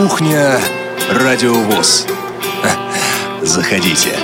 Кухня 0.00 0.58
Радиовоз. 1.10 2.06
Заходите. 3.42 4.16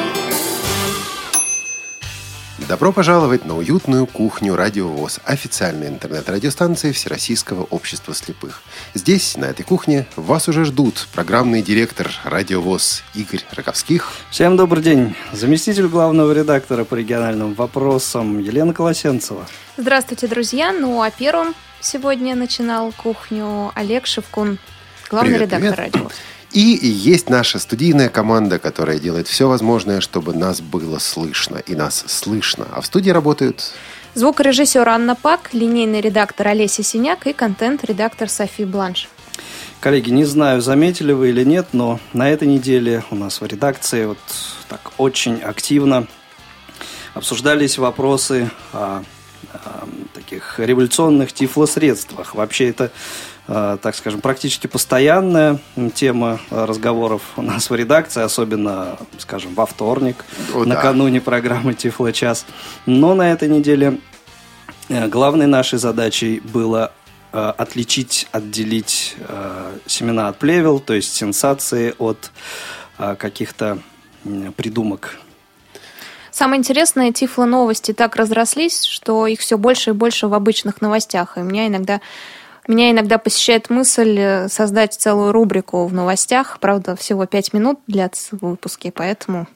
Добро 2.67 2.93
пожаловать 2.93 3.45
на 3.45 3.59
уютную 3.59 4.07
кухню 4.07 4.57
Радио 4.57 4.89
ВОЗ, 4.89 5.21
официальной 5.27 5.89
интернет-радиостанции 5.89 6.93
Всероссийского 6.93 7.65
общества 7.65 8.15
слепых. 8.15 8.63
Здесь, 8.95 9.37
на 9.37 9.45
этой 9.45 9.65
кухне, 9.65 10.07
вас 10.17 10.49
уже 10.49 10.65
ждут 10.65 11.09
программный 11.13 11.61
директор 11.61 12.11
Радио 12.25 12.63
ВОЗ 12.63 13.03
Игорь 13.15 13.45
Роковских. 13.53 14.13
Всем 14.31 14.57
добрый 14.57 14.83
день. 14.83 15.15
Заместитель 15.33 15.89
главного 15.89 16.33
редактора 16.33 16.85
по 16.85 16.95
региональным 16.95 17.53
вопросам 17.53 18.39
Елена 18.39 18.73
Колосенцева. 18.73 19.47
Здравствуйте, 19.77 20.27
друзья. 20.27 20.73
Ну, 20.73 21.03
а 21.03 21.11
первым 21.11 21.55
сегодня 21.83 22.35
начинал 22.35 22.93
кухню 22.93 23.73
Олег 23.75 24.07
Шевкун, 24.07 24.59
главный 25.09 25.35
Привет, 25.35 25.53
редактор 25.53 25.75
привет. 25.75 25.95
Радио. 25.95 26.11
И 26.53 26.61
есть 26.61 27.29
наша 27.29 27.59
студийная 27.59 28.09
команда, 28.09 28.59
которая 28.59 28.99
делает 28.99 29.29
все 29.29 29.49
возможное, 29.49 30.01
чтобы 30.01 30.35
нас 30.35 30.61
было 30.61 30.99
слышно. 30.99 31.59
И 31.59 31.75
нас 31.75 32.05
слышно. 32.07 32.67
А 32.73 32.81
в 32.81 32.87
студии 32.87 33.11
работают 33.11 33.73
Звукорежиссер 34.15 34.89
Анна 34.89 35.15
Пак, 35.15 35.53
линейный 35.53 36.01
редактор 36.01 36.49
Олеся 36.49 36.83
Синяк 36.83 37.27
и 37.27 37.35
контент-редактор 37.35 38.31
Софи 38.31 38.65
Бланш. 38.65 39.09
Коллеги, 39.81 40.09
не 40.09 40.25
знаю, 40.25 40.63
заметили 40.63 41.13
вы 41.13 41.29
или 41.29 41.45
нет, 41.45 41.69
но 41.73 42.01
на 42.15 42.31
этой 42.31 42.49
неделе 42.49 43.05
у 43.11 43.15
нас 43.15 43.43
в 43.43 43.47
редакции 43.47 44.07
вот 44.07 44.19
так 44.69 44.93
очень 44.97 45.43
активно 45.43 46.07
обсуждались 47.13 47.77
вопросы 47.77 48.51
о, 48.73 49.03
о 49.53 49.89
таких 50.15 50.59
революционных 50.59 51.35
тифлосредствах. 51.35 52.35
Вообще 52.35 52.71
это, 52.71 52.91
так 53.47 53.95
скажем, 53.95 54.21
практически 54.21 54.67
постоянная 54.67 55.61
тема 55.95 56.41
э, 56.51 56.65
разговоров 56.65 57.23
у 57.37 57.43
нас 57.43 57.71
в 57.71 57.75
редакции, 57.75 58.23
особенно, 58.23 58.99
скажем, 59.19 59.55
во 59.55 59.67
вторник, 59.67 60.25
О, 60.53 60.65
да. 60.65 60.75
накануне 60.75 61.21
программы 61.21 61.75
Тифло 61.75 62.13
час. 62.13 62.45
Но 62.87 63.15
на 63.15 63.31
этой 63.31 63.49
неделе 63.49 64.01
э, 64.89 65.07
главной 65.07 65.47
нашей 65.47 65.79
задачей 65.79 66.41
было 66.41 66.93
э, 67.33 67.53
отличить, 67.57 68.27
отделить 68.33 69.15
э, 69.21 69.79
семена 69.87 70.29
от 70.29 70.39
плевел, 70.39 70.81
то 70.81 70.95
есть 70.95 71.15
сенсации 71.15 71.95
от 71.99 72.33
э, 72.99 73.15
каких-то 73.15 73.79
придумок. 74.57 75.19
Самое 76.37 76.59
интересное, 76.59 77.13
Тифло 77.13 77.47
новости 77.47 77.93
так 77.93 78.17
разрослись, 78.17 78.85
что 78.85 79.27
их 79.27 79.41
все 79.41 79.57
больше 79.57 79.91
и 79.91 79.93
больше 79.95 80.27
в 80.27 80.35
обычных 80.35 80.83
новостях. 80.83 81.39
И 81.39 81.41
меня 81.41 81.67
иногда, 81.67 82.03
меня 82.69 82.91
иногда 82.91 83.19
посещает 83.19 83.71
мысль 83.71 84.19
э, 84.19 84.49
создать 84.49 84.95
целую 84.95 85.33
рубрику 85.33 85.87
в 85.87 85.93
новостях. 85.93 86.59
Правда, 86.61 86.97
всего 86.97 87.27
пять 87.27 87.53
минут 87.53 87.81
длятся 87.87 88.37
выпуски, 88.41 88.93
поэтому 88.95 89.47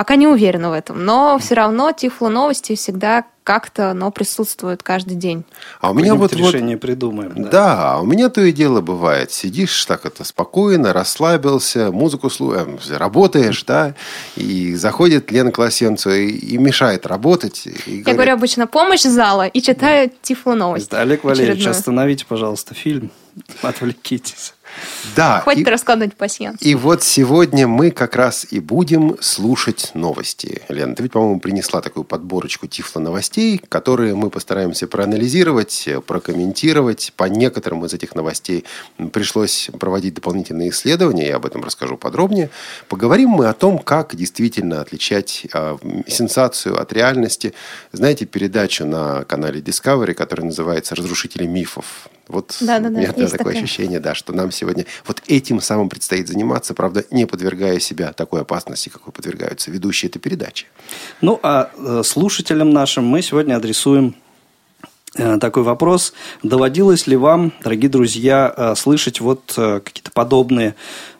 пока 0.00 0.16
не 0.16 0.26
уверена 0.26 0.70
в 0.70 0.72
этом. 0.72 1.04
Но 1.04 1.38
все 1.38 1.54
равно 1.56 1.92
Тифло 1.92 2.30
новости 2.30 2.74
всегда 2.74 3.26
как-то, 3.44 3.92
но 3.92 4.10
присутствуют 4.10 4.82
каждый 4.82 5.14
день. 5.14 5.44
А 5.78 5.90
у 5.90 5.94
меня 5.94 6.14
вот, 6.14 6.30
Какое-нибудь 6.30 6.40
вот 6.40 6.54
решение 6.54 6.78
придумаем. 6.78 7.34
Да. 7.36 7.50
Да. 7.50 7.92
а 7.92 8.00
у 8.00 8.06
меня 8.06 8.30
то 8.30 8.40
и 8.40 8.50
дело 8.50 8.80
бывает. 8.80 9.30
Сидишь 9.30 9.84
так 9.84 10.06
это 10.06 10.24
спокойно, 10.24 10.94
расслабился, 10.94 11.92
музыку 11.92 12.30
слушаешь, 12.30 12.88
работаешь, 12.88 13.62
да, 13.64 13.94
и 14.36 14.74
заходит 14.74 15.30
Лена 15.30 15.52
Колосенцева 15.52 16.14
и, 16.16 16.30
и 16.30 16.56
мешает 16.56 17.04
работать. 17.04 17.66
И 17.66 17.70
Я 17.70 17.74
говорит, 17.84 18.06
говорю 18.06 18.32
обычно 18.32 18.66
помощь 18.66 19.02
зала 19.02 19.48
и 19.48 19.60
читаю 19.60 20.10
Тифло 20.22 20.54
новости. 20.54 20.94
Олег 20.94 21.24
Валерьевич, 21.24 21.56
Очередную. 21.56 21.76
остановите, 21.78 22.24
пожалуйста, 22.26 22.72
фильм. 22.74 23.10
Отвлекитесь. 23.60 24.54
Да, 25.16 25.40
Хватит 25.40 25.66
и- 25.66 25.70
раскладывать 25.70 26.14
пасьянс. 26.16 26.58
И 26.60 26.74
вот 26.74 27.02
сегодня 27.02 27.66
мы 27.66 27.90
как 27.90 28.16
раз 28.16 28.46
и 28.50 28.60
будем 28.60 29.16
слушать 29.20 29.90
новости. 29.94 30.62
Лена, 30.68 30.94
ты 30.94 31.02
ведь, 31.02 31.12
по-моему, 31.12 31.40
принесла 31.40 31.80
такую 31.80 32.04
подборочку 32.04 32.66
тифло 32.66 33.00
новостей, 33.00 33.60
которые 33.68 34.14
мы 34.14 34.30
постараемся 34.30 34.86
проанализировать, 34.86 35.88
прокомментировать. 36.06 37.12
По 37.16 37.24
некоторым 37.24 37.84
из 37.84 37.92
этих 37.94 38.14
новостей 38.14 38.64
пришлось 39.12 39.70
проводить 39.78 40.14
дополнительные 40.14 40.70
исследования, 40.70 41.28
я 41.28 41.36
об 41.36 41.46
этом 41.46 41.62
расскажу 41.64 41.96
подробнее. 41.96 42.50
Поговорим 42.88 43.30
мы 43.30 43.46
о 43.46 43.52
том, 43.54 43.78
как 43.78 44.14
действительно 44.14 44.80
отличать 44.80 45.46
э, 45.52 45.76
сенсацию 46.06 46.80
от 46.80 46.92
реальности. 46.92 47.54
Знаете 47.92 48.26
передачу 48.26 48.84
на 48.84 49.24
канале 49.24 49.60
Discovery, 49.60 50.14
которая 50.14 50.46
называется 50.46 50.94
«Разрушители 50.94 51.46
мифов»? 51.46 52.08
Вот 52.30 52.56
Да-да-да, 52.60 52.88
у 52.88 53.02
меня 53.02 53.12
такое 53.12 53.28
такая. 53.28 53.54
ощущение, 53.56 54.00
да, 54.00 54.14
что 54.14 54.32
нам 54.32 54.50
сегодня 54.50 54.86
вот 55.06 55.22
этим 55.26 55.60
самым 55.60 55.88
предстоит 55.88 56.28
заниматься, 56.28 56.74
правда, 56.74 57.04
не 57.10 57.26
подвергая 57.26 57.78
себя 57.80 58.12
такой 58.12 58.42
опасности, 58.42 58.88
какой 58.88 59.12
подвергаются 59.12 59.70
ведущие 59.70 60.08
этой 60.08 60.18
передачи. 60.18 60.66
Ну, 61.20 61.38
а 61.42 61.70
э, 61.76 62.02
слушателям 62.04 62.70
нашим 62.70 63.04
мы 63.04 63.22
сегодня 63.22 63.56
адресуем 63.56 64.14
э, 65.16 65.38
такой 65.38 65.62
вопрос. 65.62 66.12
Доводилось 66.42 67.06
ли 67.06 67.16
вам, 67.16 67.52
дорогие 67.62 67.90
друзья, 67.90 68.52
э, 68.56 68.74
слышать 68.76 69.20
вот 69.20 69.52
какие-то 69.56 70.10
подобные, 70.12 70.74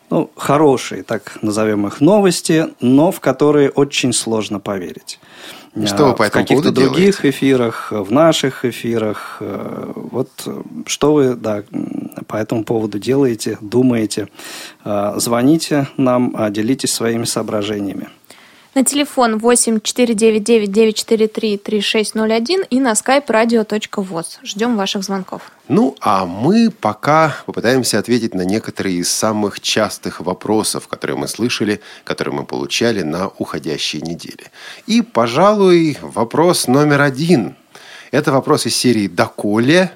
ну, 0.09 0.29
хорошие, 0.35 1.03
так 1.03 1.37
назовем 1.41 1.87
их, 1.87 2.01
новости, 2.01 2.67
но 2.81 3.11
в 3.11 3.19
которые 3.19 3.69
очень 3.69 4.13
сложно 4.13 4.59
поверить? 4.59 5.19
И 5.75 5.85
что 5.85 6.05
вы 6.05 6.11
Э, 6.11 6.15
по 6.15 6.23
В 6.23 6.27
этому 6.27 6.43
каких-то 6.43 6.63
поводу 6.63 6.81
других 6.81 7.21
делаете? 7.21 7.29
эфирах, 7.29 7.91
в 7.91 8.11
наших 8.11 8.65
эфирах. 8.65 9.37
э, 9.39 9.91
Вот 9.95 10.29
э, 10.45 10.61
что 10.85 11.13
вы, 11.13 11.35
да, 11.35 11.63
по 12.27 12.35
этому 12.35 12.63
поводу 12.63 12.99
делаете, 12.99 13.57
думаете? 13.61 14.27
Э, 14.83 15.13
Звоните 15.17 15.87
нам, 15.97 16.35
э, 16.37 16.51
делитесь 16.51 16.91
своими 16.93 17.23
соображениями. 17.25 18.09
На 18.73 18.85
телефон 18.85 19.37
8 19.37 19.81
499 19.81 20.71
943 20.71 21.57
3601 21.57 22.63
и 22.69 22.79
на 22.79 22.93
skype 22.93 23.25
radio.voz. 23.25 24.39
Ждем 24.43 24.77
ваших 24.77 25.03
звонков. 25.03 25.41
Ну, 25.67 25.97
а 25.99 26.25
мы 26.25 26.71
пока 26.71 27.35
попытаемся 27.45 27.99
ответить 27.99 28.33
на 28.33 28.43
некоторые 28.43 28.95
из 28.95 29.11
самых 29.11 29.59
частых 29.59 30.21
вопросов, 30.21 30.87
которые 30.87 31.17
мы 31.17 31.27
слышали, 31.27 31.81
которые 32.05 32.33
мы 32.33 32.45
получали 32.45 33.01
на 33.01 33.27
уходящей 33.27 33.99
неделе. 33.99 34.51
И, 34.87 35.01
пожалуй, 35.01 35.97
вопрос 36.01 36.67
номер 36.67 37.01
один. 37.01 37.55
Это 38.11 38.31
вопрос 38.31 38.65
из 38.65 38.75
серии 38.77 39.09
«Доколе?». 39.09 39.91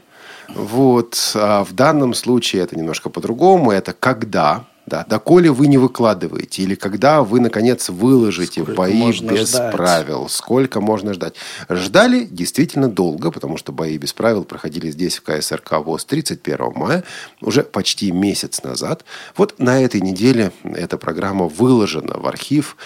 Вот. 0.49 1.31
А 1.33 1.63
в 1.63 1.71
данном 1.71 2.13
случае 2.13 2.63
это 2.63 2.77
немножко 2.77 3.09
по-другому. 3.09 3.71
Это 3.71 3.93
«Когда?». 3.93 4.65
Да, 4.85 5.03
доколе 5.09 5.51
вы 5.51 5.67
не 5.67 5.79
выкладываете, 5.79 6.61
или 6.61 6.75
когда 6.75 7.23
вы, 7.23 7.39
наконец, 7.39 7.89
выложите 7.89 8.61
Сколько 8.61 8.77
бои 8.77 9.11
без 9.19 9.49
ждать? 9.49 9.71
правил, 9.73 10.29
сколько 10.29 10.79
можно 10.79 11.13
ждать. 11.13 11.33
Ждали 11.69 12.25
действительно 12.25 12.87
долго, 12.87 13.31
потому 13.31 13.57
что 13.57 13.71
бои 13.71 13.97
без 13.97 14.13
правил 14.13 14.43
проходили 14.43 14.91
здесь, 14.91 15.17
в 15.17 15.23
КСРК 15.23 15.79
ВОЗ, 15.83 16.05
31 16.05 16.73
мая, 16.75 17.03
уже 17.41 17.63
почти 17.63 18.11
месяц 18.11 18.61
назад. 18.61 19.05
Вот 19.35 19.55
на 19.57 19.81
этой 19.81 20.01
неделе 20.01 20.51
эта 20.63 20.97
программа 20.97 21.47
выложена 21.47 22.19
в 22.19 22.27
архив. 22.27 22.77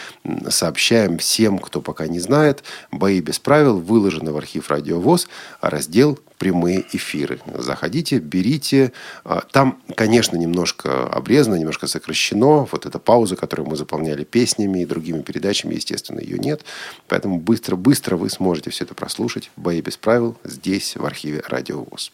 Сообщаем 0.47 1.17
всем, 1.17 1.59
кто 1.59 1.81
пока 1.81 2.07
не 2.07 2.19
знает, 2.19 2.63
бои 2.91 3.19
без 3.19 3.39
правил 3.39 3.77
выложены 3.77 4.31
в 4.31 4.37
архив 4.37 4.69
Радио 4.69 5.01
ВОЗ, 5.01 5.27
а 5.59 5.69
раздел 5.69 6.17
прямые 6.39 6.85
эфиры. 6.93 7.39
Заходите, 7.53 8.17
берите. 8.17 8.91
А, 9.23 9.43
Там, 9.51 9.79
конечно, 9.95 10.37
немножко 10.37 11.05
обрезано, 11.07 11.55
немножко 11.55 11.85
сокращено. 11.85 12.67
Вот 12.71 12.85
эта 12.87 12.97
пауза, 12.97 13.35
которую 13.35 13.69
мы 13.69 13.75
заполняли 13.75 14.23
песнями 14.23 14.81
и 14.81 14.85
другими 14.85 15.21
передачами, 15.21 15.75
естественно, 15.75 16.19
ее 16.19 16.39
нет. 16.39 16.61
Поэтому 17.07 17.39
быстро-быстро 17.39 18.15
вы 18.15 18.29
сможете 18.29 18.71
все 18.71 18.85
это 18.85 18.95
прослушать. 18.95 19.51
Бои 19.55 19.81
без 19.81 19.97
правил 19.97 20.35
здесь, 20.43 20.95
в 20.95 21.05
архиве 21.05 21.43
Радио 21.47 21.83
ВОЗ. 21.83 22.11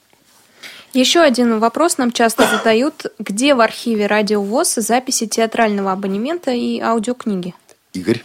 Еще 0.94 1.20
один 1.20 1.60
вопрос 1.60 1.98
нам 1.98 2.12
часто 2.12 2.48
задают. 2.48 3.06
Где 3.20 3.54
в 3.54 3.62
архиве 3.62 4.08
Радио 4.08 4.42
ВОЗ 4.42 4.76
записи 4.76 5.28
театрального 5.28 5.92
абонемента 5.92 6.52
и 6.52 6.80
аудиокниги? 6.80 7.54
Игорь? 7.94 8.24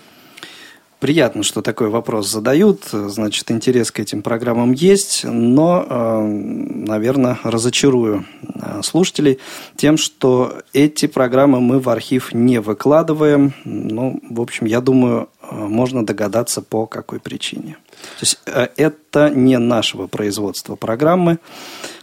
Приятно, 1.00 1.42
что 1.42 1.62
такой 1.62 1.88
вопрос 1.88 2.30
задают. 2.30 2.84
Значит, 2.92 3.50
интерес 3.50 3.90
к 3.90 4.00
этим 4.00 4.20
программам 4.20 4.72
есть, 4.72 5.24
но, 5.24 5.86
э, 5.88 6.22
наверное, 6.22 7.38
разочарую 7.42 8.26
э, 8.42 8.82
слушателей 8.82 9.38
тем, 9.76 9.96
что 9.96 10.58
эти 10.74 11.06
программы 11.06 11.62
мы 11.62 11.80
в 11.80 11.88
архив 11.88 12.34
не 12.34 12.60
выкладываем. 12.60 13.54
Ну, 13.64 14.20
в 14.28 14.42
общем, 14.42 14.66
я 14.66 14.82
думаю, 14.82 15.30
э, 15.40 15.54
можно 15.54 16.04
догадаться, 16.04 16.60
по 16.60 16.86
какой 16.86 17.18
причине. 17.18 17.78
То 18.18 18.20
есть, 18.20 18.38
это 18.44 19.30
не 19.30 19.56
нашего 19.56 20.06
производства 20.06 20.76
программы, 20.76 21.38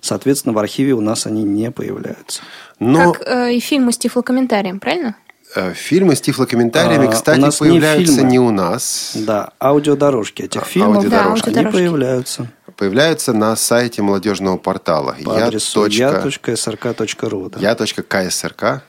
соответственно, 0.01 0.53
в 0.53 0.57
архиве 0.57 0.93
у 0.93 1.01
нас 1.01 1.27
они 1.27 1.43
не 1.43 1.69
появляются. 1.69 2.41
Но 2.79 3.13
Как 3.13 3.27
э, 3.27 3.53
и 3.53 3.59
фильмы 3.59 3.91
с 3.91 3.99
тифлокомментарием, 3.99 4.79
правильно? 4.79 5.17
Э, 5.57 5.73
фильмы 5.73 6.15
с 6.15 6.21
тифлокомментариями, 6.21 7.07
А, 7.07 7.11
кстати, 7.11 7.39
у 7.39 7.41
нас 7.41 7.59
не 7.61 7.67
появляются 7.69 8.13
фильмы. 8.15 8.31
не 8.31 8.39
у 8.39 8.51
нас. 8.51 9.11
Да, 9.15 9.49
аудиодорожки 9.59 10.43
этих 10.43 10.61
А, 10.61 10.65
фильмов, 10.65 10.97
аудиодорожки. 10.97 11.45
Да, 11.49 11.49
они 11.51 11.67
аудиодорожки. 11.67 11.77
появляются. 11.89 12.47
Появляются 12.75 13.33
на 13.33 13.55
сайте 13.55 14.01
молодежного 14.01 14.57
портала. 14.57 15.15
по 15.23 15.37
Я 15.37 15.47
адресу 15.47 15.81
точка- 15.83 16.51
я.срк.ру. 16.51 17.49
Да. 17.49 17.59
Я.КСРК. 17.59 18.83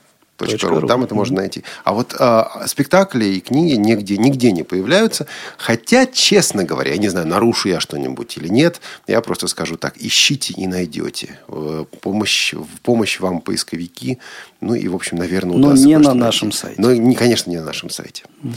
ру. 0.81 0.87
Там 0.87 1.05
это 1.05 1.15
можно 1.15 1.37
найти. 1.37 1.65
А 1.85 1.93
вот 1.93 2.15
э, 2.19 2.45
спектакли 2.67 3.25
и 3.25 3.41
книги 3.41 3.75
нигде, 3.75 4.17
нигде 4.17 4.53
не 4.53 4.63
появляются. 4.63 5.27
Хотя, 5.57 6.07
честно 6.07 6.65
говоря, 6.65 6.93
я 6.93 6.99
не 6.99 7.09
знаю, 7.09 7.27
нарушу 7.27 7.69
я 7.69 7.81
что-нибудь 7.81 8.37
или 8.37 8.49
нет. 8.49 8.81
Я 9.07 9.21
просто 9.21 9.49
скажу 9.49 9.77
так. 9.77 9.95
Ищите 9.97 10.55
и 10.55 10.67
найдете. 10.67 11.39
В 11.49 11.85
помощь, 11.85 12.55
в 12.55 12.81
помощь 12.83 13.21
вам 13.21 13.41
поисковики. 13.41 14.19
Ну 14.61 14.75
и, 14.75 14.89
в 14.89 14.95
общем, 14.95 15.19
наверное, 15.19 15.57
удастся. 15.57 15.85
Но 15.85 15.89
не 15.89 15.99
на 15.99 16.15
нашем 16.15 16.53
сайте. 16.53 16.81
Но, 16.81 16.93
не, 16.93 17.15
конечно, 17.15 17.51
не 17.51 17.59
на 17.59 17.65
нашем 17.65 17.91
сайте. 17.91 18.25
Угу. 18.43 18.53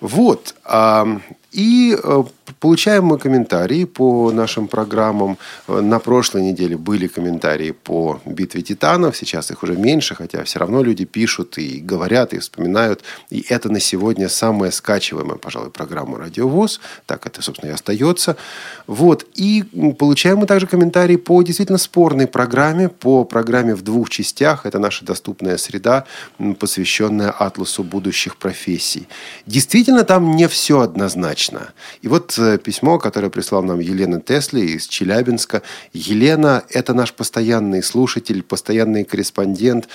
Вот. 0.00 0.54
И 1.50 1.98
э, 2.00 2.24
получаем 2.60 3.04
мы 3.04 3.18
комментарии 3.18 3.84
по 3.84 4.30
нашим 4.32 4.68
программам. 4.68 5.38
На 5.66 5.98
прошлой 5.98 6.42
неделе 6.42 6.76
были 6.76 7.06
комментарии 7.06 7.72
по 7.72 8.20
«Битве 8.24 8.62
титанов». 8.62 9.16
Сейчас 9.16 9.50
их 9.50 9.62
уже 9.62 9.76
меньше, 9.76 10.14
хотя 10.14 10.44
все 10.44 10.58
равно 10.58 10.82
люди 10.82 11.04
пишут 11.04 11.58
и 11.58 11.80
говорят, 11.80 12.32
и 12.32 12.38
вспоминают. 12.38 13.02
И 13.30 13.44
это 13.48 13.70
на 13.70 13.80
сегодня 13.80 14.28
самая 14.28 14.70
скачиваемая, 14.70 15.36
пожалуй, 15.36 15.70
программа 15.70 16.18
«Радиовоз». 16.18 16.80
Так 17.06 17.26
это, 17.26 17.42
собственно, 17.42 17.70
и 17.70 17.74
остается. 17.74 18.36
Вот. 18.86 19.26
И 19.34 19.64
получаем 19.98 20.38
мы 20.38 20.46
также 20.46 20.66
комментарии 20.66 21.16
по 21.16 21.42
действительно 21.42 21.78
спорной 21.78 22.26
программе, 22.26 22.88
по 22.88 23.24
программе 23.24 23.74
в 23.74 23.82
двух 23.82 24.10
частях. 24.10 24.66
Это 24.66 24.78
наша 24.78 25.04
доступная 25.04 25.56
среда, 25.56 26.04
посвященная 26.58 27.30
атласу 27.30 27.82
будущих 27.82 28.36
профессий. 28.36 29.08
Действительно, 29.46 30.04
там 30.04 30.36
не 30.36 30.48
все 30.48 30.80
однозначно. 30.80 31.72
И 32.02 32.08
вот 32.08 32.37
э, 32.38 32.58
письмо, 32.58 32.98
которое 32.98 33.30
прислал 33.30 33.62
нам 33.62 33.80
Елена 33.80 34.20
Тесли 34.20 34.60
из 34.60 34.86
Челябинска. 34.86 35.62
Елена– 35.92 36.64
это 36.70 36.94
наш 36.94 37.12
постоянный 37.12 37.82
слушатель, 37.82 38.42
постоянный 38.42 39.04
корреспондент, 39.04 39.88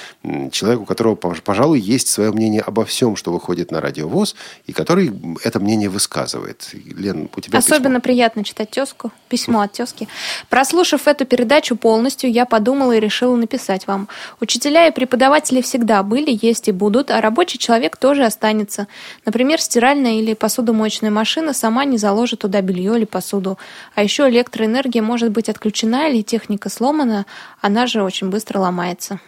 человек, 0.51 0.81
у 0.81 0.85
которого, 0.85 1.15
пожалуй, 1.15 1.79
есть 1.79 2.07
свое 2.07 2.31
мнение 2.31 2.61
обо 2.61 2.85
всем, 2.85 3.15
что 3.15 3.31
выходит 3.31 3.71
на 3.71 3.81
радиовоз, 3.81 4.35
и 4.65 4.73
который 4.73 5.13
это 5.43 5.59
мнение 5.59 5.89
высказывает. 5.89 6.69
Лен, 6.73 7.29
у 7.35 7.41
тебя 7.41 7.59
Особенно 7.59 7.99
письмо. 7.99 8.01
приятно 8.01 8.43
читать 8.43 8.71
тезку, 8.71 9.11
письмо 9.29 9.61
от 9.61 9.73
тезки. 9.73 10.07
Прослушав 10.49 11.07
эту 11.07 11.25
передачу 11.25 11.75
полностью, 11.75 12.31
я 12.31 12.45
подумала 12.45 12.91
и 12.93 12.99
решила 12.99 13.35
написать 13.35 13.87
вам. 13.87 14.07
Учителя 14.39 14.87
и 14.87 14.91
преподаватели 14.91 15.61
всегда 15.61 16.03
были, 16.03 16.37
есть 16.41 16.67
и 16.67 16.71
будут, 16.71 17.11
а 17.11 17.21
рабочий 17.21 17.57
человек 17.57 17.97
тоже 17.97 18.23
останется. 18.23 18.87
Например, 19.25 19.59
стиральная 19.59 20.13
или 20.13 20.33
посудомоечная 20.33 21.11
машина 21.11 21.53
сама 21.53 21.85
не 21.85 21.97
заложит 22.33 22.39
туда 22.39 22.61
белье 22.61 22.97
или 22.97 23.05
посуду. 23.05 23.57
А 23.95 24.03
еще 24.03 24.27
электроэнергия 24.29 25.01
может 25.01 25.31
быть 25.31 25.49
отключена 25.49 26.09
или 26.09 26.23
техника 26.23 26.69
сломана, 26.69 27.25
она 27.61 27.87
же 27.87 28.03
очень 28.03 28.29
быстро 28.29 28.59
ломается. 28.59 29.19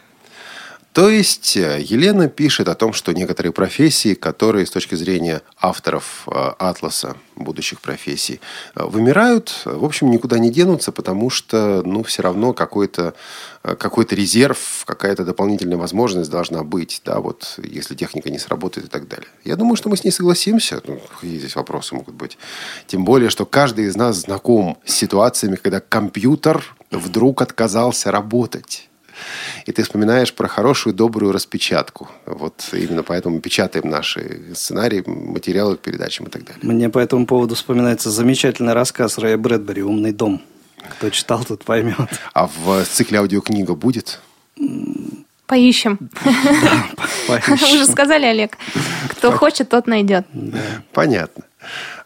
То 0.95 1.09
есть 1.09 1.57
э, 1.57 1.81
Елена 1.81 2.29
пишет 2.29 2.69
о 2.69 2.73
том, 2.73 2.93
что 2.93 3.11
некоторые 3.11 3.51
профессии, 3.51 4.13
которые 4.13 4.65
с 4.65 4.71
точки 4.71 4.95
зрения 4.95 5.41
авторов 5.59 6.25
э, 6.27 6.31
атласа 6.57 7.17
будущих 7.35 7.81
профессий 7.81 8.39
э, 8.75 8.85
вымирают, 8.85 9.63
в 9.65 9.83
общем, 9.83 10.09
никуда 10.09 10.39
не 10.39 10.49
денутся, 10.49 10.93
потому 10.93 11.29
что, 11.29 11.83
ну, 11.83 12.01
все 12.03 12.21
равно 12.21 12.53
какой-то 12.53 13.13
какой 13.61 14.05
резерв, 14.09 14.83
какая-то 14.85 15.25
дополнительная 15.25 15.75
возможность 15.75 16.29
должна 16.29 16.63
быть, 16.63 17.01
да, 17.03 17.19
вот, 17.19 17.59
если 17.61 17.95
техника 17.95 18.29
не 18.29 18.39
сработает 18.39 18.87
и 18.87 18.89
так 18.89 19.09
далее. 19.09 19.27
Я 19.43 19.57
думаю, 19.57 19.75
что 19.75 19.89
мы 19.89 19.97
с 19.97 20.03
ней 20.05 20.11
согласимся. 20.11 20.81
Ну, 20.87 21.01
какие 21.13 21.39
здесь 21.39 21.57
вопросы 21.57 21.95
могут 21.95 22.13
быть? 22.13 22.37
Тем 22.87 23.03
более, 23.03 23.29
что 23.29 23.45
каждый 23.45 23.85
из 23.87 23.97
нас 23.97 24.17
знаком 24.17 24.77
с 24.85 24.93
ситуациями, 24.93 25.57
когда 25.57 25.81
компьютер 25.81 26.63
вдруг 26.89 27.41
отказался 27.41 28.11
работать. 28.11 28.87
И 29.65 29.71
ты 29.71 29.83
вспоминаешь 29.83 30.33
про 30.33 30.47
хорошую, 30.47 30.93
добрую 30.93 31.31
распечатку. 31.31 32.09
Вот 32.25 32.69
именно 32.73 33.03
поэтому 33.03 33.39
печатаем 33.39 33.89
наши 33.89 34.53
сценарии, 34.53 35.03
материалы 35.05 35.77
к 35.77 35.79
передачам 35.79 36.27
и 36.27 36.29
так 36.29 36.45
далее. 36.45 36.59
Мне 36.61 36.89
по 36.89 36.99
этому 36.99 37.25
поводу 37.25 37.55
вспоминается 37.55 38.09
замечательный 38.09 38.73
рассказ 38.73 39.17
Рэя 39.17 39.37
Брэдбери 39.37 39.83
«Умный 39.83 40.11
дом». 40.11 40.41
Кто 40.97 41.09
читал, 41.09 41.43
тот 41.43 41.63
поймет. 41.63 41.97
А 42.33 42.47
в 42.47 42.85
цикле 42.85 43.19
аудиокнига 43.19 43.75
будет? 43.75 44.19
Поищем. 45.47 45.97
Да, 46.23 46.85
поищем. 47.27 47.55
Вы 47.55 47.77
же 47.77 47.85
сказали, 47.85 48.25
Олег, 48.25 48.57
кто 49.09 49.31
хочет, 49.31 49.69
тот 49.69 49.87
найдет. 49.87 50.25
Да. 50.33 50.59
Понятно. 50.91 51.43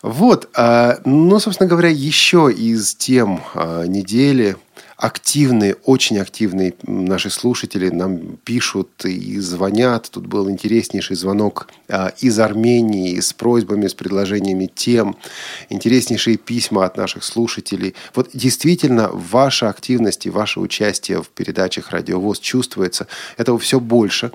Вот, 0.01 0.49
а, 0.55 0.99
ну, 1.03 1.39
собственно 1.39 1.69
говоря, 1.69 1.89
еще 1.89 2.49
из 2.55 2.95
тем 2.95 3.41
а, 3.53 3.83
недели– 3.85 4.55
активные, 4.99 5.75
очень 5.85 6.19
активные 6.19 6.73
наши 6.83 7.29
слушатели 7.29 7.89
нам 7.89 8.35
пишут 8.43 9.05
и 9.05 9.39
звонят. 9.39 10.09
Тут 10.11 10.27
был 10.27 10.49
интереснейший 10.49 11.15
звонок 11.15 11.69
а, 11.87 12.11
из 12.19 12.37
Армении 12.37 13.17
с 13.17 13.31
просьбами, 13.31 13.87
с 13.87 13.93
предложениями 13.93 14.69
тем. 14.73 15.15
Интереснейшие 15.69 16.35
письма 16.35 16.83
от 16.83 16.97
наших 16.97 17.23
слушателей. 17.23 17.95
Вот 18.13 18.31
действительно 18.33 19.09
ваша 19.13 19.69
активность 19.69 20.25
и 20.25 20.29
ваше 20.29 20.59
участие 20.59 21.23
в 21.23 21.29
передачах 21.29 21.91
«Радиовоз» 21.91 22.39
чувствуется. 22.39 23.07
Этого 23.37 23.57
все 23.57 23.79
больше. 23.79 24.33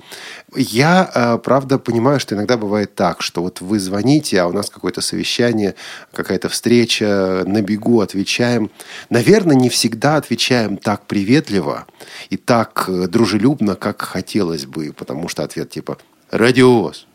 Я, 0.55 1.03
а, 1.13 1.37
правда, 1.37 1.77
понимаю, 1.77 2.19
что 2.19 2.33
иногда 2.33 2.57
бывает 2.57 2.95
так, 2.95 3.21
что 3.21 3.43
вот 3.43 3.61
вы 3.61 3.79
звоните, 3.79 4.41
а 4.41 4.47
у 4.47 4.51
нас 4.51 4.71
какое-то 4.71 5.01
совещание, 5.01 5.75
какая-то 6.11 6.49
встреча, 6.49 7.43
на 7.45 7.61
бегу 7.61 8.01
отвечаем. 8.01 8.71
Наверное, 9.11 9.55
не 9.55 9.69
всегда 9.69 10.15
отвечаем 10.15 10.54
отвечаем 10.55 10.77
так 10.77 11.05
приветливо 11.05 11.85
и 12.29 12.37
так 12.37 12.85
э, 12.87 13.07
дружелюбно, 13.07 13.75
как 13.75 14.01
хотелось 14.01 14.65
бы, 14.65 14.93
потому 14.93 15.29
что 15.29 15.43
ответ 15.43 15.69
типа 15.69 15.97
«Радиовоз» 16.31 17.07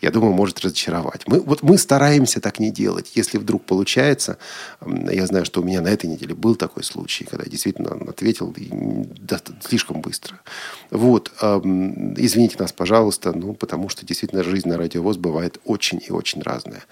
я 0.00 0.10
думаю, 0.10 0.32
может 0.32 0.60
разочаровать. 0.60 1.22
Мы, 1.26 1.40
вот 1.40 1.62
мы 1.62 1.78
стараемся 1.78 2.40
так 2.40 2.58
не 2.58 2.70
делать. 2.70 3.12
Если 3.14 3.38
вдруг 3.38 3.64
получается, 3.64 4.38
я 4.84 5.26
знаю, 5.26 5.44
что 5.44 5.60
у 5.60 5.64
меня 5.64 5.80
на 5.80 5.88
этой 5.88 6.06
неделе 6.06 6.34
был 6.34 6.56
такой 6.56 6.84
случай, 6.84 7.24
когда 7.24 7.44
я 7.44 7.50
действительно 7.50 7.90
ответил 8.08 8.54
слишком 9.66 10.00
быстро. 10.00 10.40
Вот. 10.90 11.30
Извините 11.40 12.56
нас, 12.58 12.72
пожалуйста, 12.72 13.32
ну, 13.32 13.54
потому 13.54 13.88
что 13.88 14.06
действительно 14.06 14.42
жизнь 14.42 14.68
на 14.68 14.76
радиовоз 14.76 15.16
бывает 15.16 15.58
очень 15.64 16.00
и 16.06 16.12
очень 16.12 16.42
разная. 16.42 16.82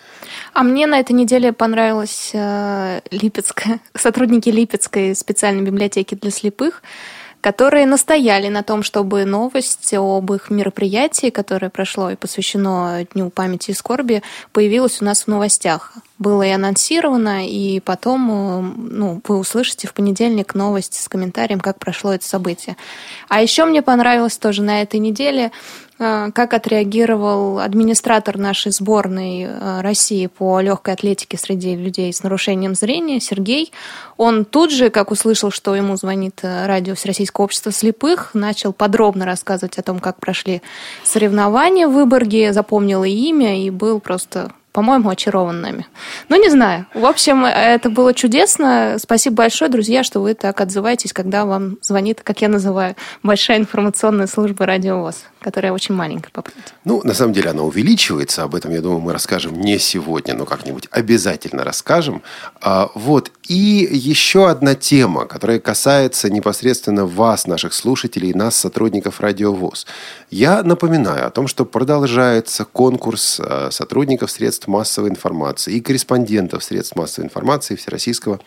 А 0.52 0.62
мне 0.62 0.86
на 0.86 1.00
этой 1.00 1.12
неделе 1.12 1.52
понравилась 1.52 2.30
э, 2.34 3.00
Липецкая, 3.10 3.80
сотрудники 3.94 4.48
Липецкой 4.48 5.14
специальной 5.14 5.62
библиотеки 5.62 6.14
для 6.14 6.30
слепых– 6.30 6.82
которые 7.40 7.86
настояли 7.86 8.48
на 8.48 8.62
том, 8.62 8.82
чтобы 8.82 9.24
новость 9.24 9.94
об 9.94 10.32
их 10.32 10.50
мероприятии, 10.50 11.30
которое 11.30 11.70
прошло 11.70 12.10
и 12.10 12.16
посвящено 12.16 13.06
Дню 13.12 13.30
памяти 13.30 13.70
и 13.70 13.74
скорби, 13.74 14.22
появилась 14.52 15.00
у 15.00 15.04
нас 15.04 15.22
в 15.22 15.28
новостях. 15.28 15.92
Было 16.18 16.42
и 16.42 16.50
анонсировано, 16.50 17.46
и 17.46 17.78
потом 17.80 18.30
э, 18.30 18.60
ну, 18.76 19.20
вы 19.28 19.38
услышите 19.38 19.86
в 19.86 19.94
понедельник 19.94 20.54
новость 20.54 21.00
с 21.00 21.08
комментарием, 21.08 21.60
как 21.60 21.78
прошло 21.78 22.12
это 22.12 22.26
событие. 22.26 22.76
А 23.28 23.40
еще 23.40 23.64
мне 23.64 23.82
понравилось 23.82 24.36
тоже 24.36 24.62
на 24.62 24.82
этой 24.82 24.98
неделе 24.98 25.52
как 25.98 26.54
отреагировал 26.54 27.58
администратор 27.58 28.38
нашей 28.38 28.70
сборной 28.70 29.42
э, 29.42 29.80
России 29.80 30.26
по 30.28 30.60
легкой 30.60 30.94
атлетике 30.94 31.36
среди 31.36 31.74
людей 31.74 32.12
с 32.12 32.22
нарушением 32.22 32.76
зрения, 32.76 33.18
Сергей. 33.18 33.72
Он 34.16 34.44
тут 34.44 34.70
же, 34.70 34.90
как 34.90 35.10
услышал, 35.10 35.50
что 35.50 35.74
ему 35.74 35.96
звонит 35.96 36.40
э, 36.42 36.66
радио 36.66 36.94
Всероссийского 36.94 37.46
общества 37.46 37.72
слепых, 37.72 38.30
начал 38.34 38.72
подробно 38.72 39.26
рассказывать 39.26 39.78
о 39.78 39.82
том, 39.82 39.98
как 39.98 40.20
прошли 40.20 40.62
соревнования 41.02 41.88
в 41.88 41.92
Выборге, 41.92 42.52
запомнил 42.52 43.02
и 43.02 43.10
имя, 43.10 43.60
и 43.60 43.70
был 43.70 43.98
просто 43.98 44.52
по-моему, 44.78 45.10
очарован 45.10 45.60
нами. 45.60 45.88
Ну, 46.28 46.40
не 46.40 46.50
знаю. 46.50 46.86
В 46.94 47.04
общем, 47.04 47.44
это 47.44 47.90
было 47.90 48.14
чудесно. 48.14 48.96
Спасибо 49.00 49.34
большое, 49.34 49.68
друзья, 49.68 50.04
что 50.04 50.20
вы 50.20 50.34
так 50.34 50.60
отзываетесь, 50.60 51.12
когда 51.12 51.46
вам 51.46 51.78
звонит, 51.82 52.20
как 52.22 52.42
я 52.42 52.48
называю, 52.48 52.94
большая 53.24 53.58
информационная 53.58 54.28
служба 54.28 54.66
«Радио 54.66 55.00
ВОЗ», 55.00 55.24
которая 55.40 55.72
очень 55.72 55.96
маленькая 55.96 56.30
по 56.30 56.42
площади. 56.42 56.62
Ну, 56.84 57.00
на 57.02 57.12
самом 57.12 57.32
деле 57.32 57.50
она 57.50 57.64
увеличивается. 57.64 58.44
Об 58.44 58.54
этом, 58.54 58.70
я 58.70 58.80
думаю, 58.80 59.00
мы 59.00 59.12
расскажем 59.12 59.60
не 59.60 59.80
сегодня, 59.80 60.34
но 60.34 60.44
как-нибудь 60.44 60.86
обязательно 60.92 61.64
расскажем. 61.64 62.22
А, 62.60 62.88
вот. 62.94 63.32
И 63.48 63.88
еще 63.90 64.48
одна 64.48 64.76
тема, 64.76 65.24
которая 65.24 65.58
касается 65.58 66.30
непосредственно 66.30 67.04
вас, 67.04 67.48
наших 67.48 67.72
слушателей, 67.72 68.32
нас, 68.32 68.54
сотрудников 68.54 69.20
«Радио 69.20 69.52
ВОЗ». 69.52 69.86
Я 70.30 70.62
напоминаю 70.62 71.26
о 71.26 71.30
том, 71.30 71.48
что 71.48 71.64
продолжается 71.64 72.64
конкурс 72.64 73.40
а, 73.42 73.70
сотрудников 73.72 74.30
средств 74.30 74.67
массовой 74.68 75.10
информации 75.10 75.74
и 75.74 75.80
корреспондентов 75.80 76.62
средств 76.62 76.94
массовой 76.94 77.26
информации 77.26 77.74
Всероссийского 77.74 78.40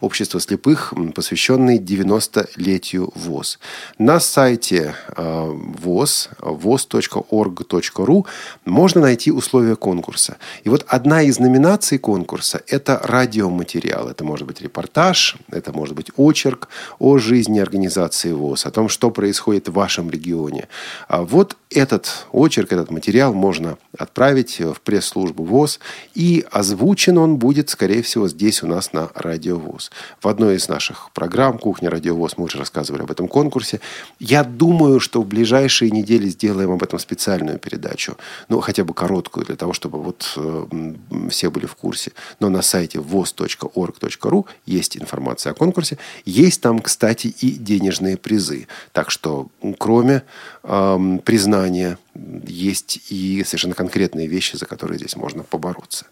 общества 0.00 0.40
слепых, 0.40 0.92
посвященный 1.14 1.78
90-летию 1.78 3.10
ВОЗ. 3.14 3.58
На 3.98 4.20
сайте 4.20 4.94
э, 5.16 5.52
ВОЗ, 5.78 6.30
voz.org.ru 6.40 8.26
можно 8.64 9.00
найти 9.00 9.30
условия 9.30 9.76
конкурса. 9.76 10.36
И 10.64 10.68
вот 10.68 10.84
одна 10.88 11.22
из 11.22 11.38
номинаций 11.38 11.98
конкурса– 11.98 12.62
это 12.66 13.00
радиоматериал. 13.02 14.08
Это 14.08 14.24
может 14.24 14.46
быть 14.46 14.60
репортаж, 14.60 15.36
это 15.50 15.72
может 15.72 15.94
быть 15.94 16.10
очерк 16.16 16.68
о 16.98 17.18
жизни 17.18 17.60
организации 17.60 18.32
ВОЗ, 18.32 18.66
о 18.66 18.70
том, 18.70 18.88
что 18.88 19.10
происходит 19.10 19.68
в 19.68 19.72
вашем 19.72 20.10
регионе. 20.10 20.68
А 21.08 21.22
вот 21.22 21.56
этот 21.70 22.26
очерк, 22.32 22.72
этот 22.72 22.90
материал 22.90 23.34
можно 23.34 23.76
отправить 23.96 24.58
в 24.60 24.80
пресс-службу 24.80 25.44
ВОЗ, 25.44 25.80
и 26.14 26.44
озвучен 26.50 27.18
он 27.18 27.36
будет, 27.36 27.68
скорее 27.68 28.02
всего, 28.02 28.28
здесь 28.28 28.62
у 28.62 28.66
нас 28.66 28.92
на 28.92 29.10
Радио 29.14 29.58
ВОЗ. 29.58 29.90
В 30.20 30.28
одной 30.28 30.56
из 30.56 30.68
наших 30.68 31.10
программ 31.12 31.58
«Кухня 31.58 31.90
Радио 31.90 32.14
ВОЗ» 32.14 32.34
мы 32.38 32.44
уже 32.44 32.58
рассказывали 32.58 33.02
об 33.02 33.10
этом 33.10 33.28
конкурсе. 33.28 33.80
Я 34.18 34.44
думаю, 34.44 35.00
что 35.00 35.20
в 35.20 35.26
ближайшие 35.26 35.90
недели 35.90 36.28
сделаем 36.28 36.70
об 36.70 36.82
этом 36.82 36.98
специальную 36.98 37.58
передачу, 37.58 38.16
ну, 38.48 38.60
хотя 38.60 38.84
бы 38.84 38.94
короткую, 38.94 39.46
для 39.46 39.56
того, 39.56 39.72
чтобы 39.72 40.02
вот 40.02 40.32
э, 40.36 40.94
все 41.30 41.50
были 41.50 41.66
в 41.66 41.74
курсе. 41.74 42.12
Но 42.40 42.48
на 42.48 42.62
сайте 42.62 42.98
voz.org.ru 42.98 44.46
есть 44.64 44.96
информация 44.96 45.52
о 45.52 45.54
конкурсе. 45.54 45.98
Есть 46.24 46.62
там, 46.62 46.78
кстати, 46.78 47.26
и 47.26 47.50
денежные 47.50 48.16
призы. 48.16 48.68
Так 48.92 49.10
что, 49.10 49.48
кроме 49.78 50.22
э, 50.68 51.18
признания, 51.24 51.98
есть 52.46 53.00
и 53.10 53.42
совершенно 53.44 53.74
конкретные 53.74 54.26
вещи, 54.26 54.56
за 54.56 54.66
которые 54.66 54.98
здесь 54.98 55.16
можно 55.16 55.42
побороться. 55.42 56.06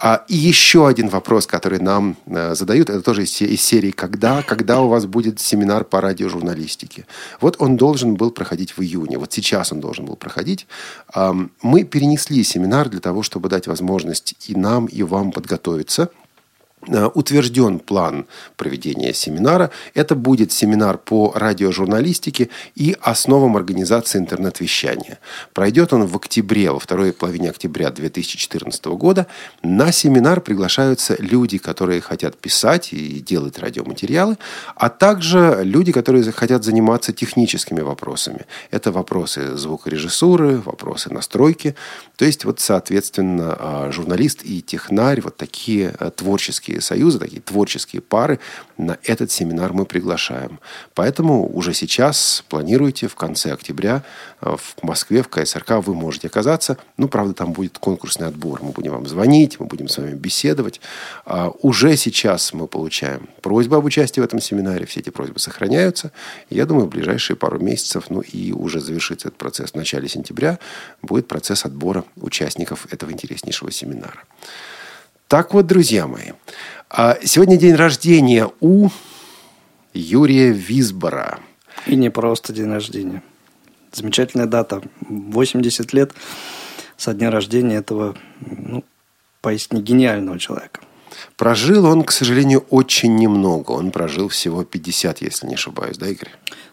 А, 0.00 0.24
и 0.28 0.36
еще 0.36 0.86
один 0.86 1.08
вопрос, 1.08 1.46
который 1.46 1.80
нам 1.80 2.16
э, 2.26 2.54
задают, 2.54 2.88
это 2.88 3.02
тоже 3.02 3.24
из, 3.24 3.40
из 3.40 3.60
серии 3.60 3.90
«Когда?», 3.90 4.42
когда 4.42 4.80
у 4.80 4.88
вас 4.88 5.06
будет 5.06 5.40
семинар 5.40 5.84
по 5.84 6.00
радиожурналистике. 6.00 7.04
Вот 7.40 7.56
он 7.58 7.76
должен 7.76 8.14
был 8.14 8.30
проходить 8.30 8.76
в 8.76 8.82
июне, 8.82 9.18
вот 9.18 9.32
сейчас 9.32 9.72
он 9.72 9.80
должен 9.80 10.04
был 10.04 10.14
проходить. 10.14 10.68
Э, 11.14 11.32
мы 11.62 11.82
перенесли 11.82 12.44
семинар 12.44 12.88
для 12.88 13.00
того, 13.00 13.24
чтобы 13.24 13.48
дать 13.48 13.66
возможность 13.66 14.36
и 14.46 14.54
нам, 14.54 14.86
и 14.86 15.02
вам 15.02 15.32
подготовиться– 15.32 16.10
утвержден 16.86 17.78
план 17.78 18.26
проведения 18.56 19.12
семинара. 19.12 19.70
Это 19.94 20.14
будет 20.14 20.52
семинар 20.52 20.98
по 20.98 21.32
радиожурналистике 21.34 22.48
и 22.74 22.96
основам 23.00 23.56
организации 23.56 24.18
интернет-вещания. 24.18 25.18
Пройдет 25.52 25.92
он 25.92 26.06
в 26.06 26.16
октябре, 26.16 26.70
во 26.70 26.78
второй 26.78 27.12
половине 27.12 27.50
октября 27.50 27.90
2014 27.90 28.84
года. 28.86 29.26
На 29.62 29.92
семинар 29.92 30.40
приглашаются 30.40 31.16
люди, 31.18 31.58
которые 31.58 32.00
хотят 32.00 32.36
писать 32.36 32.92
и 32.92 33.20
делать 33.20 33.58
радиоматериалы, 33.58 34.38
а 34.76 34.88
также 34.88 35.60
люди, 35.62 35.92
которые 35.92 36.30
хотят 36.32 36.64
заниматься 36.64 37.12
техническими 37.12 37.80
вопросами. 37.80 38.46
Это 38.70 38.92
вопросы 38.92 39.56
звукорежиссуры, 39.56 40.58
вопросы 40.58 41.12
настройки. 41.12 41.74
То 42.16 42.24
есть, 42.24 42.44
вот, 42.44 42.60
соответственно, 42.60 43.56
а, 43.58 43.90
журналист 43.92 44.40
и 44.44 44.62
технарь, 44.62 45.20
вот 45.20 45.36
такие 45.36 45.94
э, 45.98 46.10
творческие 46.14 46.67
творческие 46.68 46.80
союзы, 46.80 47.18
такие 47.18 47.42
творческие 47.42 48.02
пары 48.02 48.38
на 48.76 48.98
этот 49.04 49.30
семинар 49.30 49.72
мы 49.72 49.84
приглашаем. 49.84 50.60
Поэтому 50.94 51.48
уже 51.52 51.74
сейчас 51.74 52.44
планируйте 52.48 53.08
в 53.08 53.14
конце 53.14 53.52
октября 53.52 54.02
э, 54.40 54.56
в 54.56 54.82
Москве, 54.82 55.22
в 55.22 55.28
КСРК 55.28 55.78
вы 55.84 55.94
можете 55.94 56.28
оказаться. 56.28 56.76
Ну, 56.96 57.08
правда, 57.08 57.34
там 57.34 57.52
будет 57.52 57.78
конкурсный 57.78 58.28
отбор. 58.28 58.60
Мы 58.62 58.70
будем 58.70 58.92
вам 58.92 59.06
звонить, 59.06 59.58
мы 59.60 59.66
будем 59.66 59.88
с 59.88 59.98
вами 59.98 60.14
беседовать. 60.14 60.80
А 61.24 61.50
уже 61.62 61.96
сейчас 61.96 62.52
мы 62.52 62.66
получаем 62.66 63.28
просьбы 63.42 63.76
об 63.76 63.84
участии 63.84 64.20
в 64.20 64.24
этом 64.24 64.40
семинаре. 64.40 64.84
Все 64.86 65.00
эти 65.00 65.10
просьбы 65.10 65.38
сохраняются. 65.38 66.12
Я 66.50 66.66
думаю, 66.66 66.86
в 66.86 66.90
ближайшие 66.90 67.36
пару 67.36 67.58
месяцев, 67.58 68.10
ну 68.10 68.20
и 68.20 68.52
уже 68.52 68.80
завершится 68.80 69.28
этот 69.28 69.38
процесс 69.38 69.72
в 69.72 69.74
начале 69.74 70.08
сентября, 70.08 70.58
будет 71.02 71.28
процесс 71.28 71.64
отбора 71.64 72.04
участников 72.16 72.86
этого 72.92 73.10
интереснейшего 73.10 73.70
семинара. 73.70 74.24
Так 75.28 75.52
вот, 75.52 75.66
друзья 75.66 76.06
мои, 76.06 76.32
а 76.88 77.18
сегодня 77.22 77.58
день 77.58 77.74
рождения 77.74 78.50
у 78.60 78.88
Юрия 79.92 80.52
Визбора. 80.52 81.40
И 81.86 81.96
не 81.96 82.10
просто 82.10 82.54
день 82.54 82.72
рождения. 82.72 83.22
Замечательная 83.92 84.46
дата. 84.46 84.80
80 85.02 85.92
лет 85.92 86.12
со 86.96 87.12
дня 87.12 87.30
рождения 87.30 87.76
этого, 87.76 88.16
ну, 88.40 88.84
поистине 89.42 89.82
гениального 89.82 90.38
человека. 90.38 90.80
Прожил 91.36 91.84
он, 91.84 92.04
к 92.04 92.10
сожалению, 92.10 92.64
очень 92.70 93.14
немного. 93.14 93.72
Он 93.72 93.90
прожил 93.90 94.28
всего 94.28 94.64
50, 94.64 95.20
если 95.20 95.46
не 95.46 95.56
ошибаюсь, 95.56 95.98
да, 95.98 96.08
Игорь? 96.08 96.30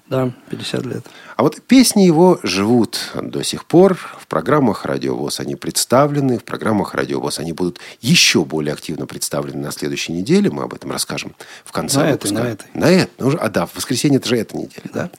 Да, 0.08 0.32
50 0.50 0.86
лет. 0.86 1.06
А 1.36 1.42
вот 1.42 1.62
песни 1.64 2.04
его 2.04 2.40
живут 2.44 3.12
до 3.16 3.44
сих 3.44 3.66
пор. 3.66 3.98
В 4.20 4.28
программах 4.28 4.86
«Радио 4.86 5.16
ВОЗ» 5.16 5.40
они 5.40 5.56
представлены. 5.56 6.38
В 6.38 6.44
программах 6.44 6.94
«Радио 6.94 7.20
ВОЗ» 7.20 7.40
они 7.40 7.54
будут 7.54 7.80
еще 8.02 8.46
более 8.46 8.74
активно 8.74 9.08
представлены 9.08 9.64
на 9.64 9.72
следующей 9.72 10.14
неделе. 10.14 10.52
Мы 10.52 10.64
об 10.64 10.76
этом 10.76 10.92
расскажем 10.92 11.36
в 11.64 11.72
конце 11.72 12.04
на 12.04 12.12
выпуска. 12.12 12.38
Этой, 12.38 12.44
на 12.44 12.50
этой. 12.52 12.68
На 12.76 12.86
этой. 12.92 13.12
Ну, 13.18 13.38
а 13.40 13.50
да, 13.50 13.66
в 13.66 13.76
воскресенье 13.76 14.20
это 14.20 14.30
же 14.30 14.38
эта 14.38 14.56
неделя. 14.56 14.90
Да. 14.94 15.10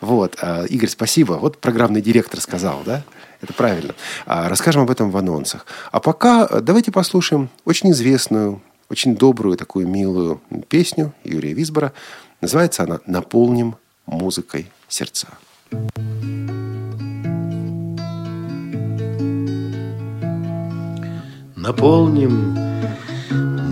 Вот. 0.00 0.36
А, 0.40 0.64
Игорь, 0.64 0.90
спасибо. 0.90 1.34
Вот 1.34 1.58
программный 1.58 2.02
директор 2.02 2.40
сказал, 2.40 2.82
да? 2.84 3.04
Это 3.40 3.52
правильно. 3.52 3.94
А, 4.26 4.48
расскажем 4.48 4.82
об 4.82 4.90
этом 4.90 5.12
в 5.12 5.16
анонсах. 5.16 5.64
А 5.92 6.00
пока 6.00 6.48
давайте 6.60 6.90
послушаем 6.90 7.50
очень 7.64 7.92
известную, 7.92 8.60
очень 8.88 9.16
добрую, 9.16 9.56
такую 9.56 9.86
милую 9.86 10.40
песню 10.68 11.12
Юрия 11.22 11.52
Висбора. 11.52 11.92
Называется 12.40 12.82
она 12.82 12.98
«Наполним 13.06 13.76
музыкой 14.06 14.70
сердца. 14.88 15.28
Наполним 21.56 22.56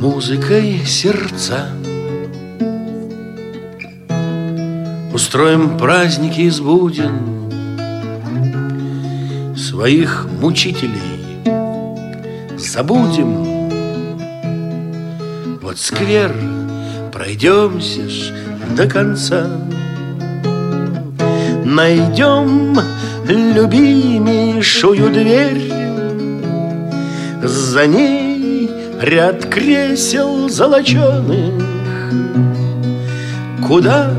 музыкой 0.00 0.84
сердца. 0.86 1.68
Устроим 5.12 5.76
праздники 5.76 6.40
из 6.40 6.60
буден 6.60 7.42
Своих 9.56 10.26
мучителей. 10.40 11.22
Забудем. 12.56 13.68
Вот 15.60 15.78
сквер 15.78 16.34
пройдемся 17.12 18.08
ж 18.08 18.32
до 18.76 18.88
конца 18.88 19.46
Найдем 21.72 22.78
любимейшую 23.26 25.10
дверь. 25.10 25.72
За 27.42 27.86
ней 27.86 28.70
ряд 29.00 29.46
кресел 29.46 30.50
золоченых 30.50 31.64
Куда 33.66 34.10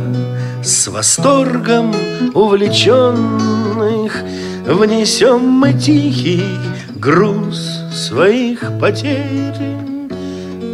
с 0.63 0.87
восторгом 0.87 1.93
увлеченных 2.33 4.23
Внесем 4.65 5.41
мы 5.47 5.73
тихий 5.73 6.57
груз 6.95 7.83
своих 7.93 8.63
потерь. 8.81 9.77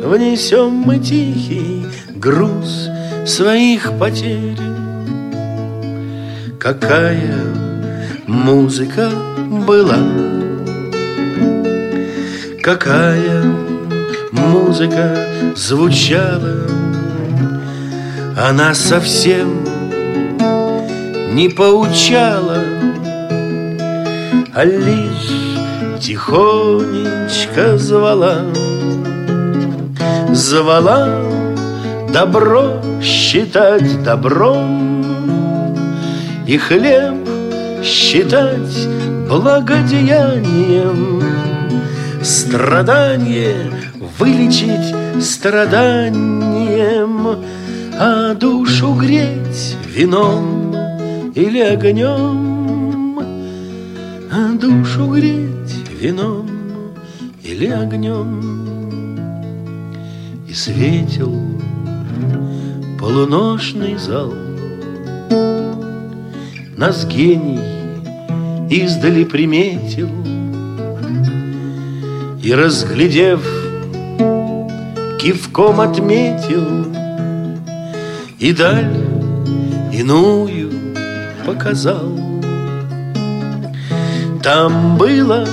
Внесем 0.05 0.71
мы 0.86 0.98
тихий 1.00 1.86
груз 2.15 2.88
своих 3.25 3.91
потерь 4.00 4.68
какая 6.60 7.42
музыка 8.28 9.10
была, 9.48 9.98
какая 12.62 13.44
музыка 14.34 15.25
звучала, 15.56 16.68
она 18.38 18.74
совсем 18.74 19.63
не 21.32 21.48
поучала, 21.48 22.62
а 24.54 24.66
лишь 24.66 26.01
тихонечко 26.01 27.78
звала, 27.78 28.42
звала 30.34 31.08
добро 32.12 32.82
считать 33.01 34.04
добром 34.04 34.78
и 36.50 36.58
хлеб 36.58 37.15
считать 37.84 38.88
благодеянием, 39.29 41.22
Страдание 42.24 43.72
вылечить 44.18 44.96
страданием, 45.24 46.25
А 48.00 48.34
душу 48.34 48.94
греть 48.96 49.77
вином 49.96 50.75
или 51.36 51.60
огнем, 51.60 53.20
А 54.32 54.53
душу 54.60 55.06
греть 55.06 55.75
вином 56.01 56.50
или 57.44 57.68
огнем. 57.68 59.20
И 60.50 60.53
светил 60.53 61.36
полуношный 63.00 63.98
зал— 63.98 64.34
нас 66.79 67.05
гений 67.05 67.59
издали 68.69 69.25
приметил. 69.25 70.07
И, 72.41 72.53
разглядев, 72.53 73.45
кивком 75.19 75.81
отметил 75.81 76.86
И 78.39 78.53
даль 78.53 78.95
иную 79.91 80.71
показал. 81.45 82.17
Там 84.41 84.98
было 84.98 85.45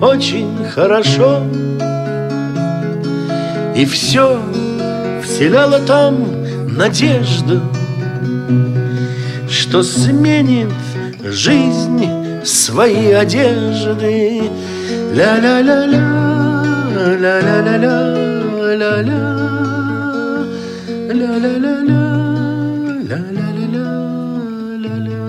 очень 0.00 0.64
хорошо 0.72 1.42
И 3.74 3.84
все 3.84 4.40
вселяло 5.24 5.80
там 5.80 6.24
надежду 6.68 7.60
Что 9.48 9.82
сменит 9.82 10.72
жизнь 11.22 12.06
свои 12.44 13.12
одежды. 13.12 14.42
Ля-ля-ля-ля, 15.14 16.02
ля-ля-ля-ля, 17.22 17.96
ля-ля 18.80 19.44
Ля-ля-ля-ля, 21.14 22.06
ля-ля-ля-ля, 23.08 23.88
ля-ля 24.82 25.24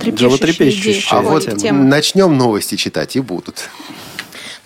Трепещущая 0.00 0.28
животрепещущая 0.30 1.18
А 1.18 1.22
вот 1.22 1.56
тема. 1.56 1.84
начнем 1.84 2.36
новости 2.36 2.76
читать 2.76 3.16
и 3.16 3.20
будут. 3.20 3.68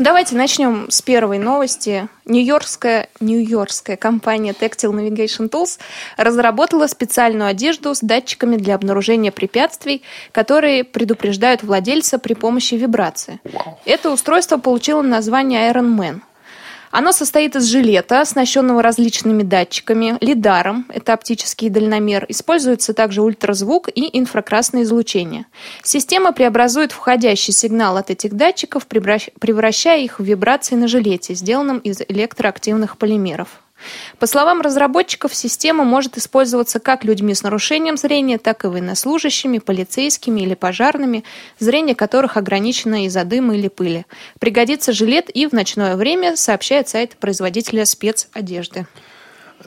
Давайте 0.00 0.34
начнем 0.34 0.90
с 0.90 1.02
первой 1.02 1.36
новости. 1.36 2.08
Нью-Йоркская, 2.24 3.10
нью-йоркская 3.20 3.98
компания 3.98 4.54
Tactile 4.58 4.94
Navigation 4.94 5.50
Tools 5.50 5.78
разработала 6.16 6.86
специальную 6.86 7.50
одежду 7.50 7.94
с 7.94 8.00
датчиками 8.00 8.56
для 8.56 8.76
обнаружения 8.76 9.30
препятствий, 9.30 10.02
которые 10.32 10.84
предупреждают 10.84 11.62
владельца 11.62 12.18
при 12.18 12.32
помощи 12.32 12.76
вибрации. 12.76 13.40
Это 13.84 14.10
устройство 14.10 14.56
получило 14.56 15.02
название 15.02 15.70
Iron 15.70 15.94
Man. 15.98 16.20
Оно 16.90 17.12
состоит 17.12 17.54
из 17.54 17.66
жилета, 17.66 18.20
оснащенного 18.20 18.82
различными 18.82 19.44
датчиками, 19.44 20.18
лидаром, 20.20 20.86
это 20.88 21.12
оптический 21.12 21.68
дальномер, 21.68 22.26
используется 22.28 22.94
также 22.94 23.22
ультразвук 23.22 23.88
и 23.88 24.18
инфракрасное 24.18 24.82
излучение. 24.82 25.46
Система 25.84 26.32
преобразует 26.32 26.90
входящий 26.90 27.52
сигнал 27.52 27.96
от 27.96 28.10
этих 28.10 28.34
датчиков, 28.34 28.88
превращ- 28.88 29.30
превращая 29.38 30.00
их 30.00 30.18
в 30.18 30.24
вибрации 30.24 30.74
на 30.74 30.88
жилете, 30.88 31.34
сделанном 31.34 31.78
из 31.78 32.00
электроактивных 32.08 32.98
полимеров. 32.98 33.60
По 34.18 34.26
словам 34.26 34.60
разработчиков, 34.60 35.34
система 35.34 35.84
может 35.84 36.16
использоваться 36.16 36.80
как 36.80 37.04
людьми 37.04 37.34
с 37.34 37.42
нарушением 37.42 37.96
зрения, 37.96 38.38
так 38.38 38.64
и 38.64 38.68
военнослужащими, 38.68 39.58
полицейскими 39.58 40.40
или 40.40 40.54
пожарными, 40.54 41.24
зрение 41.58 41.94
которых 41.94 42.36
ограничено 42.36 43.06
из-за 43.06 43.24
дыма 43.24 43.56
или 43.56 43.68
пыли. 43.68 44.06
Пригодится 44.38 44.92
жилет 44.92 45.30
и 45.34 45.46
в 45.46 45.52
ночное 45.52 45.96
время, 45.96 46.36
сообщает 46.36 46.88
сайт 46.88 47.16
производителя 47.16 47.84
спецодежды. 47.84 48.86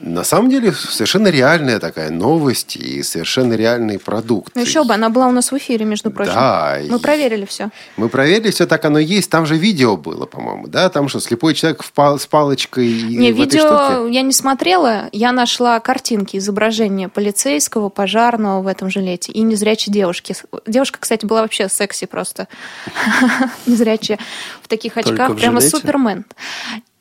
На 0.00 0.24
самом 0.24 0.50
деле, 0.50 0.72
совершенно 0.72 1.28
реальная 1.28 1.78
такая 1.78 2.10
новость 2.10 2.76
и 2.76 3.02
совершенно 3.02 3.54
реальный 3.54 3.98
продукт. 3.98 4.52
Ну 4.54 4.62
еще 4.62 4.84
бы, 4.84 4.92
она 4.94 5.08
была 5.08 5.28
у 5.28 5.30
нас 5.30 5.52
в 5.52 5.56
эфире, 5.56 5.84
между 5.84 6.10
прочим. 6.10 6.32
Да, 6.34 6.78
Мы 6.88 6.96
и- 6.96 7.00
проверили 7.00 7.44
все. 7.44 7.70
Мы 7.96 8.08
проверили, 8.08 8.50
все 8.50 8.66
так 8.66 8.84
оно 8.84 8.98
есть. 8.98 9.30
Там 9.30 9.46
же 9.46 9.56
видео 9.56 9.96
было, 9.96 10.26
по-моему, 10.26 10.66
да? 10.66 10.88
Там 10.88 11.08
что, 11.08 11.20
слепой 11.20 11.54
человек 11.54 11.82
в 11.82 11.92
пал- 11.92 12.18
с 12.18 12.26
палочкой 12.26 12.86
Не, 12.88 13.32
в 13.32 13.36
видео 13.36 14.06
я 14.08 14.22
не 14.22 14.32
смотрела. 14.32 15.08
Я 15.12 15.32
нашла 15.32 15.78
картинки, 15.80 16.36
изображения 16.38 17.08
полицейского, 17.08 17.88
пожарного 17.88 18.62
в 18.62 18.66
этом 18.66 18.90
жилете 18.90 19.32
и 19.32 19.42
незрячей 19.42 19.92
девушки. 19.92 20.34
Девушка, 20.66 20.98
кстати, 21.00 21.24
была 21.24 21.42
вообще 21.42 21.68
секси 21.68 22.06
просто. 22.06 22.48
Незрячая 23.66 24.18
в 24.62 24.68
таких 24.68 24.96
очках. 24.96 25.36
Прямо 25.36 25.60
супермен. 25.60 26.24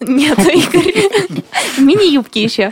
Нет, 0.07 0.39
Игорь. 0.47 1.09
В 1.75 1.79
мини-юбке 1.79 2.43
еще. 2.43 2.71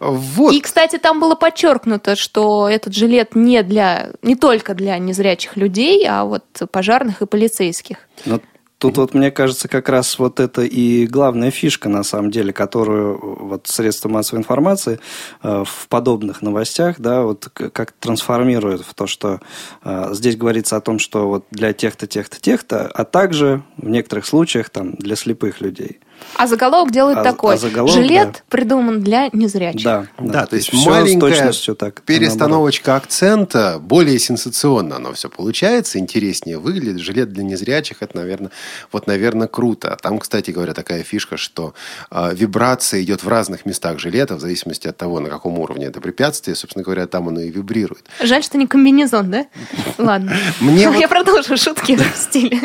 Вот. 0.00 0.52
И, 0.52 0.60
кстати, 0.60 0.98
там 0.98 1.18
было 1.18 1.34
подчеркнуто, 1.34 2.14
что 2.14 2.68
этот 2.68 2.94
жилет 2.94 3.34
не 3.34 3.62
для, 3.62 4.10
не 4.22 4.36
только 4.36 4.74
для 4.74 4.98
незрячих 4.98 5.56
людей, 5.56 6.06
а 6.06 6.24
вот 6.24 6.44
пожарных 6.70 7.22
и 7.22 7.26
полицейских. 7.26 7.96
Но 8.26 8.40
тут 8.84 8.98
вот, 8.98 9.14
мне 9.14 9.30
кажется, 9.30 9.66
как 9.66 9.88
раз 9.88 10.18
вот 10.18 10.40
это 10.40 10.62
и 10.62 11.06
главная 11.06 11.50
фишка, 11.50 11.88
на 11.88 12.02
самом 12.02 12.30
деле, 12.30 12.52
которую 12.52 13.18
вот 13.18 13.66
средства 13.66 14.10
массовой 14.10 14.40
информации 14.40 15.00
э, 15.42 15.64
в 15.66 15.88
подобных 15.88 16.42
новостях, 16.42 16.96
да, 17.00 17.22
вот 17.22 17.48
как 17.48 17.92
трансформируют 17.92 18.82
в 18.82 18.92
то, 18.92 19.06
что 19.06 19.40
э, 19.84 20.10
здесь 20.12 20.36
говорится 20.36 20.76
о 20.76 20.82
том, 20.82 20.98
что 20.98 21.26
вот 21.28 21.46
для 21.50 21.72
тех-то, 21.72 22.06
тех-то, 22.06 22.38
тех-то, 22.38 22.86
а 22.88 23.04
также 23.04 23.62
в 23.78 23.88
некоторых 23.88 24.26
случаях 24.26 24.68
там 24.68 24.92
для 24.96 25.16
слепых 25.16 25.62
людей. 25.62 26.00
А 26.36 26.46
заголовок 26.46 26.90
делает 26.92 27.18
А- 27.18 27.22
такой. 27.22 27.54
а 27.54 27.58
заголовок, 27.58 27.94
Жилет 27.94 28.32
да. 28.32 28.38
придуман 28.48 29.00
для 29.02 29.28
незрячих. 29.32 29.84
Да, 29.84 30.06
Да, 30.18 30.46
то 30.46 30.56
есть 30.56 30.70
с 30.70 30.86
маленькая 30.86 31.30
точностью 31.30 31.74
так, 31.76 31.94
наоборот. 31.96 32.04
перестановочка 32.06 32.96
акцента, 32.96 33.78
более 33.80 34.18
сенсационно 34.18 34.96
оно 34.96 35.12
все 35.12 35.28
получается, 35.28 35.98
интереснее 35.98 36.58
выглядит. 36.58 36.98
Жилет 37.00 37.32
для 37.32 37.44
незрячих, 37.44 37.98
это, 38.02 38.16
наверное, 38.16 38.50
вот, 38.92 39.06
наверное, 39.06 39.46
круто. 39.46 39.96
Там, 40.02 40.18
кстати 40.18 40.50
говоря, 40.50 40.74
такая 40.74 41.02
фишка, 41.04 41.36
что 41.36 41.74
э, 42.10 42.30
вибрация 42.34 43.02
идет 43.02 43.22
в 43.22 43.28
разных 43.28 43.64
местах 43.66 43.98
жилета, 43.98 44.34
в 44.36 44.40
зависимости 44.40 44.88
от 44.88 44.96
того, 44.96 45.20
на 45.20 45.28
каком 45.28 45.58
уровне 45.58 45.86
это 45.86 46.00
препятствие. 46.00 46.56
Собственно 46.56 46.82
говоря, 46.84 47.06
там 47.06 47.28
оно 47.28 47.40
и 47.40 47.50
вибрирует. 47.50 48.04
Жаль, 48.22 48.42
что 48.42 48.58
не 48.58 48.66
комбинезон, 48.66 49.30
да? 49.30 49.46
Ладно. 49.98 50.36
Мне 50.60 50.82
Я 50.98 51.08
продолжу 51.08 51.56
шутки 51.56 51.96
в 51.96 52.16
стиле. 52.16 52.60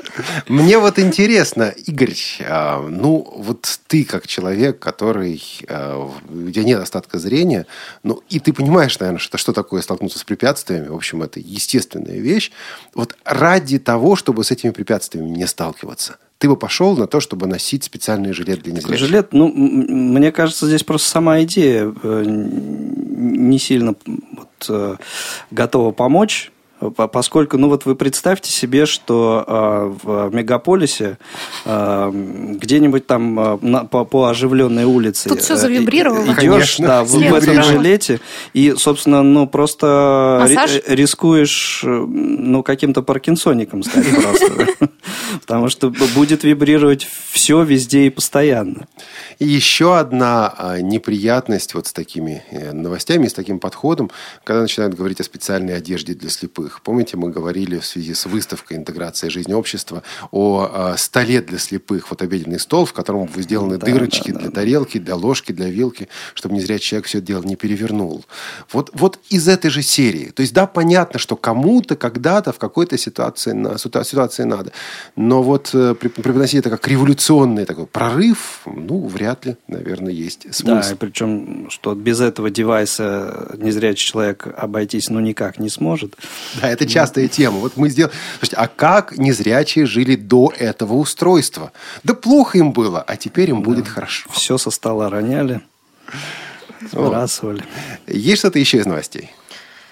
Мне 0.48 0.80
вот 0.80 0.98
интересно, 1.00 1.74
Игорь, 1.86 2.16
а, 2.48 2.82
ну 2.88 3.20
вот 3.40 3.80
ты 3.88 4.04
как 4.04 4.28
человек, 4.28 4.80
который, 4.80 5.42
а, 5.68 6.10
у 6.30 6.52
тебя 6.52 6.64
нет 6.64 6.80
остатка 6.80 7.20
зрения, 7.20 7.66
ну 8.04 8.22
и 8.30 8.40
ты 8.40 8.54
понимаешь, 8.54 9.00
наверное, 9.00 9.20
что, 9.20 9.38
что 9.38 9.54
такое 9.54 9.82
столкнуться 9.82 10.20
с 10.20 10.24
препятствиями, 10.24 10.90
в 10.90 10.96
общем, 10.96 11.24
это 11.24 11.40
естественная 11.40 12.20
вещь. 12.20 12.52
Вот 12.94 13.16
ради 13.24 13.80
того, 13.80 14.16
чтобы 14.16 14.44
с 14.44 14.52
этими 14.52 14.72
препятствиями 14.72 15.30
не 15.30 15.48
сталкиваться, 15.48 16.18
ты 16.38 16.48
бы 16.48 16.56
пошел 16.56 16.96
на 16.96 17.08
то, 17.08 17.20
чтобы 17.20 17.48
носить 17.48 17.84
специальный 17.84 18.34
жилет 18.34 18.62
для 18.64 18.74
незрячих? 18.74 19.08
жилет, 19.08 19.34
ну, 19.34 19.48
мне 19.50 20.32
кажется, 20.32 20.68
здесь 20.68 20.84
просто 20.84 21.10
сама 21.10 21.42
идея 21.44 21.94
э, 22.04 22.24
не 22.26 23.60
сильно 23.60 23.96
вот, 24.06 24.66
э, 24.70 24.96
готова 25.52 25.92
помочь. 25.92 26.52
По- 26.80 27.08
Поскольку, 27.08 27.58
ну 27.58 27.70
вот 27.70 27.86
вы 27.86 27.96
представьте 27.96 28.52
себе, 28.52 28.86
что 28.86 29.44
э, 29.48 29.94
в 30.04 30.30
мегаполисе 30.34 31.18
э, 31.66 32.12
где-нибудь 32.14 33.06
там 33.08 33.40
э, 33.40 33.58
на- 33.62 33.86
по, 33.86 34.06
по 34.06 34.28
оживленной 34.30 34.86
улице 34.86 35.30
Тут 35.30 35.42
всё 35.42 35.56
э, 35.56 35.58
завибрировало. 35.58 36.26
идешь, 36.26 36.36
Конечно. 36.36 36.88
да, 36.88 37.04
в, 37.04 37.10
в 37.10 37.34
этом 37.34 37.64
жилете 37.64 38.20
и, 38.54 38.74
собственно, 38.78 39.24
ну 39.24 39.48
просто 39.48 40.40
Массаж? 40.42 40.82
рискуешь, 40.88 41.82
ну 41.84 42.64
каким-то 42.64 43.02
паркинсоником 43.02 43.84
стать 43.84 44.06
просто, 44.22 44.68
потому 45.42 45.70
что 45.70 45.92
будет 46.16 46.44
вибрировать 46.44 47.08
все 47.32 47.64
везде 47.64 48.06
и 48.08 48.10
постоянно. 48.10 48.88
И 49.40 49.48
еще 49.48 49.98
одна 49.98 50.54
а, 50.58 50.80
неприятность 50.82 51.74
вот 51.74 51.88
с 51.88 51.94
такими 51.94 52.44
э, 52.52 52.72
новостями, 52.74 53.28
с 53.28 53.34
таким 53.34 53.60
подходом, 53.60 54.12
когда 54.44 54.62
начинают 54.62 54.96
говорить 54.96 55.20
о 55.22 55.24
специальной 55.24 55.76
одежде 55.78 56.14
для 56.14 56.30
слепых. 56.30 56.69
Слепых. 56.70 56.82
Помните, 56.82 57.18
мы 57.18 57.30
говорили 57.32 57.80
в 57.80 57.86
связи 57.86 58.14
с 58.14 58.26
выставкой 58.26 58.78
«Интеграция 58.78 59.30
жизни 59.30 59.54
общества» 59.54 60.04
о 60.32 60.70
э, 60.94 60.98
столе 60.98 61.42
для 61.42 61.58
слепых. 61.58 62.10
Вот 62.10 62.22
обеденный 62.22 62.60
стол, 62.60 62.86
в 62.86 62.94
котором 62.94 63.30
сделаны 63.36 63.78
Да, 63.78 63.86
дырочки 63.86 64.32
да, 64.32 64.34
да, 64.34 64.40
для 64.40 64.50
да. 64.50 64.56
тарелки, 64.56 64.98
для 65.00 65.16
ложки, 65.16 65.52
для 65.52 65.70
вилки, 65.70 66.08
чтобы 66.34 66.56
незрячий 66.56 66.90
человек 66.90 67.08
все 67.08 67.18
это 67.20 67.28
дело 67.28 67.44
не 67.44 67.56
перевернул. 67.56 68.26
Вот, 68.72 68.90
вот 68.94 69.20
из 69.30 69.48
этой 69.48 69.70
же 69.72 69.82
серии. 69.82 70.32
То 70.32 70.42
есть, 70.42 70.54
да, 70.54 70.66
понятно, 70.68 71.20
что 71.20 71.36
кому-то 71.36 71.96
когда-то 71.96 72.52
в 72.52 72.58
какой-то 72.58 72.98
ситуации, 72.98 73.52
на, 73.54 73.70
ситуа- 73.78 74.04
ситуации 74.04 74.44
надо. 74.44 74.72
Но 75.16 75.42
вот 75.44 75.72
э, 75.74 75.96
преподносить 75.96 76.60
это 76.60 76.70
как 76.70 76.88
революционный 76.88 77.66
такой 77.66 77.86
прорыв, 77.86 78.62
ну, 78.66 79.08
вряд 79.08 79.46
ли, 79.46 79.56
наверное, 79.68 80.14
есть 80.14 80.46
Да, 80.48 80.54
смысл. 80.54 80.94
и 80.94 80.96
причем, 80.98 81.70
что 81.70 81.96
без 81.96 82.20
этого 82.22 82.50
девайса 82.50 83.56
незрячий 83.58 84.08
человек 84.08 84.48
обойтись 84.58 85.10
ну 85.10 85.20
никак 85.20 85.60
не 85.60 85.70
сможет. 85.70 86.16
Да, 86.62 86.70
это 86.70 86.88
частая 86.88 87.28
тема. 87.28 87.58
Вот 87.60 87.78
мы 87.78 87.90
сделали... 87.90 88.14
Слушайте, 88.40 88.56
а 88.58 88.68
как 88.68 89.18
незрячие 89.18 89.86
жили 89.86 90.16
до 90.16 90.52
этого 90.58 90.94
устройства? 90.94 91.72
Да 92.04 92.14
плохо 92.14 92.58
им 92.58 92.72
было, 92.72 93.02
а 93.02 93.18
теперь 93.18 93.50
им 93.50 93.62
будет 93.62 93.88
хорошо. 93.88 94.30
Все 94.32 94.58
со 94.58 94.72
стола 94.72 95.10
роняли, 95.10 95.62
сбрасывали. 96.92 97.64
Есть 98.08 98.40
что-то 98.40 98.60
еще 98.60 98.78
из 98.78 98.86
новостей? 98.86 99.32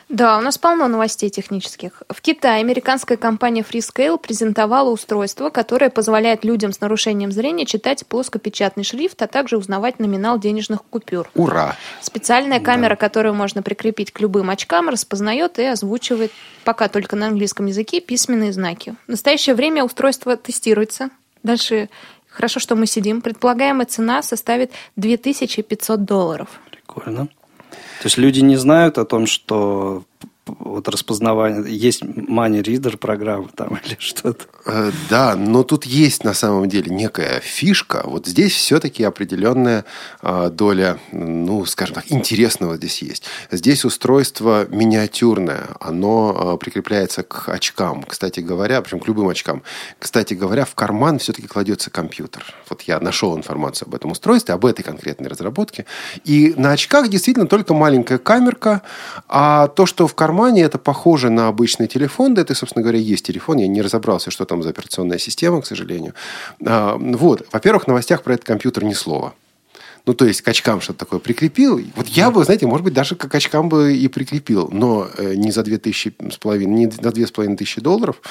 Да, 0.09 0.37
у 0.37 0.41
нас 0.41 0.57
полно 0.57 0.87
новостей 0.87 1.29
технических. 1.29 2.01
В 2.09 2.21
Китае 2.21 2.61
американская 2.61 3.17
компания 3.17 3.61
Freescale 3.61 4.17
презентовала 4.17 4.89
устройство, 4.89 5.49
которое 5.49 5.89
позволяет 5.89 6.45
людям 6.45 6.71
с 6.71 6.79
нарушением 6.79 7.31
зрения 7.33 7.65
читать 7.65 8.05
плоскопечатный 8.07 8.85
шрифт, 8.85 9.21
а 9.21 9.27
также 9.27 9.57
узнавать 9.57 9.99
номинал 9.99 10.39
денежных 10.39 10.83
купюр. 10.83 11.29
Ура! 11.35 11.75
Специальная 12.01 12.61
камера, 12.61 12.95
которую 12.95 13.33
можно 13.33 13.61
прикрепить 13.61 14.11
к 14.11 14.21
любым 14.21 14.49
очкам, 14.49 14.87
распознает 14.87 15.59
и 15.59 15.65
озвучивает, 15.65 16.31
пока 16.63 16.87
только 16.87 17.17
на 17.17 17.27
английском 17.27 17.65
языке, 17.65 17.99
письменные 17.99 18.53
знаки. 18.53 18.95
В 19.07 19.09
настоящее 19.09 19.55
время 19.55 19.83
устройство 19.83 20.37
тестируется. 20.37 21.09
Дальше 21.43 21.89
хорошо, 22.29 22.61
что 22.61 22.77
мы 22.77 22.87
сидим. 22.87 23.21
Предполагаемая 23.21 23.85
цена 23.85 24.21
составит 24.21 24.71
2500 24.95 26.05
долларов. 26.05 26.47
Прикольно. 26.71 27.27
То 28.01 28.05
есть 28.05 28.17
люди 28.17 28.41
не 28.41 28.57
знают 28.57 28.97
о 28.97 29.05
том, 29.05 29.25
что 29.25 30.03
вот 30.59 30.87
распознавание, 30.87 31.75
есть 31.75 32.03
money 32.03 32.61
reader 32.61 32.97
программа 32.97 33.49
там 33.55 33.79
или 33.85 33.97
что-то. 33.99 34.45
Э, 34.65 34.91
Да, 35.09 35.35
но 35.35 35.63
тут 35.63 35.85
есть 35.85 36.23
на 36.23 36.33
самом 36.33 36.69
деле 36.69 36.93
некая 36.93 37.39
фишка. 37.39 38.03
Вот 38.05 38.27
здесь 38.27 38.53
все-таки 38.53 39.03
определенная 39.03 39.85
э, 40.21 40.49
доля, 40.51 40.99
ну, 41.11 41.65
скажем 41.65 41.95
так, 41.95 42.11
интересного 42.11 42.77
здесь 42.77 43.01
есть. 43.01 43.23
Здесь 43.51 43.85
устройство 43.85 44.67
миниатюрное, 44.69 45.67
оно 45.79 46.55
э, 46.55 46.57
прикрепляется 46.57 47.23
к 47.23 47.49
очкам. 47.49 48.03
Кстати 48.03 48.39
говоря, 48.39 48.81
причем 48.81 48.99
к 48.99 49.07
любым 49.07 49.29
очкам. 49.29 49.63
Кстати 49.99 50.33
говоря, 50.33 50.65
в 50.65 50.75
карман 50.75 51.19
все-таки 51.19 51.47
кладется 51.47 51.89
компьютер. 51.89 52.43
Вот 52.69 52.81
я 52.83 52.99
нашел 52.99 53.37
информацию 53.37 53.87
об 53.87 53.95
этом 53.95 54.11
устройстве, 54.11 54.53
об 54.53 54.65
этой 54.65 54.83
конкретной 54.83 55.29
разработке. 55.29 55.85
И 56.23 56.53
на 56.57 56.71
очках 56.71 57.09
действительно 57.09 57.47
только 57.47 57.73
маленькая 57.73 58.17
камерка, 58.17 58.81
а 59.27 59.67
то, 59.67 59.85
что 59.85 60.07
в 60.07 60.15
кармане, 60.37 60.61
это 60.61 60.77
похоже 60.77 61.31
на 61.31 61.47
обычный 61.47 61.87
телефон. 61.87 62.35
Да 62.35 62.43
это, 62.43 62.53
собственно 62.53 62.83
говоря, 62.83 62.99
есть 62.99 63.25
телефон. 63.25 63.57
Я 63.57 63.67
не 63.67 63.81
разобрался, 63.81 64.29
что 64.29 64.45
там 64.45 64.61
за 64.61 64.69
операционная 64.69 65.17
система, 65.17 65.61
к 65.61 65.65
сожалению. 65.65 66.13
А, 66.63 66.95
Вот. 66.95 67.47
Во-первых, 67.51 67.85
в 67.85 67.87
новостях 67.87 68.21
про 68.21 68.33
этот 68.35 68.45
компьютер 68.45 68.83
ни 68.83 68.93
слова. 68.93 69.33
Ну, 70.07 70.13
то 70.13 70.25
есть, 70.25 70.41
к 70.41 70.47
очкам 70.47 70.79
что-то 70.79 70.99
такое 70.99 71.19
прикрепил. 71.19 71.81
Вот 71.97 72.07
я 72.07 72.31
бы, 72.31 72.45
знаете, 72.45 72.65
может 72.65 72.85
быть, 72.85 72.93
даже 72.93 73.15
к 73.15 73.35
очкам 73.35 73.67
бы 73.67 73.93
и 73.93 74.07
прикрепил. 74.07 74.69
Но 74.71 75.09
э, 75.17 75.35
не 75.35 75.51
за 75.51 75.63
две 75.63 75.77
тысячи 75.77 76.15
с 76.31 76.37
половиной, 76.37 76.85
не 76.85 76.89
за 76.89 77.11
две 77.11 77.27
с 77.27 77.31
половиной 77.31 77.57
тысячи 77.57 77.81
долларов. 77.81 78.21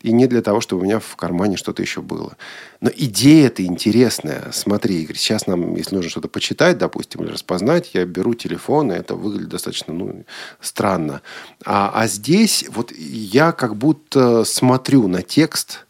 И 0.00 0.12
не 0.12 0.28
для 0.28 0.42
того, 0.42 0.60
чтобы 0.60 0.82
у 0.82 0.84
меня 0.84 1.00
в 1.00 1.16
кармане 1.16 1.56
что-то 1.56 1.82
еще 1.82 2.02
было. 2.02 2.36
Но 2.80 2.88
идея-то 2.94 3.64
интересная. 3.64 4.52
Смотри, 4.52 5.02
Игорь, 5.02 5.16
сейчас 5.16 5.48
нам, 5.48 5.74
если 5.74 5.96
нужно 5.96 6.08
что-то 6.08 6.28
почитать, 6.28 6.78
допустим, 6.78 7.24
или 7.24 7.32
распознать, 7.32 7.90
я 7.94 8.04
беру 8.04 8.34
телефон, 8.34 8.92
и 8.92 8.94
это 8.94 9.16
выглядит 9.16 9.48
достаточно 9.48 9.92
ну, 9.92 10.24
странно. 10.60 11.20
А, 11.64 11.90
а 11.92 12.06
здесь 12.06 12.64
вот 12.68 12.92
я 12.96 13.50
как 13.50 13.74
будто 13.74 14.44
смотрю 14.44 15.08
на 15.08 15.22
текст, 15.22 15.84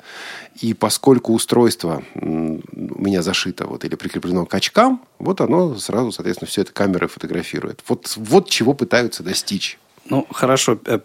и 0.61 0.75
поскольку 0.75 1.33
устройство 1.33 2.03
у 2.15 2.21
меня 3.03 3.23
зашито 3.23 3.67
вот, 3.67 3.85
или 3.85 3.95
прикреплено 3.97 4.47
к 4.47 4.55
очкам, 4.55 5.03
вот 5.19 5.41
оно 5.41 5.75
сразу, 5.77 6.13
соответственно, 6.13 6.49
все 6.49 6.63
это 6.63 6.73
камерой 6.73 7.09
фотографирует. 7.09 7.83
Вот, 7.89 8.13
вот 8.17 8.49
чего 8.49 8.75
пытаются 8.75 9.23
достичь. 9.23 9.79
Ну, 10.09 10.27
хорошо, 10.31 10.79
э, 10.87 10.99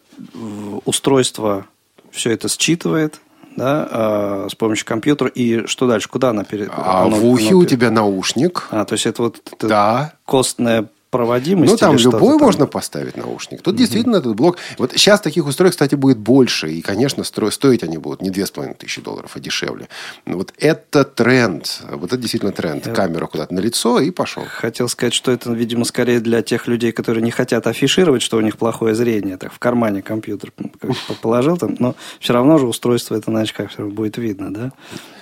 устройство 0.85 1.65
все 2.11 2.31
это 2.31 2.47
считывает, 2.47 3.19
да, 3.55 3.87
а, 3.91 4.47
с 4.49 4.55
помощью 4.55 4.85
компьютера. 4.85 5.29
И 5.29 5.65
что 5.67 5.87
дальше? 5.87 6.07
Куда 6.09 6.29
она 6.29 6.43
перед... 6.43 6.69
А 6.71 7.03
оно- 7.05 7.15
в 7.17 7.25
ухе 7.25 7.49
оно 7.49 7.57
у 7.59 7.65
тебя 7.65 7.91
наушник. 7.91 8.67
А, 8.71 8.85
то 8.85 8.93
есть 8.93 9.05
это 9.05 9.23
вот 9.23 9.41
это 9.53 9.67
Да. 9.67 10.13
костная 10.25 10.89
проводимость? 11.09 11.71
Ну, 11.71 11.77
там 11.77 11.97
любой 11.97 12.37
там? 12.37 12.45
можно 12.45 12.65
поставить 12.67 13.17
наушник. 13.17 13.61
Тут 13.61 13.75
действительно 13.75 14.17
этот 14.17 14.35
блок... 14.35 14.57
Вот 14.77 14.91
сейчас 14.91 15.21
таких 15.21 15.45
устройств, 15.45 15.77
кстати, 15.77 15.95
будет 15.95 16.17
больше. 16.17 16.71
И, 16.71 16.81
конечно, 16.81 17.21
стро- 17.21 17.51
стоить 17.51 17.83
они 17.83 17.97
будут 17.97 18.21
не 18.21 18.29
2500 18.29 19.03
долларов, 19.03 19.31
а 19.35 19.39
дешевле. 19.39 19.87
Но 20.25 20.37
Вот 20.37 20.53
это 20.57 21.03
тренд. 21.03 21.81
Вот 21.89 22.05
это 22.07 22.17
действительно 22.17 22.51
тренд. 22.51 22.83
Камера 22.93 23.27
куда-то 23.27 23.53
на 23.53 23.59
лицо 23.59 23.99
и 23.99 24.11
пошел. 24.11 24.43
Хотел 24.47 24.87
сказать, 24.89 25.13
что 25.13 25.31
это, 25.31 25.51
видимо, 25.51 25.85
скорее 25.85 26.19
для 26.19 26.41
тех 26.41 26.67
людей, 26.67 26.91
которые 26.91 27.23
не 27.23 27.31
хотят 27.31 27.67
афишировать, 27.67 28.21
что 28.21 28.37
у 28.37 28.41
них 28.41 28.57
плохое 28.57 28.95
зрение. 28.95 29.37
Так 29.37 29.53
в 29.53 29.59
кармане 29.59 30.01
компьютер 30.01 30.51
положил 31.21 31.57
там, 31.57 31.75
но 31.79 31.95
все 32.19 32.33
равно 32.33 32.57
же 32.57 32.67
устройство 32.67 33.15
это 33.15 33.31
на 33.31 33.41
очках 33.41 33.69
все 33.69 33.79
равно 33.79 33.93
будет 33.93 34.17
видно, 34.17 34.53
да? 34.53 34.71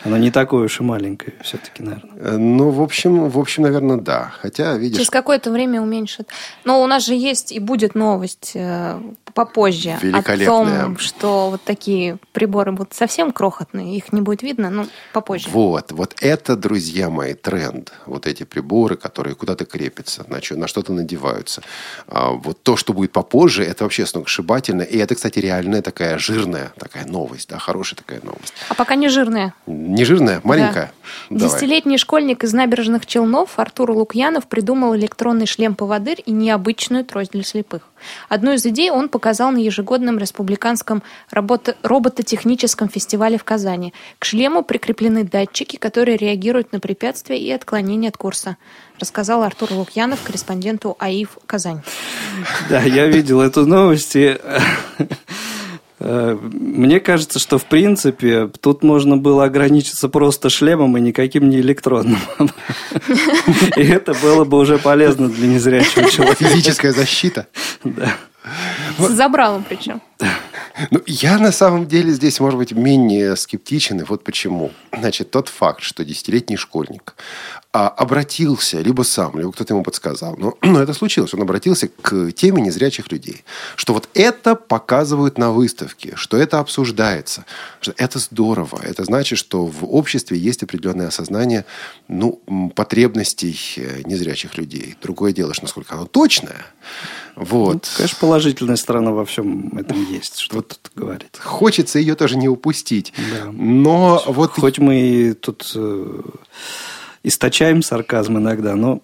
Оно 0.08 0.18
не 0.18 0.32
такое 0.32 0.66
уж 0.66 0.80
и 0.80 0.84
маленькое 0.84 1.34
все-таки, 1.42 1.84
наверное. 1.84 2.18
Э, 2.18 2.38
Ну, 2.38 2.70
в 2.70 2.82
общем, 2.82 3.30
в 3.30 3.38
общем, 3.38 3.64
наверное, 3.64 3.98
да. 3.98 4.32
Хотя, 4.40 4.78
видишь, 4.78 4.98
Через 4.98 5.10
какое-то 5.10 5.52
время 5.52 5.82
уменьшит. 5.82 6.30
Но 6.64 6.82
у 6.82 6.88
нас 6.88 7.06
же 7.06 7.14
есть 7.14 7.52
и 7.52 7.60
будет 7.60 7.94
новость 7.94 8.52
э, 8.56 9.00
попозже 9.34 9.98
о 10.14 10.46
том, 10.46 10.98
что 10.98 11.52
вот 11.52 11.62
такие 11.62 12.18
приборы 12.32 12.72
будут 12.72 12.94
совсем 12.94 13.32
крохотные, 13.32 13.96
их 13.96 14.12
не 14.12 14.22
будет 14.22 14.42
видно, 14.42 14.70
ну, 14.70 14.88
попозже. 15.14 15.50
Вот, 15.52 15.92
вот 15.92 16.16
это, 16.22 16.56
друзья 16.56 17.10
мои, 17.10 17.34
тренд. 17.34 17.94
Вот 18.06 18.26
эти 18.26 18.44
приборы, 18.44 18.96
которые 18.96 19.36
куда-то 19.36 19.66
крепятся, 19.66 20.26
на, 20.28 20.40
на 20.58 20.68
что-то 20.68 20.94
надеваются. 20.94 21.62
А 22.08 22.32
вот 22.32 22.64
то, 22.64 22.78
что 22.78 22.94
будет 22.94 23.12
попозже, 23.12 23.64
это 23.64 23.84
вообще 23.84 24.06
сногсшибательно. 24.06 24.82
И 24.82 24.98
это, 24.98 25.16
кстати, 25.16 25.40
реальная 25.40 25.82
такая 25.82 26.18
жирная 26.18 26.72
такая 26.80 27.06
новость, 27.06 27.50
да, 27.50 27.60
хорошая 27.60 27.98
такая 27.98 28.22
новость. 28.24 28.54
А 28.70 28.74
пока 28.74 28.96
не 28.96 29.10
жирные. 29.10 29.54
Не 29.98 30.06
жирная, 30.06 30.42
маленькая. 30.44 30.92
Десятилетний 31.32 31.98
школьник 31.98 32.44
из 32.44 32.54
набережных 32.54 33.08
Челнов 33.08 33.58
Артур 33.58 33.92
Лукьянов 33.92 34.46
придумал 34.46 34.96
электронный 34.96 35.48
шлем-поводырь 35.48 36.22
и 36.24 36.32
необычную 36.32 37.04
трость 37.04 37.32
для 37.32 37.44
слепых. 37.44 37.82
Одну 38.30 38.54
из 38.54 38.64
идей 38.64 38.92
он 38.92 39.10
показал 39.10 39.50
на 39.52 39.58
ежегодном 39.58 40.20
республиканском 40.20 41.02
работо- 41.32 41.76
робототехническом 41.82 42.90
фестивале 42.90 43.40
в 43.40 43.44
Казани. 43.44 43.92
К 44.20 44.26
шлему 44.26 44.62
прикреплены 44.62 45.24
датчики, 45.24 45.78
которые 45.78 46.16
реагируют 46.16 46.72
на 46.74 46.80
препятствия 46.80 47.40
и 47.40 47.52
отклонения 47.52 48.10
от 48.10 48.18
курса, 48.18 48.58
рассказал 49.00 49.42
Артур 49.42 49.74
Лукьянов 49.74 50.22
корреспонденту 50.22 50.96
АИФ 51.00 51.40
«Казань». 51.48 51.82
Да, 52.70 52.82
я 52.82 53.08
видел 53.08 53.42
эту 53.42 53.66
новость. 53.66 54.16
и, 54.16 54.38
Мне 56.00 57.00
кажется, 57.00 57.40
что 57.40 57.58
в 57.58 57.66
принципе 57.66 58.48
тут 58.62 58.84
можно 58.84 59.18
было 59.18 59.46
ограничиться 59.46 60.10
просто 60.10 60.50
шлемом 60.50 60.96
и 60.98 61.02
никаким 61.02 61.50
не 61.50 61.60
электронным. 61.60 62.20
И 63.76 63.82
это 63.82 64.14
было 64.14 64.46
бы 64.46 64.60
уже 64.60 64.78
полезно 64.78 65.28
для 65.28 65.48
незрячего 65.48 66.10
человека. 66.10 66.44
Физическая 66.44 66.92
защита. 66.92 67.48
Да. 67.84 68.14
С 69.00 69.10
забралом 69.10 69.66
причем. 69.68 70.02
Ну, 70.92 71.02
я 71.08 71.40
на 71.40 71.52
самом 71.52 71.88
деле 71.88 72.12
здесь, 72.12 72.40
может 72.40 72.58
быть, 72.58 72.72
менее 72.72 73.36
скептичен, 73.36 74.00
и 74.00 74.04
вот 74.04 74.24
почему. 74.24 74.72
Значит, 74.98 75.32
тот 75.32 75.50
факт, 75.50 75.82
что 75.82 76.06
десятилетний 76.06 76.56
школьник 76.56 77.16
а, 77.74 77.90
обратился, 77.90 78.80
либо 78.82 79.04
сам, 79.04 79.38
либо 79.38 79.52
кто-то 79.52 79.74
ему 79.74 79.84
подсказал, 79.84 80.36
но, 80.38 80.58
но 80.62 80.82
это 80.82 80.94
случилось, 80.94 81.34
он 81.34 81.42
обратился 81.42 81.88
к 81.88 82.32
теме 82.32 82.62
незрячих 82.62 83.12
людей, 83.12 83.44
что 83.76 83.94
вот 83.94 84.10
это 84.14 84.56
показывают 84.56 85.38
на 85.38 85.52
выставке, 85.52 86.14
что 86.16 86.38
это 86.38 86.60
обсуждается, 86.60 87.46
что 87.80 87.94
это 87.98 88.20
здорово, 88.20 88.80
это 88.84 89.04
значит, 89.04 89.38
что 89.38 89.66
в 89.66 89.84
обществе 89.94 90.38
есть 90.38 90.64
определенное 90.64 91.08
осознание 91.08 91.66
ну, 92.08 92.42
потребностей 92.76 93.60
э, 93.78 94.02
незрячих 94.06 94.58
людей. 94.58 94.96
Другое 95.02 95.32
дело, 95.32 95.54
что 95.54 95.64
насколько 95.64 95.96
оно 95.96 96.06
точное. 96.06 96.66
Вот. 97.36 97.74
Ну, 97.74 97.98
Конечно, 97.98 98.18
положительная 98.20 98.78
сторона 98.78 99.12
во 99.12 99.24
всем 99.24 99.78
этом 99.78 100.04
есть, 100.10 100.40
что 100.40 100.62
тут 100.62 100.92
говорить. 100.96 101.38
Хочется 101.38 102.00
ее 102.00 102.16
тоже 102.16 102.38
не 102.38 102.48
упустить. 102.48 103.14
Да. 103.18 103.52
Но 103.52 104.24
вот 104.26 104.52
Хоть 104.52 104.80
мы 104.80 105.00
и 105.00 105.34
тут 105.34 105.72
э, 105.76 106.22
источаем 107.24 107.82
сарказм 107.82 108.38
иногда, 108.38 108.76
но 108.76 109.02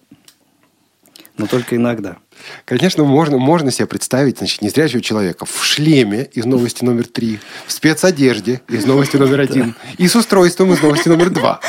Но 1.36 1.46
только 1.46 1.76
иногда. 1.76 2.16
Конечно, 2.64 3.04
можно, 3.04 3.38
можно 3.38 3.70
себе 3.70 3.86
представить 3.86 4.38
значит, 4.38 4.62
незрячего 4.62 5.02
человека 5.02 5.44
в 5.44 5.64
шлеме 5.64 6.28
из 6.32 6.44
новости 6.44 6.84
номер 6.84 7.06
три, 7.06 7.38
в 7.66 7.72
спецодежде 7.72 8.60
из 8.68 8.86
новости 8.86 9.16
номер 9.16 9.40
один 9.48 9.74
и 9.98 10.08
с 10.08 10.16
устройством 10.16 10.72
из 10.72 10.82
новости 10.82 11.08
номер 11.08 11.30
два. 11.30 11.60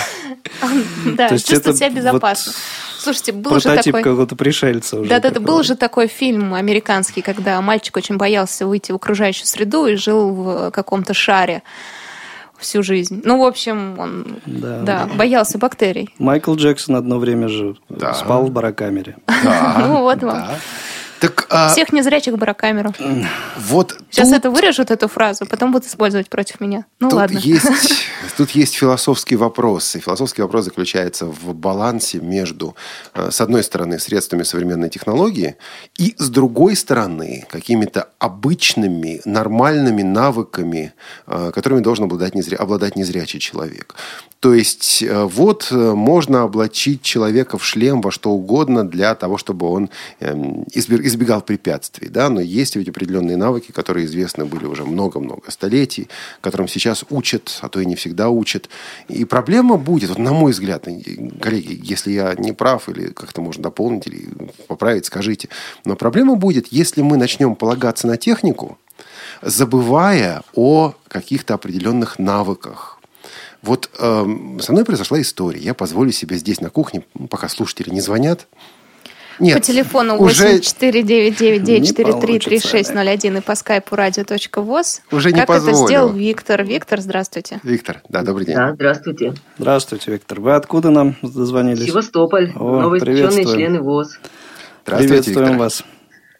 Да, 1.05 1.27
То 1.29 1.33
есть 1.35 1.47
чувствовать 1.47 1.77
себя 1.77 1.89
безопасно. 1.89 2.53
Слушайте, 2.97 3.33
был 3.33 3.59
же 3.59 3.61
Прототип 3.69 3.93
такой... 3.93 4.03
какого-то 4.03 4.35
пришельца 4.35 4.99
уже. 4.99 5.09
Да-да-да, 5.09 5.39
был 5.39 5.61
же 5.63 5.75
такой 5.75 6.07
фильм 6.07 6.53
американский, 6.53 7.21
когда 7.21 7.61
мальчик 7.61 7.95
очень 7.97 8.17
боялся 8.17 8.65
выйти 8.65 8.91
в 8.91 8.95
окружающую 8.95 9.45
среду 9.45 9.85
и 9.85 9.95
жил 9.95 10.29
в 10.33 10.71
каком-то 10.71 11.13
шаре 11.13 11.61
всю 12.57 12.81
жизнь. 12.83 13.21
Ну, 13.25 13.37
в 13.39 13.43
общем, 13.45 13.99
он 13.99 14.37
Да. 14.45 14.79
да, 14.81 15.09
боялся 15.13 15.57
бактерий. 15.57 16.09
Майкл 16.17 16.55
Джексон 16.55 16.95
одно 16.95 17.19
время 17.19 17.47
же 17.47 17.75
Да. 17.89 18.13
спал 18.13 18.45
в 18.45 18.51
барокамере. 18.51 19.17
Да, 19.27 19.75
Ну, 19.87 20.01
вот 20.01 20.23
вам. 20.23 20.47
Так 21.27 21.47
а, 21.49 21.69
Всех 21.69 21.91
незрячих 21.93 22.37
барокамеру. 22.37 22.93
вот 23.57 23.97
Сейчас 24.11 24.29
тут- 24.29 24.37
это 24.37 24.51
вырежут, 24.51 24.91
эту 24.91 25.07
фразу, 25.07 25.45
потом 25.45 25.71
будут 25.71 25.87
использовать 25.87 26.29
против 26.29 26.59
меня. 26.61 26.85
Ну, 26.99 27.09
Тут 27.09 27.17
ладно. 27.17 27.37
есть, 27.39 27.65
тут 28.37 28.51
есть 28.51 28.75
философский 28.75 29.35
вопрос. 29.35 29.95
И 29.95 29.99
философский 29.99 30.41
вопрос 30.43 30.65
заключается 30.65 31.25
в 31.25 31.53
балансе 31.55 32.19
между, 32.19 32.75
э, 33.13 33.29
с 33.31 33.41
одной 33.41 33.63
стороны, 33.63 33.99
средствами 33.99 34.43
современной 34.43 34.89
технологии, 34.89 35.55
и 35.97 36.13
с 36.17 36.29
другой 36.29 36.75
стороны, 36.75 37.45
какими-то 37.49 38.09
обычными, 38.19 39.21
нормальными 39.25 40.03
навыками, 40.03 40.93
э, 41.27 41.51
которыми 41.53 41.79
должен 41.81 42.05
обладать, 42.05 42.35
незря- 42.35 42.57
обладать 42.57 42.95
незрячий 42.95 43.39
человек. 43.39 43.95
То 44.39 44.53
есть, 44.53 45.01
э, 45.01 45.23
вот 45.23 45.71
можно 45.71 46.43
облачить 46.43 47.01
человека 47.01 47.57
в 47.57 47.65
шлем 47.65 48.01
во 48.01 48.11
что 48.11 48.29
угодно 48.31 48.87
для 48.87 49.15
того, 49.15 49.37
чтобы 49.37 49.67
он 49.71 49.89
эм, 50.19 50.63
избе- 50.75 51.01
избегал 51.15 51.41
препятствий. 51.41 52.09
Да? 52.09 52.29
Но 52.29 52.41
есть 52.41 52.75
ведь 52.75 52.89
определенные 52.89 53.37
навыки, 53.37 53.71
которые 53.71 54.05
известны 54.05 54.45
были 54.45 54.65
уже 54.65 54.83
много-много 54.83 55.49
столетий, 55.49 56.07
которым 56.41 56.67
сейчас 56.67 57.05
учат, 57.09 57.59
а 57.61 57.69
то 57.69 57.79
и 57.79 57.85
не 57.85 57.95
всегда 57.95 58.29
учат. 58.29 58.69
И 59.07 59.25
проблема 59.25 59.77
будет, 59.77 60.09
вот 60.09 60.19
на 60.19 60.33
мой 60.33 60.51
взгляд, 60.51 60.87
коллеги, 61.41 61.79
если 61.81 62.11
я 62.11 62.35
не 62.37 62.51
прав 62.51 62.89
или 62.89 63.07
как-то 63.07 63.41
можно 63.41 63.63
дополнить 63.63 64.07
или 64.07 64.29
поправить, 64.67 65.05
скажите. 65.05 65.49
Но 65.85 65.95
проблема 65.95 66.35
будет, 66.35 66.67
если 66.67 67.01
мы 67.01 67.17
начнем 67.17 67.55
полагаться 67.55 68.07
на 68.07 68.17
технику, 68.17 68.77
забывая 69.41 70.43
о 70.53 70.93
каких-то 71.07 71.53
определенных 71.53 72.19
навыках. 72.19 72.99
Вот 73.61 73.89
эм, 73.97 74.59
со 74.59 74.73
мной 74.73 74.85
произошла 74.85 75.19
история. 75.19 75.59
Я 75.59 75.73
позволю 75.73 76.11
себе 76.11 76.37
здесь 76.37 76.61
на 76.61 76.69
кухне, 76.69 77.03
пока 77.29 77.49
слушатели 77.49 77.89
не 77.89 78.01
звонят. 78.01 78.47
Нет, 79.39 79.55
По 79.55 79.59
телефону 79.61 80.17
уже, 80.17 80.57
8499-943-3601 80.59 83.37
и 83.37 83.41
по 83.41 83.55
скайпу 83.55 83.95
radio.voz. 83.95 85.01
Уже 85.11 85.31
не 85.31 85.39
Как 85.39 85.47
позволю. 85.47 85.75
это 85.75 85.85
сделал 85.85 86.13
Виктор. 86.13 86.63
Виктор, 86.63 87.01
здравствуйте. 87.01 87.59
Виктор, 87.63 88.01
да, 88.09 88.21
добрый 88.23 88.45
день. 88.45 88.55
Да, 88.55 88.73
здравствуйте. 88.73 89.33
Здравствуйте, 89.57 90.11
Виктор. 90.11 90.39
Вы 90.39 90.55
откуда 90.55 90.89
нам 90.89 91.15
дозвонились? 91.21 91.85
Севастополь, 91.85 92.51
О, 92.55 92.81
новоиспеченные 92.81 93.45
члены 93.45 93.81
ВОЗ. 93.81 94.19
Здравствуйте, 94.83 95.07
Приветствуем 95.07 95.47
Виктор. 95.47 95.59
вас. 95.59 95.83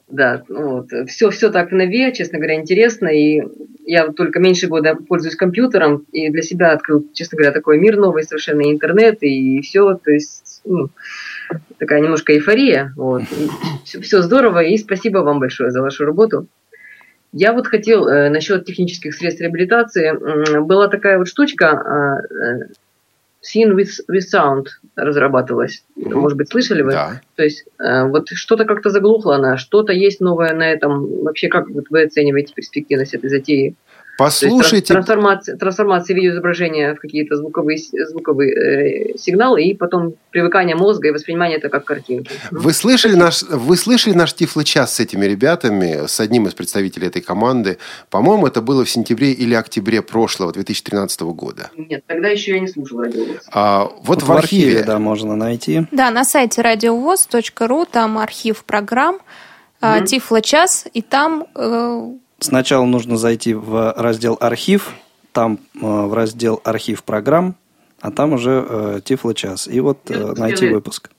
Да, 0.08 0.44
вот. 0.50 0.90
Все, 1.08 1.32
все 1.32 1.50
так 1.50 1.72
в 1.72 1.74
нове, 1.74 2.14
честно 2.14 2.38
говоря, 2.38 2.56
интересно. 2.56 3.08
И 3.08 3.42
я 3.86 4.08
только 4.12 4.40
меньше 4.40 4.68
года 4.68 4.96
пользуюсь 4.96 5.36
компьютером, 5.36 6.06
и 6.12 6.30
для 6.30 6.44
себя 6.44 6.74
открыл, 6.74 7.04
честно 7.14 7.38
говоря, 7.38 7.52
такой 7.52 7.80
мир 7.80 7.98
новый 7.98 8.24
совершенно, 8.24 8.62
и 8.62 8.72
интернет, 8.72 9.24
и 9.24 9.62
все. 9.62 9.96
То 9.96 10.12
есть, 10.12 10.62
ну, 10.64 10.90
такая 11.78 12.02
немножко 12.02 12.34
эйфория. 12.34 12.94
Вот. 12.96 13.24
Все, 13.84 14.02
все 14.02 14.22
здорово, 14.22 14.64
и 14.64 14.78
спасибо 14.78 15.20
вам 15.20 15.40
большое 15.40 15.72
за 15.72 15.82
вашу 15.82 16.06
работу. 16.06 16.48
Я 17.32 17.52
вот 17.52 17.68
хотел 17.68 18.08
э, 18.08 18.30
насчет 18.30 18.66
технических 18.66 19.14
средств 19.14 19.42
реабилитации. 19.42 20.08
М, 20.08 20.66
Была 20.66 20.88
такая 20.88 21.18
вот 21.18 21.28
штучка, 21.28 22.24
э, 22.32 22.34
э, 22.34 22.60
Scene 23.46 23.76
with, 23.76 23.92
with 24.10 24.24
Sound 24.34 24.68
разрабатывалась. 24.96 25.84
Может 25.96 26.38
быть, 26.38 26.50
слышали 26.50 26.82
вы? 26.82 26.92
Да. 26.92 27.22
То 27.36 27.44
есть 27.44 27.66
э, 27.78 28.04
вот 28.08 28.30
что-то 28.30 28.66
как-то 28.66 28.90
заглохло 28.90 29.36
она, 29.36 29.58
что-то 29.58 29.94
есть 29.94 30.20
новое 30.20 30.54
на 30.54 30.72
этом. 30.72 31.24
Вообще, 31.24 31.48
как 31.48 31.70
вот 31.70 31.86
вы 31.90 32.04
оцениваете 32.04 32.54
перспективность 32.54 33.14
этой 33.14 33.30
затеи? 33.30 33.76
Есть 34.18 34.42
Послушайте, 34.42 34.94
тран- 34.94 34.98
трансформация, 35.04 35.58
трансформация 35.58 36.16
видеоизображения 36.16 36.96
в 36.96 37.00
какие-то 37.00 37.36
звуковые, 37.36 37.78
звуковые 38.08 39.14
э, 39.14 39.18
сигналы 39.18 39.64
и 39.64 39.74
потом 39.76 40.14
привыкание 40.32 40.76
мозга 40.78 41.10
и 41.10 41.12
воспринимание 41.12 41.58
это 41.58 41.68
как 41.68 41.84
картинки. 41.84 42.32
Вы 42.50 42.72
слышали 42.72 43.16
наш, 43.16 43.44
вы 43.44 43.76
слышали 43.76 44.14
наш 44.14 44.34
Тифло-час 44.34 44.96
с 44.96 45.00
этими 45.02 45.26
ребятами, 45.26 46.08
с 46.08 46.20
одним 46.22 46.48
из 46.48 46.54
представителей 46.54 47.08
этой 47.08 47.22
команды? 47.22 47.78
По-моему, 48.10 48.48
это 48.48 48.62
было 48.62 48.86
в 48.86 48.90
сентябре 48.90 49.34
или 49.34 49.54
октябре 49.54 50.02
прошлого, 50.02 50.54
2013 50.54 51.22
года. 51.22 51.70
Нет, 51.76 52.04
тогда 52.08 52.30
еще 52.30 52.54
я 52.54 52.60
не 52.62 52.68
слушал 52.70 53.02
радиовоз. 53.02 53.42
А, 53.52 53.90
вот, 54.02 54.24
в 54.24 54.32
архиве, 54.32 54.84
да, 54.84 54.98
можно 54.98 55.36
найти. 55.36 55.88
Да, 55.92 56.10
на 56.12 56.24
сайте 56.24 56.62
радиовоз.ру, 56.62 57.86
там 57.86 58.18
архив 58.18 58.64
программ, 58.64 59.20
а, 59.82 59.98
Мгм. 59.98 60.06
Тифло-час, 60.06 60.88
и 60.94 61.02
там 61.02 61.46
э, 61.54 62.12
Сначала 62.40 62.86
нужно 62.86 63.18
зайти 63.18 63.54
в 63.54 63.94
раздел 63.98 64.38
«Архив», 64.40 64.94
там 65.32 65.60
э, 65.76 65.80
в 65.80 66.14
раздел 66.14 66.62
«Архив 66.64 67.04
программ», 67.04 67.56
а 68.02 68.12
там 68.12 68.34
уже 68.34 68.66
э, 68.68 69.02
«Тифло-час». 69.04 69.68
И 69.68 69.80
вот 69.80 70.00
э, 70.10 70.34
найти 70.38 70.70
выпуск. 70.70 71.10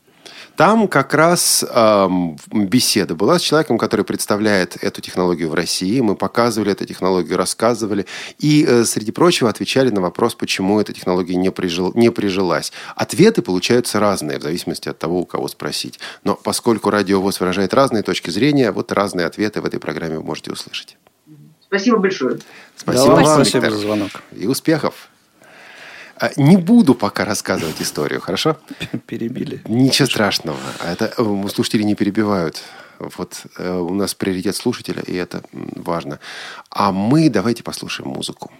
Там 0.56 0.88
как 0.88 1.12
раз 1.12 1.64
эм, 1.68 2.38
беседа 2.50 3.14
была 3.14 3.38
с 3.38 3.42
человеком, 3.42 3.76
который 3.76 4.06
представляет 4.06 4.82
эту 4.82 5.02
технологию 5.02 5.50
в 5.50 5.54
России. 5.54 6.00
Мы 6.00 6.16
показывали 6.16 6.72
эту 6.72 6.86
технологию, 6.86 7.36
рассказывали. 7.36 8.06
И, 8.38 8.64
э, 8.66 8.84
среди 8.84 9.12
прочего, 9.12 9.50
отвечали 9.50 9.90
на 9.90 10.00
вопрос, 10.00 10.34
почему 10.34 10.80
эта 10.80 10.94
технология 10.94 11.36
не, 11.36 11.50
прижил, 11.50 11.92
не 11.94 12.10
прижилась. 12.10 12.72
Ответы 12.94 13.42
получаются 13.42 14.00
разные, 14.00 14.38
в 14.38 14.42
зависимости 14.42 14.88
от 14.88 14.98
того, 14.98 15.20
у 15.20 15.26
кого 15.26 15.46
спросить. 15.48 16.00
Но 16.24 16.34
поскольку 16.34 16.88
радиовоз 16.88 17.38
выражает 17.38 17.74
разные 17.74 18.02
точки 18.02 18.30
зрения, 18.30 18.72
вот 18.72 18.92
разные 18.92 19.26
ответы 19.26 19.60
в 19.60 19.66
этой 19.66 19.78
программе 19.78 20.16
вы 20.16 20.24
можете 20.24 20.52
услышать. 20.52 20.96
Спасибо 21.68 21.98
большое. 21.98 22.38
Спасибо 22.76 23.16
Да, 23.16 23.22
вам, 23.22 23.34
спасибо 23.34 23.58
Виктор. 23.64 23.72
за 23.72 23.78
звонок. 23.78 24.10
И 24.32 24.46
успехов. 24.46 25.08
А, 26.18 26.30
Не 26.36 26.56
буду 26.56 26.94
пока 26.94 27.24
рассказывать 27.24 27.80
историю, 27.80 28.20
хорошо? 28.20 28.56
Перебили. 29.06 29.60
Ничего 29.66 30.06
страшного. 30.06 30.58
А 30.80 30.92
Это 30.92 31.12
э, 31.16 31.48
слушатели 31.52 31.82
не 31.82 31.94
перебивают. 31.94 32.62
Вот 32.98 33.42
э, 33.58 33.70
у 33.78 33.92
нас 33.92 34.14
приоритет 34.14 34.56
слушателя, 34.56 35.02
и 35.02 35.14
это 35.14 35.42
важно. 35.52 36.18
А 36.70 36.92
мы 36.92 37.28
давайте 37.28 37.62
послушаем 37.62 38.10
музыку. 38.10 38.50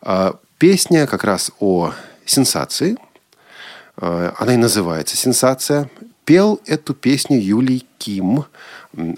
А, 0.00 0.34
Песня 0.58 1.06
как 1.06 1.24
раз 1.24 1.50
о 1.60 1.92
сенсации. 2.24 2.96
Э, 3.98 4.32
Она 4.38 4.54
и 4.54 4.56
называется 4.56 5.16
«Сенсация». 5.16 5.90
Пел 6.24 6.58
эту 6.64 6.94
песню 6.94 7.38
Юлий 7.38 7.86
Ким. 7.98 8.46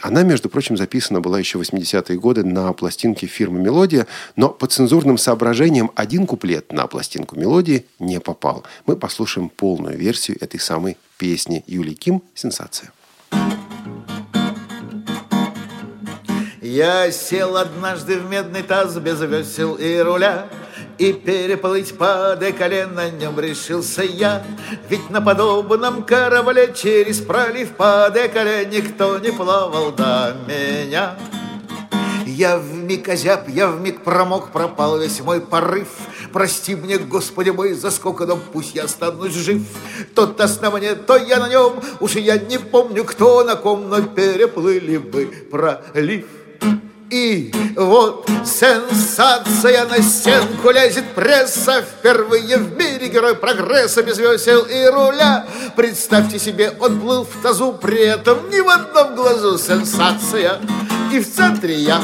Она, 0.02 0.22
между 0.22 0.48
прочим, 0.48 0.76
записана 0.76 1.20
была 1.20 1.38
еще 1.38 1.58
в 1.58 1.62
80-е 1.62 2.18
годы 2.18 2.44
на 2.44 2.72
пластинке 2.72 3.26
фирмы 3.26 3.60
«Мелодия», 3.60 4.06
но 4.36 4.48
по 4.48 4.66
цензурным 4.66 5.18
соображениям 5.18 5.90
один 5.94 6.26
куплет 6.26 6.72
на 6.72 6.86
пластинку 6.86 7.38
«Мелодии» 7.38 7.86
не 7.98 8.20
попал. 8.20 8.64
Мы 8.86 8.96
послушаем 8.96 9.48
полную 9.48 9.98
версию 9.98 10.38
этой 10.40 10.60
самой 10.60 10.96
песни 11.18 11.64
Юлии 11.66 11.94
Ким 11.94 12.22
«Сенсация». 12.34 12.92
Я 16.60 17.10
сел 17.12 17.56
однажды 17.56 18.18
в 18.18 18.28
медный 18.28 18.62
таз 18.62 18.96
без 18.98 19.20
весел 19.20 19.74
и 19.76 19.98
руля 19.98 20.48
И 20.98 21.12
переплыть 21.12 21.96
по 21.96 22.36
деколе 22.40 22.86
на 22.86 23.10
нем 23.10 23.38
решился 23.38 24.02
я 24.02 24.44
Ведь 24.88 25.10
на 25.10 25.20
подобном 25.20 26.02
корабле 26.04 26.72
через 26.74 27.20
пролив 27.20 27.72
по 27.76 28.10
деколе 28.14 28.66
Никто 28.66 29.18
не 29.18 29.30
плавал 29.30 29.92
до 29.92 30.34
меня 30.48 31.16
я 32.36 32.58
вмиг 32.58 33.08
озяб, 33.08 33.48
я 33.48 33.66
вмиг 33.66 34.04
промок, 34.04 34.50
пропал 34.52 34.98
весь 34.98 35.20
мой 35.20 35.40
порыв. 35.40 35.88
Прости 36.34 36.74
мне, 36.76 36.98
Господи 36.98 37.48
мой, 37.48 37.72
за 37.72 37.90
сколько, 37.90 38.26
но 38.26 38.36
пусть 38.36 38.74
я 38.74 38.84
останусь 38.84 39.32
жив. 39.32 39.62
То 40.14 40.26
мне, 40.70 40.94
то 40.94 41.16
я 41.16 41.38
на 41.38 41.48
нем, 41.48 41.80
уж 41.98 42.16
я 42.16 42.36
не 42.36 42.58
помню, 42.58 43.04
кто 43.04 43.42
на 43.42 43.56
ком, 43.56 43.88
но 43.88 44.02
переплыли 44.02 44.98
бы 44.98 45.26
пролив. 45.50 46.26
И 47.10 47.52
вот 47.76 48.28
сенсация 48.44 49.84
на 49.84 50.02
стенку 50.02 50.70
лезет 50.70 51.04
пресса 51.14 51.82
Впервые 51.82 52.58
в 52.58 52.76
мире 52.76 53.08
герой 53.08 53.36
прогресса 53.36 54.02
без 54.02 54.18
весел 54.18 54.62
и 54.62 54.86
руля. 54.86 55.46
Представьте 55.76 56.38
себе, 56.38 56.72
он 56.80 57.00
плыл 57.00 57.24
в 57.24 57.42
тазу, 57.42 57.72
при 57.72 58.00
этом 58.00 58.50
ни 58.50 58.60
в 58.60 58.68
одном 58.68 59.14
глазу 59.14 59.56
сенсация. 59.56 60.60
И 61.12 61.20
в 61.20 61.32
центре 61.32 61.74
я 61.74 62.00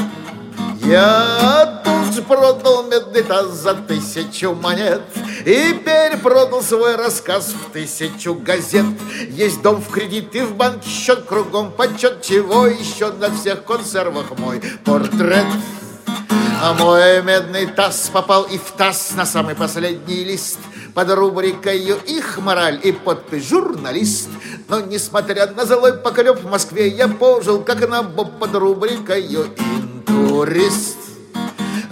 я 0.85 1.83
тут 1.85 2.14
же 2.14 2.23
продал 2.23 2.85
медный 2.85 3.23
таз 3.23 3.49
за 3.49 3.75
тысячу 3.75 4.55
монет 4.55 5.03
И 5.45 5.81
перепродал 5.85 6.62
свой 6.62 6.97
рассказ 6.97 7.53
в 7.53 7.73
тысячу 7.73 8.35
газет 8.35 8.87
Есть 9.29 9.62
дом 9.62 9.81
в 9.81 9.90
кредит 9.90 10.35
и 10.35 10.40
в 10.40 10.55
банке 10.55 10.88
счет 10.88 11.25
Кругом 11.25 11.73
почет, 11.73 12.23
чего 12.23 12.66
еще 12.66 13.12
на 13.12 13.35
всех 13.35 13.64
консервах 13.64 14.37
мой 14.38 14.61
портрет 14.85 15.47
а 16.64 16.75
мой 16.75 17.21
медный 17.23 17.66
таз 17.66 18.09
попал 18.12 18.45
и 18.45 18.57
в 18.57 18.71
таз 18.77 19.14
на 19.16 19.27
самый 19.27 19.57
последний 19.57 20.23
лист 20.23 20.61
Под 20.95 21.11
рубрикою 21.11 21.99
«Их 22.07 22.38
мораль» 22.38 22.79
и 22.85 22.92
подпись 22.92 23.49
«Журналист». 23.49 24.29
Но, 24.68 24.79
несмотря 24.79 25.49
на 25.49 25.66
злой 25.66 25.95
поклеп 25.95 26.38
в 26.38 26.49
Москве, 26.49 26.87
я 26.87 27.09
пожил, 27.09 27.64
как 27.64 27.88
на 27.88 28.05
боб 28.05 28.38
под 28.38 28.55
рубрикою 28.55 29.47
«Интурист». 29.47 29.82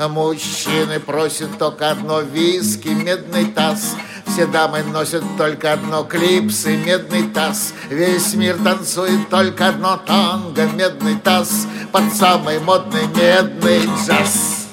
А 0.02 0.08
мужчины 0.08 0.98
просят 0.98 1.58
только 1.58 1.90
одно 1.90 2.22
виски, 2.22 2.88
медный 2.88 3.44
таз. 3.44 3.96
Все 4.26 4.46
дамы 4.46 4.82
носят 4.82 5.22
только 5.36 5.74
одно 5.74 6.04
клипсы, 6.04 6.76
медный 6.76 7.24
таз. 7.24 7.74
Весь 7.90 8.32
мир 8.34 8.56
танцует 8.64 9.28
только 9.28 9.68
одно 9.68 9.98
танго, 9.98 10.64
медный 10.74 11.16
таз. 11.16 11.66
Под 11.92 12.14
самый 12.14 12.60
модный 12.60 13.06
медный 13.08 13.84
джаз. 14.06 14.68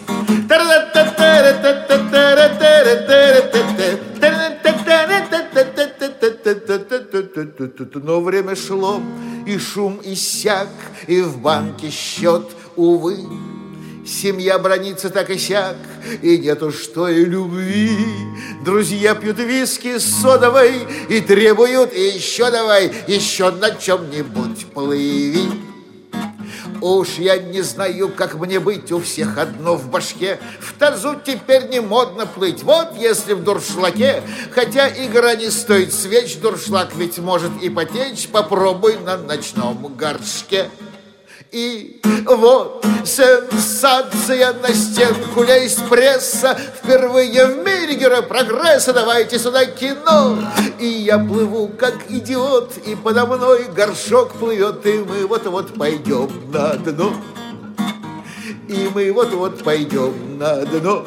Но 7.95 8.21
время 8.21 8.55
шло, 8.55 9.01
и 9.45 9.57
шум 9.57 9.99
иссяк, 10.03 10.69
и 11.07 11.21
в 11.21 11.39
банке 11.39 11.89
счет, 11.89 12.43
увы. 12.77 13.17
Семья 14.05 14.57
бронится 14.57 15.09
так 15.09 15.29
и 15.29 15.37
сяк, 15.37 15.75
и 16.21 16.37
нету 16.37 16.71
что 16.71 17.09
и 17.09 17.25
любви. 17.25 17.97
Друзья 18.63 19.15
пьют 19.15 19.39
виски 19.39 19.97
с 19.97 20.21
содовой 20.21 20.87
и 21.09 21.19
требуют 21.19 21.93
еще 21.93 22.49
давай, 22.49 22.93
еще 23.07 23.51
на 23.51 23.71
чем-нибудь 23.71 24.67
плыви. 24.67 25.49
Уж 26.79 27.17
я 27.17 27.37
не 27.37 27.61
знаю, 27.63 28.09
как 28.15 28.35
мне 28.35 28.59
быть, 28.59 28.91
у 28.91 28.99
всех 28.99 29.37
одно 29.37 29.75
в 29.75 29.89
башке. 29.89 30.39
В 30.61 30.73
тазу 30.77 31.15
теперь 31.25 31.67
не 31.69 31.81
модно 31.81 32.25
плыть, 32.27 32.63
вот 32.63 32.95
если 32.97 33.33
в 33.33 33.43
дуршлаке. 33.43 34.21
Хотя 34.51 34.87
игра 34.87 35.35
не 35.35 35.49
стоит 35.49 35.91
свеч, 35.91 36.37
дуршлаг 36.37 36.95
ведь 36.95 37.17
может 37.17 37.51
и 37.61 37.69
потечь. 37.69 38.29
Попробуй 38.29 38.97
на 38.99 39.17
ночном 39.17 39.93
горшке. 39.97 40.69
И 41.51 42.01
вот 42.25 42.85
сенсация 43.05 44.53
на 44.53 44.73
стенку 44.73 45.43
лезть 45.43 45.87
пресса. 45.87 46.57
Впервые 46.83 47.47
в 47.47 47.65
мире 47.65 47.95
герой 47.95 48.23
прогресса. 48.23 48.93
Давайте 48.93 49.39
сюда 49.39 49.65
кино. 49.65 50.37
И 50.79 50.85
я 50.85 51.17
плыву 51.17 51.69
как 51.69 51.95
идиот 52.09 52.73
И 52.85 52.95
подо 52.95 53.25
мной 53.25 53.65
горшок 53.75 54.33
плывет 54.33 54.85
И 54.85 54.93
мы 54.99 55.25
вот-вот 55.25 55.73
пойдем 55.75 56.29
на 56.51 56.73
дно. 56.73 57.13
И 58.67 58.89
мы 58.93 59.11
вот-вот 59.13 59.63
пойдем 59.63 60.37
на 60.37 60.65
дно. 60.65 61.05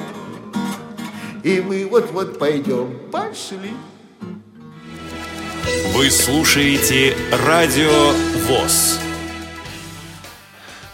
И 1.42 1.60
мы 1.60 1.86
вот-вот 1.86 2.38
пойдем. 2.38 2.98
Пошли. 3.12 3.72
Вы 5.94 6.10
слушаете 6.10 7.14
Радио 7.46 8.12
ВОЗ. 8.48 9.09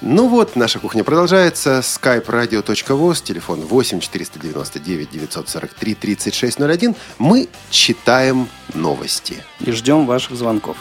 Ну 0.02 0.28
вот, 0.28 0.56
наша 0.56 0.78
кухня 0.78 1.04
продолжается. 1.04 1.78
skype 1.80 2.26
radio.voz, 2.26 3.22
телефон 3.24 3.60
8 3.60 4.00
499 4.00 5.10
943 5.10 5.94
3601. 5.94 6.94
Мы 7.18 7.48
читаем 7.70 8.48
новости. 8.74 9.42
И 9.60 9.72
ждем 9.72 10.06
ваших 10.06 10.36
звонков. 10.36 10.76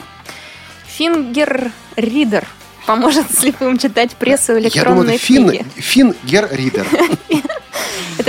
Фингер 0.87 1.71
Ридер 1.95 2.45
поможет 2.85 3.31
слепым 3.33 3.77
читать 3.77 4.11
прессу 4.15 4.57
и 4.57 4.63
Я 4.63 4.83
думаю, 4.83 5.05
электронные 5.05 5.15
это 5.15 5.25
фин, 5.25 5.49
книги. 5.49 5.65
Finger 5.77 6.49
Reader. 6.51 6.87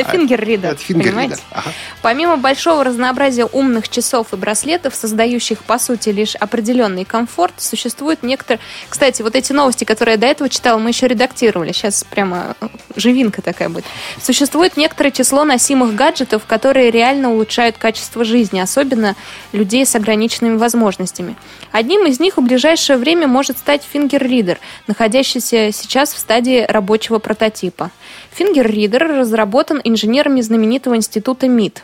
Это 0.02 0.11
Finger 0.11 0.44
Reader, 0.44 0.72
Это 0.72 0.82
Finger 0.83 1.07
понимаете? 1.06 1.35
Reader. 1.35 1.44
Ага. 1.50 1.70
Помимо 2.02 2.37
большого 2.37 2.85
разнообразия 2.85 3.44
умных 3.46 3.88
часов 3.88 4.32
и 4.32 4.37
браслетов, 4.37 4.94
создающих, 4.94 5.62
по 5.64 5.78
сути, 5.78 6.11
лишь 6.11 6.35
определенный 6.37 7.04
комфорт, 7.04 7.54
существует 7.59 8.22
некоторые... 8.22 8.61
Кстати, 8.88 9.22
вот 9.22 9.35
эти 9.35 9.52
новости, 9.52 9.85
которые 9.85 10.14
я 10.14 10.20
до 10.20 10.26
этого 10.26 10.48
читала, 10.48 10.78
мы 10.78 10.90
еще 10.90 11.09
редактировали. 11.09 11.72
Сейчас 11.72 12.04
прямо 12.04 12.56
э, 12.61 12.68
живинка 12.96 13.42
такая 13.42 13.68
будет. 13.68 13.85
Существует 14.20 14.76
некоторое 14.76 15.11
число 15.11 15.44
носимых 15.44 15.94
гаджетов, 15.94 16.44
которые 16.46 16.90
реально 16.90 17.32
улучшают 17.32 17.78
качество 17.78 18.24
жизни, 18.24 18.61
особенно 18.61 19.16
людей 19.52 19.87
с 19.87 19.94
ограниченными 19.94 20.56
возможностями. 20.56 21.37
Одним 21.72 22.06
из 22.06 22.20
них 22.20 22.37
в 22.37 22.40
ближайшее 22.42 22.96
время 22.98 23.26
может 23.26 23.59
стать 23.59 23.82
Finger 23.90 24.22
Reader, 24.22 24.59
находящийся 24.87 25.72
сейчас 25.72 26.12
в 26.12 26.18
стадии 26.18 26.64
рабочего 26.68 27.18
прототипа. 27.18 27.90
Фингер-ридер 28.37 29.07
разработан 29.20 29.81
инженерами 29.83 30.42
знаменитого 30.42 30.94
института 30.96 31.49
МИД. 31.49 31.83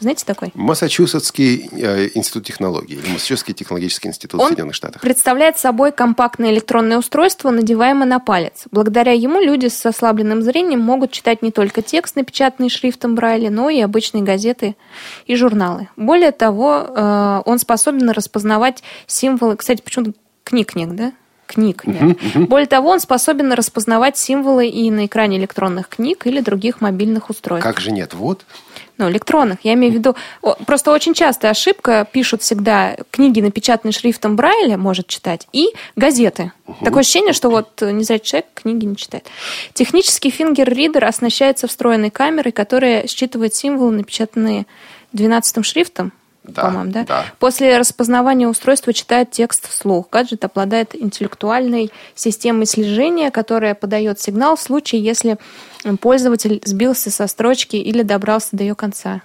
Знаете 0.00 0.24
такой? 0.26 0.50
Массачусетский 0.54 1.70
э, 1.70 2.08
институт 2.14 2.44
технологий, 2.44 2.94
или 2.94 3.12
Массачусетский 3.12 3.54
технологический 3.54 4.08
институт 4.08 4.40
в 4.40 4.42
Он 4.42 4.48
Соединенных 4.48 4.74
Штатах. 4.74 5.00
представляет 5.00 5.58
собой 5.58 5.92
компактное 5.92 6.50
электронное 6.50 6.98
устройство, 6.98 7.50
надеваемое 7.50 8.08
на 8.08 8.18
палец. 8.18 8.64
Благодаря 8.72 9.12
ему 9.12 9.40
люди 9.40 9.68
с 9.68 9.86
ослабленным 9.86 10.42
зрением 10.42 10.80
могут 10.80 11.12
читать 11.12 11.40
не 11.40 11.52
только 11.52 11.82
текст, 11.82 12.16
напечатанный 12.16 12.68
шрифтом 12.68 13.14
Брайля, 13.14 13.50
но 13.50 13.70
и 13.70 13.80
обычные 13.80 14.24
газеты 14.24 14.74
и 15.26 15.36
журналы. 15.36 15.88
Более 15.96 16.32
того, 16.32 16.84
э, 16.88 17.42
он 17.46 17.60
способен 17.60 18.10
распознавать 18.10 18.82
символы... 19.06 19.56
Кстати, 19.56 19.82
почему 19.82 20.14
книг 20.42 20.74
нет, 20.74 20.96
да? 20.96 21.12
Книг 21.52 21.86
нет. 21.86 22.18
Более 22.48 22.66
того, 22.66 22.88
он 22.88 23.00
способен 23.00 23.52
распознавать 23.52 24.16
символы 24.16 24.68
и 24.68 24.90
на 24.90 25.04
экране 25.04 25.36
электронных 25.36 25.88
книг 25.88 26.26
или 26.26 26.40
других 26.40 26.80
мобильных 26.80 27.28
устройств. 27.28 27.66
Как 27.66 27.78
же 27.78 27.92
нет? 27.92 28.14
Вот. 28.14 28.46
Ну, 28.96 29.10
электронных. 29.10 29.58
Я 29.62 29.74
имею 29.74 29.92
в 29.92 29.96
виду... 29.96 30.16
Просто 30.66 30.92
очень 30.92 31.12
частая 31.12 31.50
ошибка. 31.50 32.08
Пишут 32.10 32.40
всегда 32.40 32.96
книги, 33.10 33.42
напечатанные 33.42 33.92
шрифтом 33.92 34.34
Брайля, 34.34 34.78
может 34.78 35.08
читать, 35.08 35.46
и 35.52 35.68
газеты. 35.94 36.52
Такое 36.82 37.00
ощущение, 37.00 37.34
что 37.34 37.50
вот 37.50 37.82
э, 37.82 37.90
незрячий 37.90 38.24
человек 38.24 38.46
книги 38.54 38.86
не 38.86 38.96
читает. 38.96 39.26
Технический 39.74 40.30
фингер-ридер 40.30 41.04
оснащается 41.04 41.66
встроенной 41.66 42.10
камерой, 42.10 42.52
которая 42.52 43.06
считывает 43.06 43.54
символы, 43.54 43.92
напечатанные 43.92 44.66
12 45.12 45.66
шрифтом, 45.66 46.12
Да, 46.44 46.62
по-моему, 46.62 46.90
да? 46.90 47.04
да. 47.04 47.24
После 47.38 47.78
распознавания 47.78 48.48
устройства 48.48 48.92
читает 48.92 49.30
текст 49.30 49.68
вслух. 49.68 50.08
Гаджет 50.10 50.44
обладает 50.44 50.94
интеллектуальной 50.94 51.92
системой 52.16 52.66
слежения, 52.66 53.30
которая 53.30 53.74
подает 53.74 54.18
сигнал 54.20 54.56
в 54.56 54.60
случае, 54.60 55.02
если 55.02 55.38
пользователь 56.00 56.60
сбился 56.64 57.10
со 57.10 57.26
строчки 57.28 57.76
или 57.76 58.02
добрался 58.02 58.48
до 58.52 58.64
ее 58.64 58.74
конца. 58.74 59.22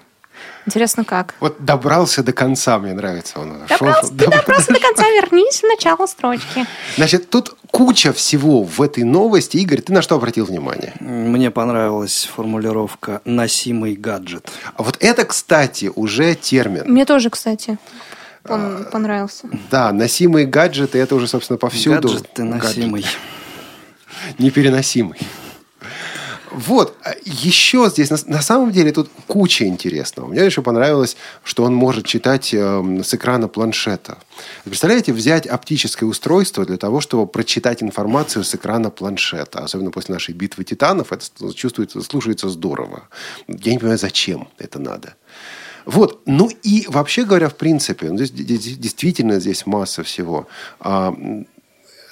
Интересно, 0.66 1.06
как? 1.06 1.34
Вот 1.40 1.64
добрался 1.64 2.24
до 2.24 2.34
конца, 2.34 2.78
мне 2.78 2.94
нравится 2.94 3.40
он. 3.40 3.60
Добрался, 3.70 4.08
Шел- 4.08 4.18
ты 4.18 4.26
добрался 4.30 4.74
до 4.74 4.80
конца, 4.80 5.04
вернись 5.10 5.62
в 5.62 5.64
начало 5.64 6.06
строчки. 6.08 6.66
Значит, 6.98 7.30
тут 7.30 7.56
куча 7.72 8.12
всего 8.12 8.64
в 8.64 8.82
этой 8.82 9.04
новости. 9.04 9.58
Игорь, 9.58 9.82
ты 9.82 9.94
на 9.94 10.02
что 10.02 10.16
обратил 10.16 10.46
внимание? 10.46 10.94
Мне 11.00 11.52
понравилась 11.52 12.30
формулировка 12.36 13.22
«носимый 13.24 13.96
гаджет». 13.96 14.50
А 14.76 14.84
вот 14.84 14.98
это, 15.00 15.24
кстати, 15.26 15.90
уже 15.96 16.36
термин. 16.36 16.84
Мне 16.88 17.06
тоже, 17.06 17.30
кстати, 17.30 17.78
он 18.50 18.86
понравился. 18.92 19.48
Да, 19.72 19.92
носимые 19.94 20.46
гаджеты, 20.46 21.00
это 21.00 21.16
уже, 21.16 21.28
собственно, 21.28 21.58
повсюду. 21.58 22.08
Гаджет 22.10 22.34
ты 22.34 22.44
носимый. 22.44 23.02
Гаджет. 23.04 23.18
Непереносимый. 24.38 25.20
Вот, 26.52 26.98
а 27.04 27.14
еще 27.26 27.90
здесь, 27.90 28.10
на, 28.10 28.18
на 28.26 28.42
самом 28.42 28.72
деле, 28.72 28.92
тут 28.92 29.10
куча 29.28 29.66
интересного. 29.66 30.28
Мне 30.28 30.46
еще 30.46 30.62
понравилось, 30.62 31.18
что 31.44 31.64
он 31.64 31.74
может 31.74 32.06
читать 32.06 32.54
эм, 32.54 33.04
с 33.04 33.14
экрана 33.14 33.48
планшета. 33.48 34.18
Представляете, 34.64 35.14
взять 35.14 35.46
оптическое 35.46 36.08
устройство 36.08 36.66
для 36.66 36.78
того, 36.78 37.02
чтобы 37.02 37.28
прочитать 37.28 37.84
информацию 37.84 38.44
с 38.44 38.56
экрана 38.56 38.90
планшета. 38.90 39.60
Особенно 39.60 39.92
после 39.92 40.14
нашей 40.14 40.34
битвы 40.34 40.64
титанов, 40.64 41.12
это 41.12 41.26
чувствуется, 41.54 42.02
слушается 42.02 42.50
здорово. 42.50 43.10
Я 43.48 43.74
не 43.74 43.80
понимаю, 43.80 44.00
зачем 44.00 44.48
это 44.58 44.80
надо. 44.80 45.16
Вот, 45.86 46.22
ну 46.26 46.50
и 46.64 46.86
вообще 46.90 47.24
говоря, 47.24 47.48
в 47.48 47.56
принципе, 47.56 48.12
ну, 48.12 48.18
здесь, 48.18 48.78
действительно 48.78 49.40
здесь 49.40 49.66
масса 49.66 50.04
всего. 50.04 50.48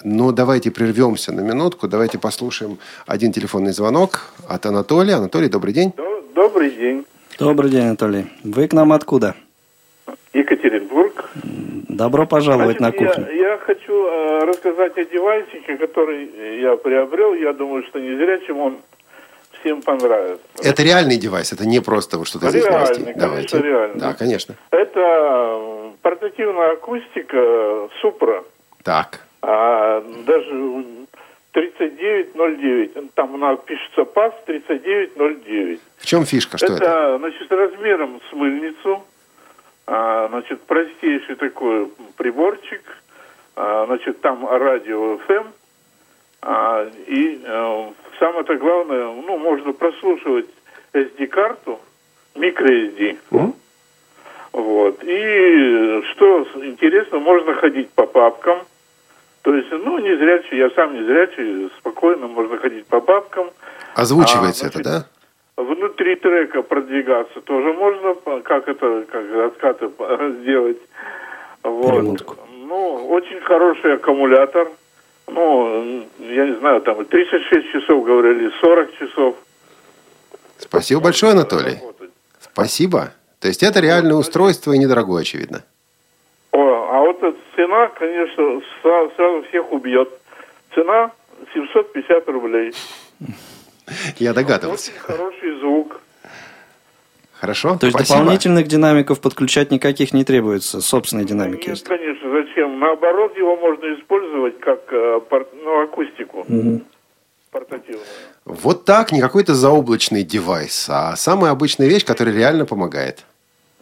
Но 0.08 0.32
давайте 0.32 0.70
прервемся 0.70 1.32
на 1.34 1.42
минутку, 1.42 1.88
давайте 1.88 2.20
послушаем 2.20 2.78
один 3.08 3.32
телефонный 3.32 3.72
звонок 3.72 4.22
от 4.48 4.64
Анатолия. 4.68 5.16
Анатолий, 5.16 5.50
добрый 5.50 5.74
день. 5.74 5.94
До- 5.98 6.22
Добрый 6.36 6.70
день, 6.70 7.06
Добрый 7.40 7.72
день, 7.72 7.86
Анатолий. 7.88 8.28
Вы 8.44 8.68
к 8.68 8.74
нам 8.74 8.92
откуда? 8.94 9.34
Екатеринбург. 10.34 11.30
Добро 11.90 12.28
пожаловать 12.28 12.78
Значит, 12.78 13.00
на 13.02 13.08
кухню. 13.08 13.26
Я, 13.34 13.52
я 13.52 13.58
хочу 13.58 14.06
э, 14.06 14.46
рассказать 14.46 14.96
о 14.98 15.06
девайсике, 15.06 15.78
который 15.78 16.60
я 16.62 16.76
приобрел. 16.76 17.34
Я 17.34 17.54
думаю, 17.54 17.84
что 17.88 18.00
не 18.00 18.16
зря, 18.16 18.38
чем 18.46 18.60
он 18.60 18.78
всем 19.60 19.82
понравится. 19.82 20.44
Это 20.62 20.84
реальный 20.84 21.18
девайс, 21.18 21.52
это 21.52 21.66
не 21.66 21.80
просто 21.80 22.18
вот 22.20 22.28
что-то 22.28 22.48
из 22.50 22.54
Реальный, 22.56 22.72
новостей. 22.74 23.04
конечно, 23.06 23.22
Давайте. 23.28 23.62
реальный. 23.62 24.00
Да, 24.00 24.14
конечно. 24.14 24.56
Это 24.70 25.00
э, 25.00 25.92
портативная 26.04 26.74
акустика 26.74 27.90
Супра. 28.02 28.44
Так. 28.84 29.25
А 29.48 30.02
даже 30.26 30.86
3909, 31.52 33.14
там 33.14 33.36
она 33.36 33.56
пишется 33.58 34.04
ПАС 34.04 34.34
3909. 34.48 35.80
В 36.00 36.06
чем 36.06 36.26
фишка? 36.26 36.58
Что 36.58 36.74
это? 36.74 36.84
это, 36.84 37.18
значит, 37.20 37.52
размером 37.52 38.22
с 38.28 38.34
мыльницу, 38.34 39.04
а, 39.86 40.30
значит, 40.30 40.62
простейший 40.64 41.36
такой 41.36 41.92
приборчик, 42.18 42.82
а, 43.56 43.86
значит, 43.86 44.20
там 44.22 44.48
радио 44.50 45.20
FM, 45.28 45.46
а, 46.42 46.90
и 47.06 47.40
э, 47.44 47.92
самое-то 48.18 48.56
главное, 48.56 49.06
ну, 49.06 49.38
можно 49.38 49.74
прослушивать 49.74 50.48
SD-карту, 50.94 51.80
microSD. 52.34 53.18
М? 53.32 53.54
Вот. 54.54 55.04
И 55.04 56.02
что 56.14 56.48
интересно, 56.64 57.20
можно 57.20 57.54
ходить 57.54 57.92
по 57.92 58.08
папкам. 58.08 58.64
То 59.46 59.54
есть, 59.54 59.68
ну, 59.72 60.00
не 60.00 60.18
зрячий, 60.18 60.58
я 60.58 60.72
сам 60.72 60.96
не 60.96 61.04
зрячий, 61.04 61.70
спокойно 61.78 62.26
можно 62.26 62.58
ходить 62.58 62.88
по 62.88 63.00
папкам. 63.00 63.52
Озвучивается 63.94 64.66
А, 64.66 64.68
это, 64.70 64.82
значит, 64.82 65.08
да? 65.56 65.64
Внутри 65.64 66.16
трека 66.16 66.64
продвигаться 66.64 67.42
тоже 67.42 67.72
можно, 67.74 68.16
как 68.42 68.68
это, 68.68 69.06
как 69.08 69.24
раскаты 69.32 69.92
сделать. 70.42 70.80
Вот. 71.62 72.26
Ну, 72.58 73.08
очень 73.08 73.40
хороший 73.42 73.94
аккумулятор. 73.94 74.68
Ну, 75.28 76.08
я 76.18 76.48
не 76.48 76.56
знаю, 76.56 76.82
там 76.82 77.04
и 77.04 77.06
36 77.06 77.72
часов 77.72 78.04
говорили, 78.04 78.52
40 78.60 78.98
часов. 78.98 79.36
Спасибо 80.58 81.02
большое, 81.02 81.34
Анатолий. 81.34 81.76
Работать. 81.76 82.10
Спасибо. 82.40 83.12
То 83.40 83.48
есть 83.48 83.62
это 83.62 83.80
реальное 83.80 84.16
устройство 84.16 84.74
и 84.74 84.80
недорогое, 84.80 85.22
очевидно. 85.22 85.64
Цена, 87.66 87.88
конечно, 87.88 88.62
сразу, 88.84 89.12
сразу 89.16 89.44
всех 89.50 89.72
убьет. 89.72 90.08
Цена 90.76 91.12
750 91.52 92.30
рублей. 92.30 92.72
Я 94.18 94.34
догадывался. 94.34 94.92
Очень 94.92 95.00
хороший 95.00 95.60
звук. 95.60 96.00
Хорошо? 97.34 97.76
То 97.80 97.88
есть 97.88 97.98
Спасибо. 97.98 98.20
дополнительных 98.20 98.68
динамиков 98.68 99.20
подключать 99.20 99.72
никаких 99.72 100.14
не 100.14 100.24
требуется. 100.24 100.80
Собственные 100.80 101.26
динамики 101.26 101.62
Нет, 101.62 101.70
есть. 101.70 101.88
конечно, 101.88 102.30
зачем? 102.30 102.80
Наоборот, 102.80 103.36
его 103.36 103.56
можно 103.58 103.96
использовать 103.96 104.60
как 104.60 104.82
э, 104.92 105.22
ну, 105.64 105.84
акустику 105.84 106.46
портативную. 107.52 108.06
Вот 108.46 108.86
так, 108.86 109.12
не 109.12 109.22
какой-то 109.22 109.56
заоблачный 109.56 110.24
девайс, 110.24 110.88
а 110.88 111.16
самая 111.16 111.52
обычная 111.52 111.88
вещь, 111.88 112.06
которая 112.06 112.36
реально 112.36 112.66
помогает. 112.66 113.26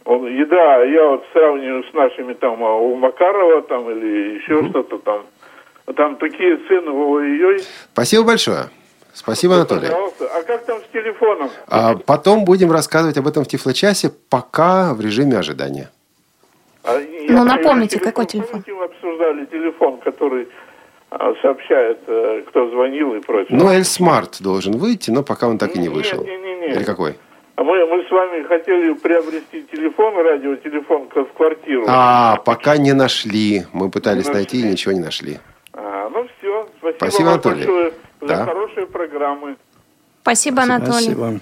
Он, 0.04 0.26
и 0.26 0.44
да, 0.44 0.82
я 0.84 1.08
вот 1.08 1.24
сравниваю 1.32 1.82
с 1.84 1.94
нашими 1.94 2.34
там 2.34 2.62
а, 2.62 2.76
у 2.76 2.94
Макарова 2.94 3.62
там 3.62 3.90
или 3.90 4.36
еще 4.36 4.68
что-то 4.68 4.98
там. 4.98 5.22
Там 5.96 6.16
такие 6.16 6.56
цены, 6.68 6.90
ой-ой-ой. 6.90 7.60
Спасибо 7.92 8.24
большое. 8.24 8.64
Спасибо, 9.12 9.54
Анатолий. 9.54 9.88
Пожалуйста. 9.88 10.26
А 10.34 10.42
как 10.42 10.64
там 10.64 10.80
с 10.80 10.92
телефоном? 10.92 11.50
А 11.68 11.94
потом 11.96 12.44
будем 12.44 12.72
рассказывать 12.72 13.16
об 13.16 13.28
этом 13.28 13.44
в 13.44 13.48
Тифлочасе, 13.48 14.10
пока 14.28 14.92
в 14.92 15.00
режиме 15.00 15.38
ожидания. 15.38 15.90
А, 16.82 16.98
Ну, 17.28 17.44
напомните, 17.44 17.98
я 17.98 18.04
какой 18.04 18.26
телефон? 18.26 18.62
Помните, 18.62 18.72
мы 18.74 18.84
обсуждали 18.84 19.44
телефон, 19.46 19.98
который 19.98 20.48
а, 21.10 21.32
сообщает, 21.40 22.00
э, 22.08 22.42
кто 22.48 22.68
звонил 22.70 23.14
и 23.14 23.20
прочее. 23.20 23.56
Ну, 23.56 23.70
Эльсмарт 23.70 24.42
должен 24.42 24.76
выйти, 24.76 25.10
но 25.10 25.22
пока 25.22 25.48
он 25.48 25.58
так 25.58 25.76
и 25.76 25.78
не 25.78 25.86
Нет, 25.86 25.94
вышел. 25.94 26.24
не, 26.24 26.36
не, 26.36 26.56
не. 26.56 26.66
Или 26.74 26.84
какой? 26.84 27.14
А 27.56 27.62
мы, 27.62 27.86
мы 27.86 28.04
с 28.04 28.10
вами 28.10 28.42
хотели 28.44 28.92
приобрести 28.94 29.62
телефон, 29.70 30.14
радиотелефон 30.16 31.08
в 31.08 31.32
квартиру. 31.36 31.84
А, 31.86 32.36
пока 32.44 32.76
не 32.78 32.92
нашли. 32.92 33.64
Мы 33.72 33.90
пытались 33.90 34.26
Не 34.26 34.32
найти 34.34 34.60
и 34.60 34.62
ничего 34.64 34.92
не 34.92 35.00
нашли. 35.00 35.38
А, 35.72 36.08
ну 36.10 36.26
все, 36.38 36.68
спасибо, 36.78 36.96
Спасибо, 36.98 37.24
вам 37.26 37.32
Анатолий. 37.34 37.56
большое 37.64 37.92
за 38.20 38.26
Да. 38.26 38.44
хорошие 38.44 38.86
программы. 38.86 39.56
Спасибо, 40.22 40.62
Анатолий. 40.62 40.92
Спасибо. 41.12 41.40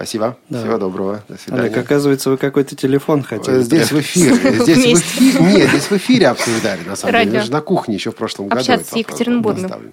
Спасибо. 0.00 0.38
Да. 0.48 0.60
Всего 0.62 0.78
доброго. 0.78 1.22
До 1.28 1.36
свидания. 1.36 1.64
Олег, 1.64 1.76
оказывается, 1.76 2.30
вы 2.30 2.38
какой-то 2.38 2.74
телефон 2.74 3.22
хотели. 3.22 3.58
Э, 3.58 3.60
Здесь 3.60 3.92
в 3.92 4.00
эфире. 4.00 4.34
Здесь 4.64 4.78
в 4.78 5.02
эфире. 5.02 5.40
Нет, 5.44 5.68
здесь 5.68 5.90
в 5.90 5.92
эфире 5.92 6.28
обсуждали, 6.28 6.80
на 6.88 6.96
самом 6.96 7.12
деле. 7.12 7.24
Радио. 7.24 7.34
Я 7.34 7.44
же 7.44 7.52
на 7.52 7.60
кухне 7.60 7.96
еще 7.96 8.10
в 8.10 8.14
прошлом 8.14 8.48
году. 8.48 8.60
Общаться 8.60 8.92
с 8.92 8.96
Екатеринбургом. 8.96 9.92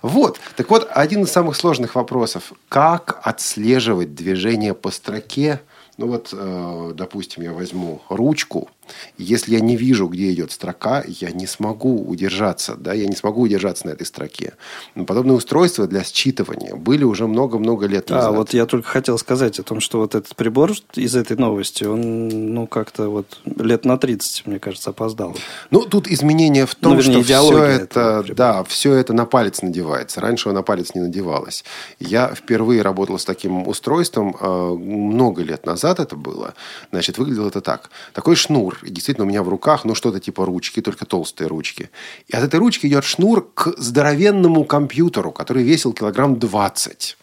Вот. 0.00 0.40
Так 0.56 0.70
вот, 0.70 0.88
один 0.90 1.24
из 1.24 1.30
самых 1.30 1.54
сложных 1.56 1.96
вопросов. 1.96 2.54
Как 2.70 3.20
отслеживать 3.24 4.14
движение 4.14 4.72
по 4.72 4.90
строке? 4.90 5.60
Ну 5.98 6.06
вот, 6.06 6.30
э, 6.32 6.92
допустим, 6.94 7.42
я 7.42 7.52
возьму 7.52 8.00
ручку. 8.08 8.70
Если 9.18 9.54
я 9.54 9.60
не 9.60 9.76
вижу, 9.76 10.06
где 10.06 10.32
идет 10.32 10.52
строка, 10.52 11.04
я 11.06 11.30
не 11.30 11.46
смогу 11.46 12.04
удержаться. 12.04 12.74
Да? 12.74 12.92
Я 12.92 13.06
не 13.06 13.16
смогу 13.16 13.42
удержаться 13.42 13.86
на 13.86 13.90
этой 13.90 14.06
строке. 14.06 14.54
Но 14.94 15.04
подобные 15.04 15.36
устройства 15.36 15.86
для 15.86 16.00
считывания 16.00 16.74
были 16.74 17.04
уже 17.04 17.26
много-много 17.26 17.86
лет 17.86 18.10
назад. 18.10 18.30
А, 18.30 18.32
вот 18.32 18.54
я 18.54 18.66
только 18.66 18.88
хотел 18.88 19.18
сказать 19.18 19.58
о 19.58 19.62
том, 19.62 19.80
что 19.80 19.98
вот 19.98 20.14
этот 20.14 20.34
прибор 20.36 20.72
из 20.94 21.16
этой 21.16 21.36
новости, 21.36 21.84
он, 21.84 22.28
ну, 22.28 22.66
как-то 22.66 23.08
вот 23.08 23.38
лет 23.44 23.84
на 23.84 23.98
30, 23.98 24.46
мне 24.46 24.58
кажется, 24.58 24.90
опоздал. 24.90 25.36
Ну, 25.70 25.84
тут 25.84 26.08
изменение 26.08 26.66
в 26.66 26.74
том, 26.74 26.92
Ну, 26.92 26.98
вернее, 26.98 27.24
что 27.24 27.42
все 27.42 27.62
это, 27.62 28.24
да, 28.34 28.64
все 28.64 28.94
это 28.94 29.12
на 29.12 29.26
палец 29.26 29.62
надевается. 29.62 30.20
Раньше 30.20 30.50
на 30.52 30.62
палец 30.62 30.94
не 30.94 31.00
надевалось. 31.00 31.64
Я 31.98 32.34
впервые 32.34 32.82
работал 32.82 33.18
с 33.18 33.24
таким 33.24 33.66
устройством 33.66 34.36
э, 34.38 34.46
много 34.46 35.42
лет 35.42 35.66
назад 35.66 36.00
это 36.00 36.16
было. 36.16 36.54
Значит, 36.90 37.18
выглядело 37.18 37.48
это 37.48 37.60
так. 37.60 37.90
Такой 38.12 38.36
шнур. 38.36 38.78
И 38.82 38.90
действительно 38.90 39.26
у 39.26 39.28
меня 39.28 39.42
в 39.42 39.48
руках, 39.48 39.84
ну, 39.84 39.94
что-то 39.94 40.20
типа 40.20 40.44
ручки, 40.44 40.80
только 40.80 41.06
толстые 41.06 41.48
ручки. 41.48 41.90
И 42.28 42.36
от 42.36 42.44
этой 42.44 42.58
ручки 42.58 42.86
идет 42.86 43.04
шнур 43.04 43.50
к 43.54 43.74
здоровенному 43.76 44.64
компьютеру, 44.64 45.32
который 45.32 45.62
весил 45.62 45.92
килограмм 45.92 46.38
20. 46.38 47.16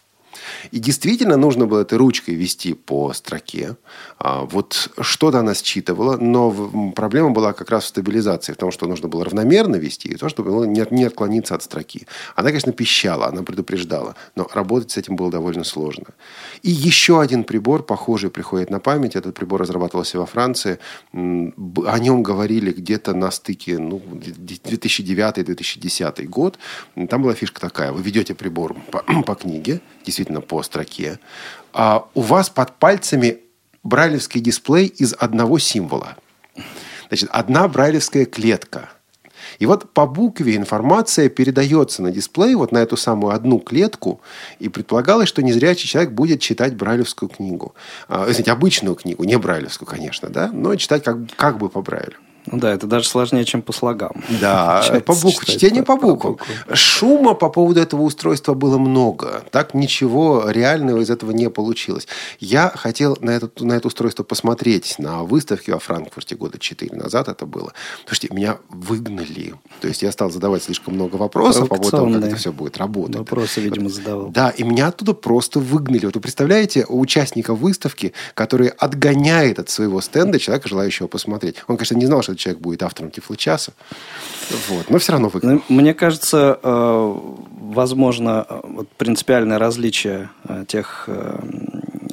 И 0.70 0.78
действительно 0.78 1.36
нужно 1.36 1.66
было 1.66 1.80
этой 1.80 1.98
ручкой 1.98 2.34
вести 2.34 2.74
по 2.74 3.12
строке. 3.12 3.76
А, 4.18 4.44
вот 4.44 4.90
что-то 5.00 5.40
она 5.40 5.54
считывала, 5.54 6.16
но 6.16 6.92
проблема 6.94 7.30
была 7.30 7.52
как 7.52 7.70
раз 7.70 7.84
в 7.84 7.88
стабилизации, 7.88 8.52
в 8.52 8.56
том, 8.56 8.70
что 8.70 8.86
нужно 8.86 9.08
было 9.08 9.24
равномерно 9.24 9.76
вести, 9.76 10.08
и 10.08 10.16
то, 10.16 10.28
чтобы 10.28 10.66
не, 10.66 11.04
отклониться 11.04 11.54
от 11.54 11.62
строки. 11.62 12.06
Она, 12.36 12.48
конечно, 12.48 12.72
пищала, 12.72 13.26
она 13.26 13.42
предупреждала, 13.42 14.14
но 14.36 14.48
работать 14.54 14.90
с 14.90 14.96
этим 14.96 15.16
было 15.16 15.30
довольно 15.30 15.64
сложно. 15.64 16.06
И 16.62 16.70
еще 16.70 17.20
один 17.20 17.44
прибор, 17.44 17.82
похожий, 17.82 18.30
приходит 18.30 18.70
на 18.70 18.80
память. 18.80 19.16
Этот 19.16 19.34
прибор 19.34 19.60
разрабатывался 19.60 20.18
во 20.18 20.26
Франции. 20.26 20.78
О 21.12 21.98
нем 21.98 22.22
говорили 22.22 22.72
где-то 22.72 23.14
на 23.14 23.30
стыке 23.30 23.78
ну, 23.78 23.98
2009-2010 23.98 26.26
год. 26.26 26.58
Там 27.08 27.22
была 27.22 27.34
фишка 27.34 27.60
такая. 27.60 27.92
Вы 27.92 28.02
ведете 28.02 28.34
прибор 28.34 28.74
по, 28.90 29.02
по 29.26 29.34
книге, 29.34 29.80
действительно 30.04 30.29
по 30.38 30.62
строке. 30.62 31.18
А 31.72 32.06
у 32.14 32.20
вас 32.20 32.48
под 32.48 32.76
пальцами 32.76 33.38
брайлевский 33.82 34.40
дисплей 34.40 34.86
из 34.86 35.14
одного 35.18 35.58
символа. 35.58 36.16
Значит, 37.08 37.28
одна 37.32 37.66
брайлевская 37.66 38.24
клетка. 38.24 38.90
И 39.58 39.66
вот 39.66 39.92
по 39.92 40.06
букве 40.06 40.56
информация 40.56 41.28
передается 41.28 42.02
на 42.02 42.12
дисплей, 42.12 42.54
вот 42.54 42.72
на 42.72 42.78
эту 42.78 42.96
самую 42.96 43.34
одну 43.34 43.58
клетку, 43.58 44.20
и 44.58 44.68
предполагалось, 44.68 45.28
что 45.28 45.42
незрячий 45.42 45.88
человек 45.88 46.12
будет 46.12 46.40
читать 46.40 46.76
брайлевскую 46.76 47.28
книгу. 47.28 47.74
А, 48.08 48.26
извините, 48.28 48.52
обычную 48.52 48.94
книгу, 48.94 49.24
не 49.24 49.36
брайлевскую, 49.36 49.88
конечно, 49.88 50.28
да, 50.28 50.50
но 50.52 50.76
читать 50.76 51.02
как, 51.02 51.18
как 51.36 51.58
бы 51.58 51.68
по 51.68 51.82
брайлю. 51.82 52.16
Ну 52.46 52.58
да, 52.58 52.72
это 52.72 52.86
даже 52.86 53.06
сложнее, 53.06 53.44
чем 53.44 53.62
по 53.62 53.72
слогам. 53.72 54.22
Да, 54.40 54.82
Получается, 55.04 55.26
по 55.26 55.30
читать 55.30 55.56
чтение 55.56 55.82
по 55.82 55.96
буквам. 55.96 56.32
буквам. 56.32 56.48
Шума 56.74 57.34
по 57.34 57.50
поводу 57.50 57.80
этого 57.80 58.02
устройства 58.02 58.54
было 58.54 58.78
много. 58.78 59.42
Так 59.50 59.74
ничего 59.74 60.44
реального 60.48 61.00
из 61.00 61.10
этого 61.10 61.32
не 61.32 61.50
получилось. 61.50 62.08
Я 62.38 62.70
хотел 62.74 63.16
на 63.20 63.30
это, 63.30 63.50
на 63.60 63.74
это 63.74 63.88
устройство 63.88 64.22
посмотреть 64.22 64.96
на 64.98 65.24
выставке 65.24 65.72
во 65.72 65.78
Франкфурте 65.78 66.36
года 66.36 66.58
4 66.58 66.96
назад 66.96 67.28
это 67.28 67.46
было. 67.46 67.72
Слушайте, 68.06 68.34
меня 68.34 68.58
выгнали. 68.68 69.54
То 69.80 69.88
есть 69.88 70.02
я 70.02 70.12
стал 70.12 70.30
задавать 70.30 70.62
слишком 70.62 70.94
много 70.94 71.16
вопросов 71.16 71.68
по 71.68 71.76
поводу 71.76 71.90
того, 71.90 72.12
как 72.12 72.24
это 72.24 72.36
все 72.36 72.52
будет 72.52 72.78
работать. 72.78 73.16
Вопросы, 73.16 73.60
видимо, 73.60 73.88
задавал. 73.88 74.28
Да, 74.30 74.50
и 74.50 74.62
меня 74.62 74.88
оттуда 74.88 75.12
просто 75.12 75.60
выгнали. 75.60 76.06
Вот 76.06 76.14
вы 76.14 76.20
представляете, 76.20 76.86
у 76.88 77.00
участника 77.00 77.54
выставки, 77.54 78.12
который 78.34 78.68
отгоняет 78.68 79.58
от 79.58 79.68
своего 79.68 80.00
стенда 80.00 80.38
человека, 80.38 80.68
желающего 80.68 81.08
посмотреть. 81.08 81.56
Он, 81.66 81.76
конечно, 81.76 81.96
не 81.96 82.06
знал, 82.06 82.22
что 82.22 82.29
этот 82.30 82.40
человек 82.40 82.62
будет 82.62 82.82
автором 82.82 83.10
Тифлочаса. 83.10 83.72
Вот, 84.68 84.90
но 84.90 84.98
все 84.98 85.12
равно 85.12 85.28
выгнал. 85.28 85.54
Ну, 85.54 85.62
Мне 85.68 85.94
кажется, 85.94 86.58
э, 86.62 87.14
возможно, 87.60 88.46
э, 88.48 88.84
принципиальное 88.96 89.58
различие 89.58 90.30
э, 90.48 90.64
тех 90.66 91.08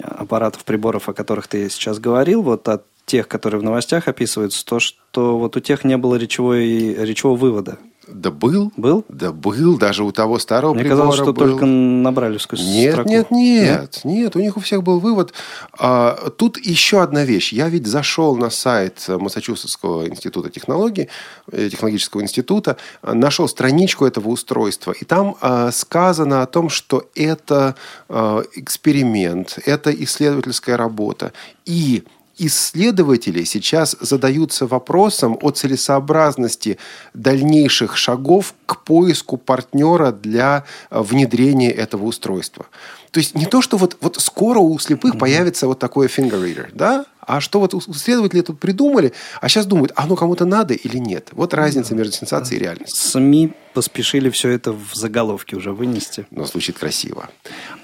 аппаратов, 0.04 0.64
приборов, 0.64 1.10
о 1.10 1.14
которых 1.14 1.48
ты 1.48 1.70
сейчас 1.70 2.00
говорил, 2.00 2.42
вот 2.42 2.68
от 2.68 2.86
тех, 3.06 3.28
которые 3.28 3.62
в 3.62 3.64
новостях 3.64 4.08
описываются, 4.08 4.66
то, 4.66 4.80
что 4.80 5.38
вот 5.38 5.56
у 5.56 5.60
тех 5.60 5.84
не 5.84 5.98
было 5.98 6.16
речевой, 6.16 6.94
речевого 6.94 7.38
вывода. 7.38 7.78
Да 8.08 8.32
был. 8.32 8.72
Был? 8.78 9.06
Да 9.10 9.32
был, 9.32 9.78
даже 9.78 10.04
у 10.04 10.12
того 10.12 10.40
старого 10.40 10.74
Мне 10.74 10.86
казалось, 10.86 11.16
что 11.16 11.34
был. 11.34 11.50
только 11.50 11.66
на 11.66 12.12
брайлевскую 12.12 12.60
Нет, 12.62 12.94
строку. 12.94 13.10
нет, 13.10 13.32
нет, 13.32 14.02
нет, 14.04 14.36
у 14.36 14.40
них 14.40 14.58
у 14.58 14.60
всех 14.60 14.84
был 14.84 15.00
вывод. 15.00 15.34
А, 15.78 16.30
тут 16.38 16.58
еще 16.58 17.02
одна 17.02 17.24
вещь. 17.24 17.52
Я 17.54 17.70
ведь 17.70 17.86
зашел 17.88 18.36
на 18.36 18.50
сайт 18.50 19.06
Массачусетского 19.08 20.08
института 20.08 20.50
технологий, 20.50 21.10
э, 21.52 21.70
технологического 21.70 22.22
института, 22.22 22.78
нашел 23.02 23.48
страничку 23.48 24.06
этого 24.06 24.30
устройства, 24.30 24.92
и 24.92 25.06
там 25.06 25.36
а, 25.42 25.72
сказано 25.72 26.42
о 26.42 26.46
том, 26.46 26.70
что 26.70 27.10
это 27.16 27.76
а, 28.10 28.44
эксперимент, 28.56 29.60
это 29.66 29.92
исследовательская 29.92 30.78
работа, 30.78 31.34
и 31.66 32.04
исследователи 32.38 33.44
сейчас 33.44 33.96
задаются 34.00 34.68
вопросом 34.68 35.38
о 35.42 35.52
целесообразности 35.52 36.78
дальнейших 37.14 37.98
шагов 37.98 38.54
к 38.66 38.84
поиску 38.84 39.38
партнера 39.38 40.12
для 40.12 40.66
э, 40.90 41.02
внедрения 41.02 41.72
этого 41.72 42.06
устройства. 42.06 42.68
То 43.12 43.20
есть 43.20 43.36
не 43.36 43.46
то, 43.46 43.62
что 43.62 43.78
вот, 43.78 43.98
вот 44.02 44.18
скоро 44.18 44.60
у 44.60 44.78
слепых 44.80 45.18
появится 45.18 45.68
вот 45.68 45.80
такой 45.80 46.08
finger 46.08 46.42
reader, 46.44 46.70
да? 46.74 47.06
А 47.28 47.42
что 47.42 47.60
вот 47.60 47.74
исследователи 47.74 48.40
тут 48.40 48.58
придумали, 48.58 49.12
а 49.42 49.50
сейчас 49.50 49.66
думают, 49.66 49.92
оно 49.98 50.16
кому-то 50.16 50.46
надо 50.46 50.74
или 50.74 50.98
нет. 50.98 51.28
Вот 51.34 51.54
разница 51.54 51.94
между 51.94 52.14
сенсацией 52.14 52.62
и 52.62 52.64
реальностью. 52.64 52.96
СМИ 52.98 53.52
поспешили 53.74 54.30
все 54.30 54.50
это 54.50 54.72
в 54.72 54.96
заголовке 54.96 55.58
уже 55.58 55.74
вынести. 55.74 56.26
Но 56.32 56.46
звучит 56.46 56.80
красиво. 56.80 57.30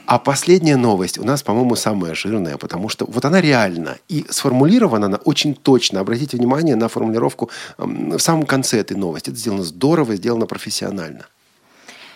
А 0.05 0.17
последняя 0.17 0.77
новость 0.77 1.17
у 1.17 1.25
нас, 1.25 1.43
по-моему, 1.43 1.75
самая 1.75 2.15
жирная, 2.15 2.57
потому 2.57 2.87
что 2.87 3.05
вот 3.05 3.25
она 3.25 3.41
реальна. 3.41 3.97
И 4.07 4.25
сформулирована 4.29 5.07
она 5.07 5.17
очень 5.17 5.53
точно. 5.55 5.99
Обратите 5.99 6.37
внимание 6.37 6.77
на 6.77 6.87
формулировку 6.87 7.49
в 7.77 8.19
самом 8.19 8.45
конце 8.45 8.79
этой 8.79 8.95
новости. 8.95 9.29
Это 9.29 9.37
сделано 9.37 9.63
здорово, 9.63 10.15
сделано 10.15 10.45
профессионально. 10.45 11.25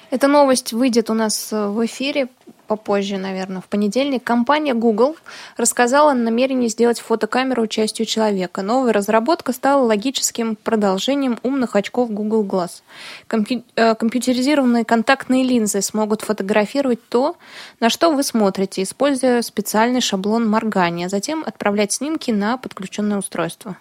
Эта 0.09 0.27
новость 0.27 0.71
выйдет 0.71 1.09
у 1.09 1.13
нас 1.13 1.51
э, 1.51 1.67
в 1.67 1.85
эфире 1.85 2.29
попозже, 2.67 3.17
наверное, 3.17 3.61
в 3.61 3.67
понедельник. 3.67 4.23
Компания 4.23 4.73
Google 4.73 5.15
рассказала 5.57 6.11
о 6.11 6.15
намерении 6.15 6.67
сделать 6.67 6.99
фотокамеру 6.99 7.67
частью 7.67 8.05
человека. 8.05 8.61
Новая 8.61 8.93
разработка 8.93 9.53
стала 9.53 9.83
логическим 9.83 10.55
продолжением 10.55 11.39
умных 11.43 11.75
очков 11.75 12.11
Google 12.11 12.45
Glass. 12.45 12.83
Компью- 13.27 13.63
э, 13.75 13.95
компьютеризированные 13.95 14.85
контактные 14.85 15.43
линзы 15.43 15.81
смогут 15.81 16.21
фотографировать 16.21 16.99
то, 17.09 17.35
на 17.79 17.89
что 17.89 18.11
вы 18.11 18.23
смотрите, 18.23 18.83
используя 18.83 19.41
специальный 19.41 20.01
шаблон 20.01 20.47
моргания, 20.47 21.09
затем 21.09 21.43
отправлять 21.45 21.93
снимки 21.93 22.31
на 22.31 22.57
подключенное 22.57 23.17
устройство. 23.17 23.77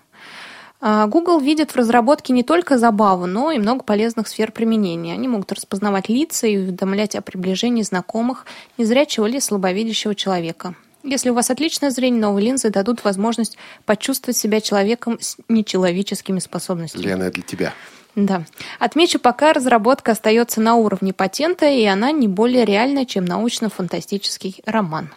А, 0.80 1.06
Google 1.06 1.40
видит 1.40 1.70
в 1.70 1.76
разработке 1.76 2.32
не 2.32 2.42
только 2.42 2.78
забаву, 2.78 3.26
но 3.26 3.50
и 3.50 3.58
много 3.58 3.82
полезных 3.82 4.28
сфер 4.28 4.52
применения. 4.52 5.14
Они 5.14 5.28
могут 5.28 5.52
распознавать 5.52 6.08
лица 6.08 6.46
и 6.46 6.58
уведомлять 6.58 7.14
о 7.16 7.22
приближении 7.22 7.82
знакомых, 7.82 8.46
незрячего 8.76 9.26
или 9.26 9.38
слабовидящего 9.38 10.14
человека. 10.14 10.74
Если 11.02 11.30
у 11.30 11.34
вас 11.34 11.50
отличное 11.50 11.90
зрение, 11.90 12.20
новые 12.20 12.46
линзы 12.46 12.68
дадут 12.70 13.04
возможность 13.04 13.56
почувствовать 13.84 14.36
себя 14.36 14.60
человеком 14.60 15.18
с 15.20 15.36
нечеловеческими 15.48 16.40
способностями. 16.40 17.02
Лена, 17.02 17.22
это 17.24 17.34
для 17.34 17.42
тебя. 17.42 17.72
Да. 18.16 18.44
Отмечу, 18.78 19.18
пока 19.20 19.52
разработка 19.52 20.12
остается 20.12 20.60
на 20.60 20.74
уровне 20.74 21.12
патента, 21.12 21.66
и 21.66 21.84
она 21.84 22.10
не 22.10 22.28
более 22.28 22.64
реальная, 22.64 23.04
чем 23.04 23.24
научно-фантастический 23.24 24.62
роман. 24.64 25.10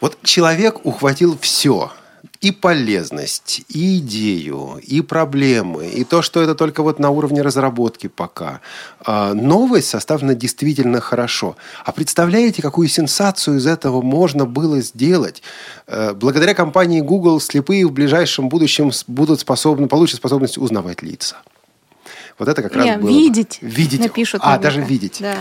Вот 0.00 0.18
человек 0.22 0.84
ухватил 0.84 1.38
все. 1.38 1.92
И 2.44 2.50
полезность, 2.52 3.62
и 3.68 3.96
идею, 3.98 4.78
и 4.82 5.00
проблемы, 5.00 5.86
и 5.86 6.04
то, 6.04 6.20
что 6.20 6.42
это 6.42 6.54
только 6.54 6.82
вот 6.82 6.98
на 6.98 7.08
уровне 7.08 7.40
разработки 7.40 8.06
пока. 8.06 8.60
А 9.02 9.32
новость 9.32 9.88
составлена 9.88 10.34
действительно 10.34 11.00
хорошо. 11.00 11.56
А 11.86 11.92
представляете, 11.92 12.60
какую 12.60 12.88
сенсацию 12.88 13.56
из 13.56 13.66
этого 13.66 14.02
можно 14.02 14.44
было 14.44 14.82
сделать? 14.82 15.42
Э, 15.86 16.12
Благодаря 16.12 16.52
компании 16.52 17.00
Google 17.00 17.40
слепые 17.40 17.86
в 17.86 17.92
ближайшем 17.92 18.50
будущем 18.50 18.92
будут 19.06 19.40
способны, 19.40 19.88
получат 19.88 20.18
способность 20.18 20.58
узнавать 20.58 21.00
лица. 21.00 21.36
Вот 22.38 22.48
это 22.48 22.62
как 22.62 22.76
раз 22.76 22.84
Не, 22.84 22.98
было. 22.98 23.08
видеть. 23.08 23.58
Видеть. 23.62 24.00
Напишут 24.00 24.42
а, 24.44 24.56
наверняка. 24.56 24.62
даже 24.62 24.82
видеть. 24.82 25.16
Да. 25.20 25.36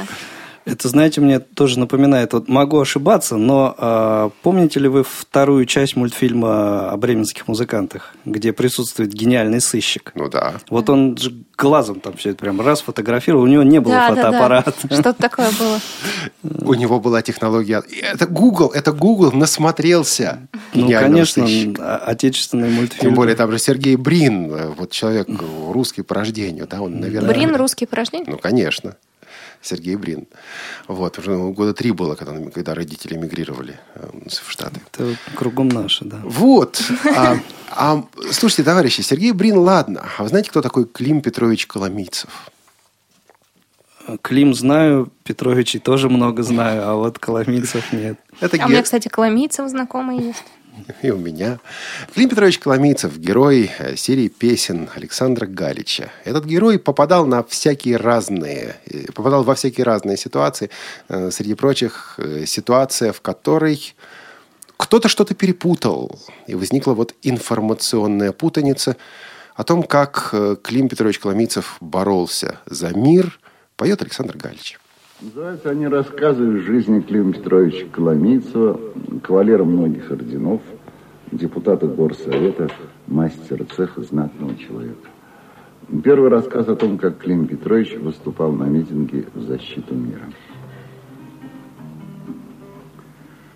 Это, 0.66 0.88
знаете, 0.88 1.20
мне 1.20 1.40
тоже 1.40 1.78
напоминает, 1.78 2.34
вот 2.34 2.48
могу 2.48 2.80
ошибаться, 2.80 3.36
но 3.36 3.76
а, 3.78 4.32
помните 4.44 4.80
ли 4.80 4.88
вы 4.88 5.04
вторую 5.04 5.66
часть 5.66 5.96
мультфильма 5.98 6.90
о 6.90 6.98
бременских 6.98 7.48
музыкантах, 7.50 8.14
где 8.24 8.54
присутствует 8.54 9.12
гениальный 9.12 9.60
сыщик? 9.60 10.14
Ну 10.16 10.30
да. 10.30 10.56
Вот 10.70 10.90
он 10.90 11.18
же 11.18 11.34
глазом 11.58 12.00
там 12.00 12.16
все 12.16 12.30
это 12.30 12.40
прям 12.40 12.62
раз 12.62 12.82
фотографировал, 12.82 13.44
у 13.44 13.48
него 13.48 13.64
не 13.64 13.80
было 13.80 13.94
Да, 13.94 14.10
да, 14.10 14.16
да. 14.16 14.22
фотоаппарата. 14.22 14.74
Что-то 14.94 15.14
такое 15.14 15.50
было. 15.60 15.80
У 16.62 16.74
него 16.76 17.00
была 17.02 17.22
технология. 17.22 17.84
Это 18.02 18.26
Google, 18.26 18.72
это 18.74 18.94
Google 18.94 19.34
насмотрелся. 19.34 20.48
Ну, 20.74 20.88
гениального 20.88 21.26
конечно, 21.26 21.46
а- 21.80 21.98
отечественный 22.08 22.70
мультфильм. 22.70 23.02
Тем 23.02 23.14
более 23.16 23.36
там 23.36 23.52
же 23.52 23.60
Сергей 23.60 23.98
Брин, 23.98 24.52
э, 24.52 24.70
вот 24.70 24.92
человек 24.92 25.28
э, 25.30 25.72
русский 25.72 26.04
по 26.04 26.16
рождению, 26.16 26.68
да, 26.68 26.82
он, 26.82 27.00
наверное... 27.00 27.30
Брин 27.30 27.56
русский 27.56 27.86
по 27.86 27.98
рождению? 27.98 28.32
Ну, 28.32 28.38
конечно. 28.38 28.96
Сергей 29.64 29.96
Брин. 29.96 30.28
Вот, 30.88 31.18
уже 31.18 31.36
года 31.38 31.74
три 31.74 31.92
было, 31.92 32.16
когда, 32.16 32.38
когда 32.52 32.76
родители 32.76 33.16
эмигрировали 33.16 33.80
э, 33.96 34.10
в 34.28 34.52
Штаты. 34.52 34.82
Это 34.92 35.16
кругом 35.36 35.70
наше, 35.70 36.06
да. 36.06 36.20
Вот. 36.24 36.82
А, 37.16 37.38
а, 37.72 38.04
слушайте, 38.32 38.64
товарищи, 38.64 39.02
Сергей 39.02 39.32
Брин, 39.32 39.58
ладно. 39.58 40.06
А 40.18 40.24
вы 40.24 40.30
знаете, 40.30 40.50
кто 40.50 40.62
такой 40.62 40.86
Клим 40.86 41.22
Петрович 41.22 41.66
Коломийцев? 41.66 42.30
Клим 44.22 44.54
знаю, 44.54 45.10
Петровичей 45.24 45.80
тоже 45.80 46.10
много 46.10 46.44
знаю, 46.44 46.90
а 46.90 46.96
вот 46.96 47.20
Коломийцев 47.20 47.94
нет. 47.94 48.20
Это 48.42 48.62
А 48.62 48.66
у 48.66 48.70
меня, 48.70 48.84
кстати, 48.84 49.08
Коломийцев 49.08 49.70
знакомый 49.70 50.20
есть. 50.20 50.44
И 51.02 51.12
у 51.12 51.18
меня. 51.18 51.60
Клим 52.14 52.30
Петрович 52.30 52.60
Коломийцев, 52.60 53.18
герой 53.18 53.72
э, 53.78 53.96
серии 53.96 54.28
песен 54.28 54.90
Александра 54.96 55.46
Галича. 55.46 56.12
Этот 56.24 56.46
герой 56.46 56.80
попадал 56.80 57.26
на 57.26 57.44
всякие 57.44 57.98
разные, 57.98 58.76
э, 58.86 59.12
попадал 59.14 59.44
во 59.44 59.56
всякие 59.56 59.86
разные 59.86 60.18
ситуации. 60.18 60.70
Э, 61.10 61.30
Среди 61.32 61.54
прочих, 61.54 62.20
ситуация, 62.46 63.14
в 63.14 63.22
которой 63.22 63.96
кто-то 64.78 65.08
что-то 65.10 65.36
перепутал. 65.36 66.20
И 66.48 66.56
возникла 66.56 66.94
вот 66.94 67.14
информационная 67.22 68.32
путаница 68.32 68.98
о 69.56 69.64
том, 69.64 69.84
как 69.84 70.34
Клим 70.64 70.90
Петрович 70.90 71.20
Коломийцев 71.20 71.78
боролся 71.80 72.60
за 72.66 72.90
мир, 72.90 73.40
поет 73.76 74.02
Александр 74.02 74.38
Галич. 74.38 74.80
Называются 75.24 75.70
они 75.70 75.88
рассказы 75.88 76.44
из 76.44 76.64
жизни 76.64 77.00
Клима 77.00 77.32
Петровича 77.32 77.86
Коломийцева, 77.94 78.78
кавалера 79.24 79.64
многих 79.64 80.12
орденов, 80.12 80.60
депутата 81.32 81.88
горсовета, 81.88 82.70
мастера 83.08 83.64
цеха, 83.64 84.02
знатного 84.02 84.54
человека. 84.58 85.08
Первый 86.04 86.30
рассказ 86.30 86.68
о 86.68 86.76
том, 86.76 86.98
как 86.98 87.20
Клим 87.20 87.48
Петрович 87.48 87.96
выступал 87.96 88.52
на 88.52 88.66
митинге 88.66 89.26
в 89.34 89.44
защиту 89.44 89.96
мира. 89.96 90.26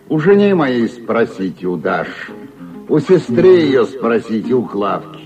У 0.08 0.20
жены 0.20 0.56
моей 0.56 0.88
спросите, 0.88 1.68
у 1.68 1.76
Даши, 1.76 2.32
у 2.88 3.00
сестры 3.00 3.48
ее 3.48 3.86
спросите, 3.86 4.54
у 4.54 4.64
Клавки. 4.64 5.20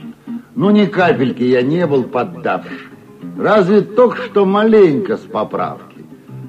Ну, 0.55 0.71
ни 0.71 0.85
капельки 0.85 1.43
я 1.43 1.61
не 1.61 1.85
был 1.85 2.03
поддавший. 2.05 2.89
Разве 3.37 3.81
только 3.81 4.23
что 4.23 4.45
маленько 4.45 5.17
с 5.17 5.21
поправки. 5.21 5.90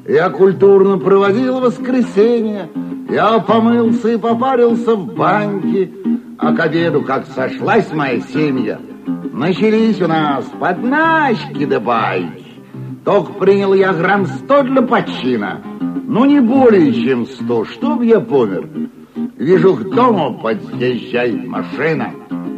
Я 0.06 0.30
культурно 0.30 0.98
проводил 0.98 1.60
воскресенье, 1.60 2.68
я 3.08 3.38
помылся 3.38 4.10
и 4.10 4.18
попарился 4.18 4.96
в 4.96 5.14
баньке, 5.14 5.92
а 6.38 6.54
к 6.56 6.60
обеду, 6.60 7.02
как 7.02 7.24
сошлась 7.26 7.92
моя 7.92 8.20
семья, 8.20 8.80
начались 9.32 10.00
у 10.02 10.08
нас 10.08 10.44
подначки 10.58 11.64
да 11.66 11.78
байки. 11.78 12.42
Только 13.04 13.32
принял 13.34 13.74
я 13.74 13.92
грамм 13.92 14.26
сто 14.26 14.62
для 14.62 14.82
почина, 14.82 15.60
ну 16.08 16.24
не 16.24 16.40
более 16.40 16.92
чем 16.92 17.26
сто, 17.26 17.64
чтоб 17.64 18.02
я 18.02 18.18
помер. 18.18 18.68
Вижу, 19.36 19.74
к 19.74 19.94
дому 19.94 20.40
подъезжает 20.42 21.46
машина. 21.46 22.12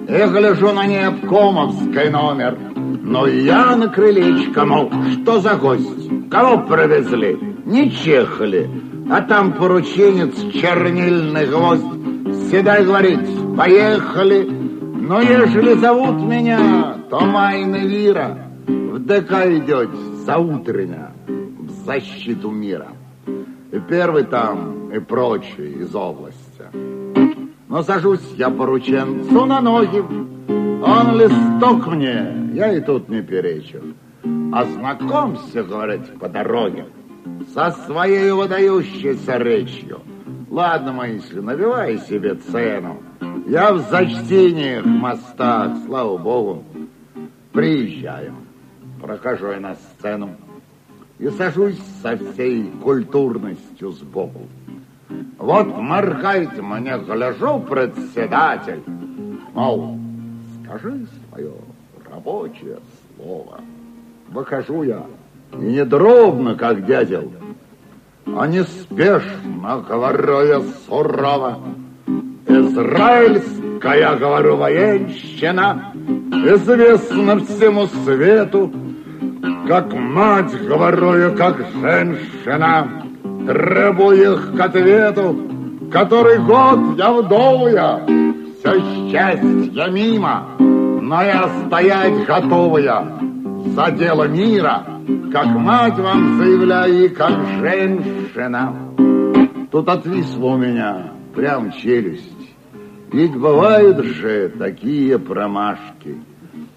Я 0.09 0.29
гляжу 0.29 0.73
на 0.73 0.87
ней 0.87 1.07
обкомовский 1.07 2.09
номер. 2.11 2.59
Но 3.07 3.27
я 3.27 3.77
на 3.77 3.89
крылечко, 3.89 4.65
мол, 4.65 4.91
что 5.13 5.39
за 5.39 5.57
гость? 5.57 6.31
Кого 6.31 6.63
привезли? 6.63 7.39
Не 7.67 7.91
чехали. 7.91 8.71
А 9.11 9.21
там 9.21 9.53
порученец, 9.53 10.35
чернильный 10.55 11.47
гвоздь. 11.47 12.51
Седай, 12.51 12.83
говорит, 12.83 13.21
поехали. 13.59 14.49
Но 14.49 15.21
ежели 15.21 15.75
зовут 15.75 16.23
меня, 16.23 16.97
то 17.11 17.21
Майна 17.21 17.77
Вира 17.77 18.49
в 18.67 18.99
ДК 19.01 19.33
идет 19.49 19.91
за 20.25 20.39
утрення 20.39 21.13
в 21.27 21.71
защиту 21.85 22.51
мира. 22.51 22.89
И 23.71 23.81
первый 23.81 24.25
там, 24.25 24.91
и 24.91 24.99
прочие 24.99 25.73
из 25.73 25.95
области. 25.95 26.44
Но 27.75 27.83
сажусь 27.83 28.35
я 28.37 28.51
порученцу 28.51 29.47
на 29.47 29.61
ноги, 29.61 29.99
он 29.99 31.19
листок 31.19 31.89
мне, 31.89 32.53
я 32.55 32.73
и 32.73 32.81
тут 32.81 33.09
не 33.09 33.21
перечу. 33.21 33.81
Ознакомься, 34.53 35.65
говорит, 35.65 36.17
по 36.21 36.29
дороге 36.29 36.87
со 37.53 37.73
своей 37.73 38.31
выдающейся 38.31 39.39
речью. 39.39 40.03
Ладно, 40.51 40.93
мысли, 40.93 41.41
набивай 41.41 41.99
себе 41.99 42.37
цену. 42.37 43.03
Я 43.49 43.73
в 43.73 43.81
зачтениях, 43.91 44.85
мостах, 44.85 45.73
слава 45.85 46.17
богу, 46.17 46.63
приезжаю. 47.51 48.35
Прохожу 49.03 49.51
я 49.51 49.59
на 49.59 49.75
сцену 49.75 50.37
и 51.19 51.29
сажусь 51.31 51.81
со 52.01 52.17
всей 52.17 52.71
культурностью 52.85 53.91
сбоку. 53.91 54.43
Вот 55.39 55.67
моргает 55.77 56.61
мне, 56.61 56.97
гляжу, 56.99 57.61
председатель, 57.61 58.83
мол, 59.53 59.99
скажи 60.65 61.07
свое 61.29 61.53
рабочее 62.11 62.79
слово. 63.17 63.61
Выхожу 64.29 64.83
я, 64.83 65.05
не 65.53 65.85
дробно, 65.85 66.55
как 66.55 66.87
дятел, 66.87 67.31
а 68.27 68.47
неспешно, 68.47 69.85
говорю 69.87 70.41
я 70.47 70.61
сурово. 70.87 71.59
Израильская, 72.47 74.17
говорю, 74.17 74.57
военщина 74.57 75.93
известна 76.45 77.39
всему 77.41 77.87
свету, 77.87 78.73
как 79.67 79.93
мать, 79.93 80.53
говорю 80.67 81.17
я, 81.17 81.31
как 81.31 81.59
женщина, 81.81 83.04
требую 83.47 84.35
их 84.35 84.57
к 84.57 84.61
ответу, 84.61 85.37
который 85.91 86.39
год 86.39 86.97
я 86.97 87.13
вдовая, 87.13 88.07
все 88.59 88.81
счастье 89.11 89.91
мимо, 89.91 90.57
но 90.59 91.23
я 91.23 91.49
стоять 91.67 92.27
готовая 92.27 93.07
за 93.67 93.91
дело 93.93 94.29
мира, 94.29 94.87
как 95.33 95.47
мать 95.47 95.99
вам 95.99 96.39
заявляю 96.39 97.07
и 97.07 97.09
как 97.09 97.33
женщина. 97.61 98.75
Тут 99.71 99.89
отвисла 99.89 100.47
у 100.47 100.57
меня 100.57 101.13
прям 101.35 101.73
челюсть. 101.73 102.31
Ведь 103.13 103.37
бывают 103.37 104.05
же 104.05 104.53
такие 104.59 105.19
промашки. 105.19 106.21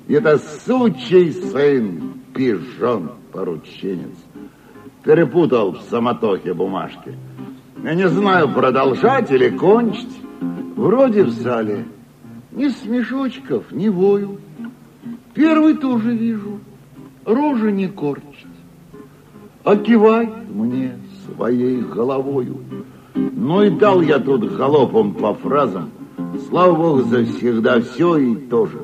Это 0.08 0.38
сучий 0.38 1.32
сын, 1.32 2.14
пижон, 2.34 3.12
порученец. 3.32 4.27
Перепутал 5.04 5.72
в 5.72 5.82
самотохе 5.90 6.54
бумажки. 6.54 7.18
Я 7.84 7.94
не 7.94 8.10
знаю, 8.10 8.50
продолжать 8.50 9.32
или 9.32 9.50
кончить. 9.50 10.22
Вроде 10.76 11.24
в 11.24 11.30
зале 11.30 11.86
ни 12.52 12.70
смешочков, 12.70 13.72
ни 13.72 13.88
вою. 13.88 14.38
Первый 15.34 15.76
тоже 15.76 16.16
вижу, 16.16 16.60
рожи 17.26 17.72
не 17.72 17.88
корчит. 17.88 18.48
А 19.64 19.76
кивай 19.76 20.30
мне 20.50 20.98
своей 21.26 21.82
головою. 21.82 22.58
Ну 23.14 23.64
и 23.64 23.70
дал 23.70 24.02
я 24.02 24.20
тут 24.20 24.56
галопом 24.56 25.14
по 25.14 25.34
фразам. 25.34 25.92
Слава 26.50 26.76
Богу, 26.76 27.02
завсегда 27.04 27.82
все 27.82 28.18
и 28.18 28.36
тоже. 28.36 28.80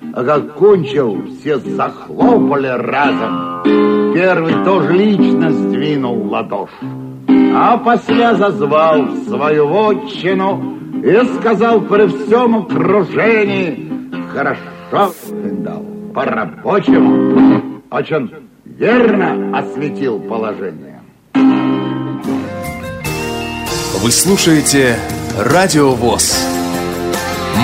А 0.00 0.24
как 0.24 0.54
кончил, 0.54 1.24
все 1.40 1.58
захлопали 1.58 2.68
разом. 2.68 3.62
Первый 4.14 4.64
тоже 4.64 4.92
лично 4.92 5.52
сдвинул 5.52 6.28
ладошь. 6.28 6.70
А 7.28 7.76
после 7.78 8.36
зазвал 8.36 9.02
в 9.02 9.28
свою 9.28 9.66
вотчину 9.66 10.78
и 11.02 11.38
сказал 11.38 11.80
при 11.80 12.06
всем 12.06 12.56
окружении, 12.56 13.90
хорошо 14.32 15.12
дал, 15.62 15.84
по-рабочему, 16.14 17.82
очень 17.90 18.30
верно 18.64 19.58
осветил 19.58 20.20
положение. 20.20 21.02
Вы 24.00 24.12
слушаете 24.12 24.96
Радио 25.36 25.90
ВОЗ. 25.90 26.46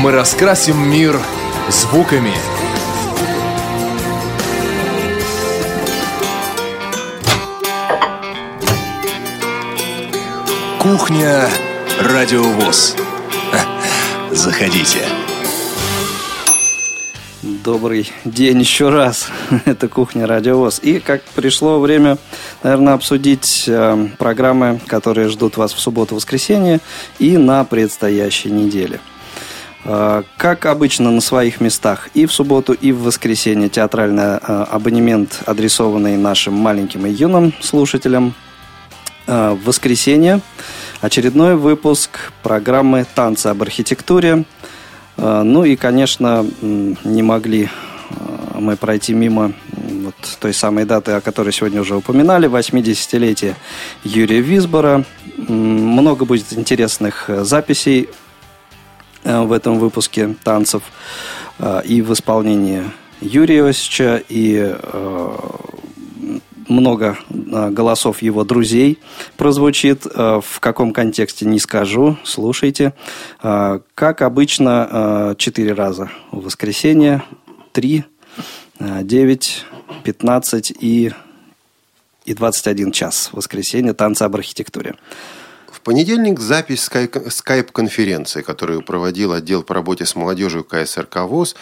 Мы 0.03 0.11
раскрасим 0.11 0.91
мир 0.91 1.17
звуками. 1.69 2.35
Кухня 10.79 11.49
Радио 12.01 12.43
ВОЗ. 12.43 12.97
Заходите. 14.33 15.01
Добрый 17.43 18.13
день 18.27 18.61
еще 18.61 18.91
раз. 18.91 19.29
Это 19.65 19.89
«Кухня 19.89 20.27
Радиовоз». 20.27 20.81
И 20.83 20.99
как 20.99 21.23
пришло 21.35 21.81
время, 21.81 22.19
наверное, 22.63 22.93
обсудить 22.93 23.65
э, 23.67 24.09
программы, 24.19 24.81
которые 24.87 25.31
ждут 25.31 25.57
вас 25.57 25.73
в 25.73 25.81
субботу-воскресенье 25.81 26.81
и 27.19 27.39
на 27.39 27.65
предстоящей 27.65 28.51
неделе. 28.51 29.01
Э, 29.85 30.23
как 30.39 30.65
обычно 30.67 31.11
на 31.11 31.21
своих 31.21 31.61
местах 31.61 32.09
и 32.15 32.25
в 32.27 32.33
субботу, 32.33 32.73
и 32.73 32.91
в 32.93 33.03
воскресенье 33.03 33.69
театральный 33.69 34.39
э, 34.41 34.67
абонемент, 34.71 35.43
адресованный 35.45 36.17
нашим 36.17 36.55
маленьким 36.55 37.05
и 37.07 37.11
юным 37.11 37.53
слушателям. 37.61 38.35
Э, 39.27 39.51
в 39.51 39.65
воскресенье 39.65 40.41
очередной 41.03 41.57
выпуск 41.57 42.33
программы 42.43 43.07
«Танцы 43.15 43.49
об 43.49 43.63
архитектуре», 43.63 44.45
ну 45.17 45.65
и, 45.65 45.77
конечно, 45.77 46.45
не 46.61 47.23
могли 47.23 47.71
мы 48.59 48.77
пройти 48.77 49.15
мимо 49.15 49.53
вот 49.71 50.15
той 50.41 50.53
самой 50.53 50.85
даты, 50.87 51.13
о 51.13 51.21
которой 51.21 51.53
сегодня 51.53 51.81
уже 51.81 51.95
упоминали, 51.95 52.49
80-летие 52.49 53.55
Юрия 54.03 54.41
Висбора. 54.41 55.05
Много 55.37 56.25
будет 56.25 56.53
интересных 56.53 57.27
записей 57.29 58.09
в 59.25 59.53
этом 59.53 59.79
выпуске 59.79 60.37
танцев 60.45 60.83
а, 61.59 61.81
и 61.81 62.03
в 62.03 62.13
исполнении 62.13 62.85
Юрия 63.21 63.59
Иосича, 63.59 64.23
и 64.29 64.77
э, 64.77 65.37
много 66.69 67.19
голосов 67.31 68.23
его 68.23 68.45
друзей 68.45 68.99
прозвучит. 69.37 70.05
В 70.07 70.61
каком 70.61 70.93
контексте 70.93 71.45
не 71.47 71.59
скажу, 71.59 72.17
слушайте. 72.25 72.95
Как 73.41 74.23
обычно, 74.23 75.35
четыре 75.39 75.75
раза 75.75 76.11
в 76.31 76.45
воскресенье, 76.45 77.23
три, 77.73 78.05
девять, 78.81 79.67
пятнадцать 80.05 80.73
и, 80.81 81.13
и 82.25 82.35
двадцать 82.35 82.67
один 82.67 82.93
час 82.93 83.29
в 83.33 83.37
воскресенье 83.37 83.93
танца 83.93 84.25
об 84.25 84.35
архитектуре 84.35 84.97
понедельник 85.85 86.41
запись 86.41 86.89
скайп-конференции, 87.29 88.43
которую 88.43 88.83
проводил 88.83 89.33
отдел 89.33 89.63
по 89.63 89.75
работе 89.75 90.07
с 90.07 90.17
молодежью 90.17 90.65
КСРК 90.65 91.17
ВОЗ 91.29 91.55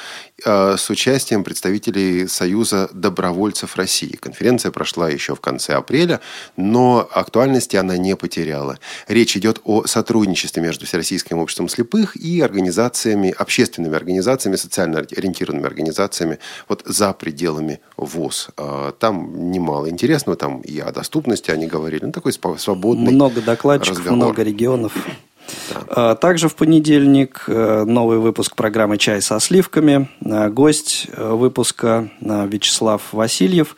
э, 0.44 0.76
с 0.78 0.88
участием 0.88 1.44
представителей 1.44 2.28
Союза 2.28 2.88
добровольцев 2.92 3.76
России. 3.76 4.16
Конференция 4.16 4.70
прошла 4.70 5.10
еще 5.10 5.34
в 5.34 5.40
конце 5.40 5.74
апреля, 5.74 6.20
но 6.56 7.06
актуальности 7.12 7.76
она 7.76 7.96
не 7.96 8.16
потеряла. 8.16 8.78
Речь 9.08 9.36
идет 9.36 9.60
о 9.64 9.84
сотрудничестве 9.86 10.62
между 10.62 10.86
Всероссийским 10.86 11.38
обществом 11.38 11.68
слепых 11.68 12.16
и 12.16 12.40
организациями, 12.40 13.34
общественными 13.36 13.96
организациями, 13.96 14.56
социально 14.56 15.00
ориентированными 15.00 15.66
организациями 15.66 16.38
вот 16.68 16.82
за 16.86 17.12
пределами 17.12 17.80
ВОЗ. 17.96 18.50
Э, 18.56 18.92
там 18.98 19.50
немало 19.50 19.90
интересного, 19.90 20.36
там 20.36 20.60
и 20.60 20.78
о 20.78 20.92
доступности 20.92 21.50
они 21.50 21.66
говорили. 21.66 22.04
Ну, 22.04 22.12
такой 22.12 22.32
свободный 22.32 23.12
Много 23.12 23.40
докладчиков. 23.40 24.11
Много 24.16 24.42
регионов. 24.42 24.92
Да. 24.94 25.82
А, 25.88 26.14
также 26.14 26.48
в 26.48 26.54
понедельник 26.54 27.44
э, 27.46 27.84
новый 27.84 28.18
выпуск 28.18 28.54
программы 28.54 28.98
«Чай 28.98 29.20
со 29.22 29.38
сливками». 29.40 30.08
А, 30.24 30.48
гость 30.48 31.06
э, 31.12 31.32
выпуска 31.32 32.10
э, 32.20 32.46
Вячеслав 32.46 33.12
Васильев. 33.12 33.76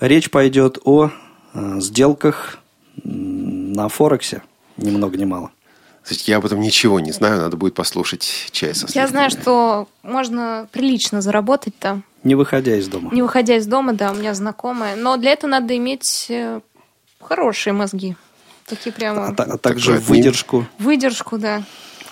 Речь 0.00 0.30
пойдет 0.30 0.78
о 0.84 1.10
сделках 1.76 2.58
на 3.04 3.88
Форексе, 3.88 4.42
ни 4.76 4.90
много 4.90 5.16
ни 5.16 5.24
мало. 5.24 5.52
Я 6.26 6.38
об 6.38 6.44
этом 6.44 6.60
ничего 6.60 6.98
не 6.98 7.12
знаю, 7.12 7.40
надо 7.40 7.56
будет 7.56 7.74
послушать 7.74 8.48
чай 8.50 8.74
со 8.74 8.88
сливками. 8.88 9.02
Я 9.02 9.06
знаю, 9.08 9.30
что 9.30 9.88
можно 10.02 10.68
прилично 10.72 11.22
заработать 11.22 11.78
там. 11.78 12.02
Не 12.24 12.34
выходя 12.34 12.76
из 12.76 12.88
дома. 12.88 13.10
Не 13.14 13.22
выходя 13.22 13.56
из 13.56 13.66
дома, 13.66 13.92
да, 13.92 14.10
у 14.10 14.16
меня 14.16 14.34
знакомая. 14.34 14.96
Но 14.96 15.16
для 15.16 15.30
этого 15.32 15.48
надо 15.48 15.76
иметь 15.76 16.30
хорошие 17.20 17.72
мозги. 17.72 18.16
Такие 18.66 18.92
прямо... 18.92 19.28
А, 19.28 19.42
а 19.42 19.58
также 19.58 19.98
выдержку. 19.98 20.66
Выдержку, 20.78 21.38
да. 21.38 21.62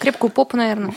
Крепкую 0.03 0.31
попу, 0.31 0.57
наверное. 0.57 0.93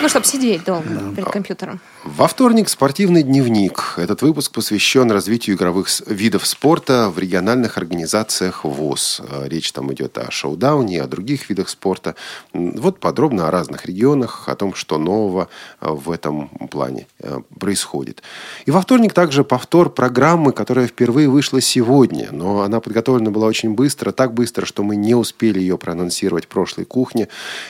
Ну, 0.00 0.08
чтобы 0.08 0.24
сидеть 0.24 0.64
долго 0.64 0.88
перед 1.14 1.28
компьютером. 1.28 1.80
Во 2.02 2.26
вторник 2.26 2.70
«Спортивный 2.70 3.22
дневник». 3.22 3.94
Этот 3.98 4.22
выпуск 4.22 4.52
посвящен 4.52 5.10
развитию 5.12 5.54
игровых 5.54 5.88
видов 6.06 6.46
спорта 6.46 7.10
в 7.10 7.18
региональных 7.18 7.76
организациях 7.76 8.64
ВОЗ. 8.64 9.20
Э, 9.28 9.48
Речь 9.48 9.70
там 9.72 9.92
идет 9.92 10.16
о 10.16 10.30
шоу-дауне, 10.30 11.02
о 11.02 11.06
других 11.06 11.50
видах 11.50 11.68
спорта. 11.68 12.14
Вот 12.54 13.00
подробно 13.00 13.48
о 13.48 13.50
разных 13.50 13.84
регионах, 13.84 14.48
о 14.48 14.56
том, 14.56 14.74
что 14.74 14.96
нового 14.96 15.48
э, 15.82 15.90
в 15.90 16.10
этом 16.10 16.48
плане 16.70 17.06
э, 17.20 17.40
происходит. 17.60 18.22
И 18.64 18.70
во 18.70 18.80
вторник 18.80 19.12
также 19.12 19.44
повтор 19.44 19.90
программы, 19.90 20.52
которая 20.52 20.86
впервые 20.86 21.28
вышла 21.28 21.60
сегодня. 21.60 22.30
Но 22.32 22.62
она 22.62 22.80
подготовлена 22.80 23.30
была 23.30 23.46
очень 23.46 23.74
быстро, 23.74 24.10
так 24.10 24.32
быстро, 24.32 24.64
что 24.64 24.82
мы 24.82 24.96
не 24.96 25.14
успели 25.14 25.60
ее 25.60 25.76
проанонсировать 25.76 26.46
в 26.46 26.48
прошлой 26.48 26.86
кухне. 26.86 27.28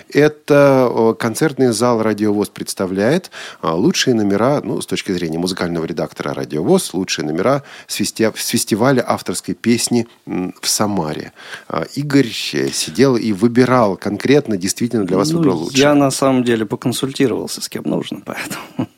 Это 0.09 0.52
э, 0.55 1.15
концертный 1.19 1.73
зал 1.73 2.03
«Радиовоз» 2.03 2.49
представляет 2.49 3.31
э, 3.63 3.69
лучшие 3.69 4.15
номера, 4.15 4.61
ну, 4.63 4.81
с 4.81 4.87
точки 4.87 5.13
зрения 5.13 5.39
музыкального 5.39 5.85
редактора 5.85 6.35
«Радиовоз», 6.35 6.95
лучшие 6.95 7.25
номера 7.27 7.63
с, 7.87 8.01
фести- 8.01 8.33
с 8.37 8.47
фестиваля 8.49 9.05
авторской 9.07 9.55
песни 9.55 10.07
в 10.27 10.69
Самаре. 10.69 11.33
Э, 11.69 11.85
Игорь 11.95 12.31
э, 12.53 12.69
сидел 12.71 13.17
и 13.17 13.33
выбирал 13.33 13.97
конкретно, 13.97 14.57
действительно 14.57 15.05
для 15.05 15.17
вас 15.17 15.31
Ну, 15.31 15.39
выбрал 15.39 15.59
лучшее. 15.59 15.81
Я 15.81 15.95
на 15.95 16.11
самом 16.11 16.45
деле 16.45 16.67
поконсультировался 16.67 17.61
с 17.61 17.69
кем 17.69 17.85
нужно, 17.85 18.21
поэтому 18.25 18.89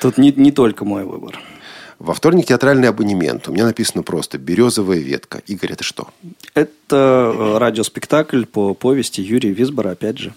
тут 0.00 0.18
не, 0.18 0.32
не 0.32 0.52
только 0.52 0.84
мой 0.84 1.04
выбор. 1.04 1.38
Во 2.00 2.14
вторник 2.14 2.46
театральный 2.46 2.88
абонемент. 2.88 3.46
У 3.46 3.52
меня 3.52 3.66
написано 3.66 4.02
просто 4.02 4.38
«Березовая 4.38 5.00
ветка». 5.00 5.42
Игорь, 5.46 5.72
это 5.72 5.84
что? 5.84 6.08
Это 6.54 6.74
э, 7.36 7.58
радиоспектакль 7.58 8.46
по 8.46 8.72
повести 8.72 9.20
Юрия 9.20 9.50
Висбора, 9.50 9.90
опять 9.90 10.16
же. 10.16 10.32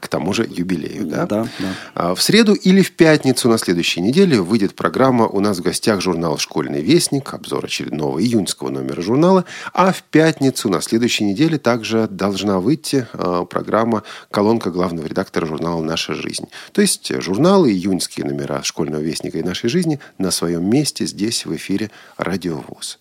К 0.00 0.08
тому 0.08 0.32
же 0.32 0.46
юбилею, 0.48 1.06
да? 1.06 1.26
Да, 1.26 1.48
да. 1.58 1.74
А 1.94 2.14
В 2.14 2.22
среду 2.22 2.54
или 2.54 2.82
в 2.82 2.92
пятницу 2.92 3.48
на 3.48 3.58
следующей 3.58 4.00
неделе 4.00 4.40
выйдет 4.40 4.74
программа 4.74 5.26
«У 5.26 5.40
нас 5.40 5.58
в 5.58 5.62
гостях 5.62 6.00
журнал 6.00 6.38
«Школьный 6.38 6.82
вестник», 6.82 7.34
обзор 7.34 7.64
очередного 7.64 8.22
июньского 8.22 8.70
номера 8.70 9.02
журнала. 9.02 9.44
А 9.72 9.92
в 9.92 10.02
пятницу 10.02 10.68
на 10.68 10.80
следующей 10.80 11.24
неделе 11.24 11.58
также 11.58 12.08
должна 12.08 12.60
выйти 12.60 13.06
э, 13.12 13.46
программа 13.48 14.02
«Колонка 14.30 14.70
главного 14.70 15.06
редактора 15.06 15.46
журнала 15.46 15.82
«Наша 15.82 16.14
жизнь». 16.14 16.46
То 16.72 16.80
есть 16.80 17.12
журналы, 17.22 17.70
июньские 17.70 18.26
номера 18.26 18.62
«Школьного 18.62 19.00
вестника» 19.00 19.38
и 19.38 19.42
«Нашей 19.42 19.68
жизни» 19.68 20.00
на 20.18 20.30
своем 20.30 20.68
месте 20.68 21.06
здесь 21.06 21.46
в 21.46 21.54
эфире 21.54 21.90
«Радиовоз». 22.16 22.98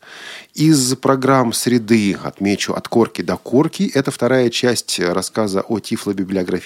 Из 0.53 0.95
программ 0.95 1.53
среды 1.53 2.15
отмечу 2.21 2.73
«От 2.73 2.87
корки 2.87 3.21
до 3.21 3.37
корки». 3.37 3.91
Это 3.93 4.11
вторая 4.11 4.49
часть 4.49 4.99
рассказа 4.99 5.61
о 5.61 5.79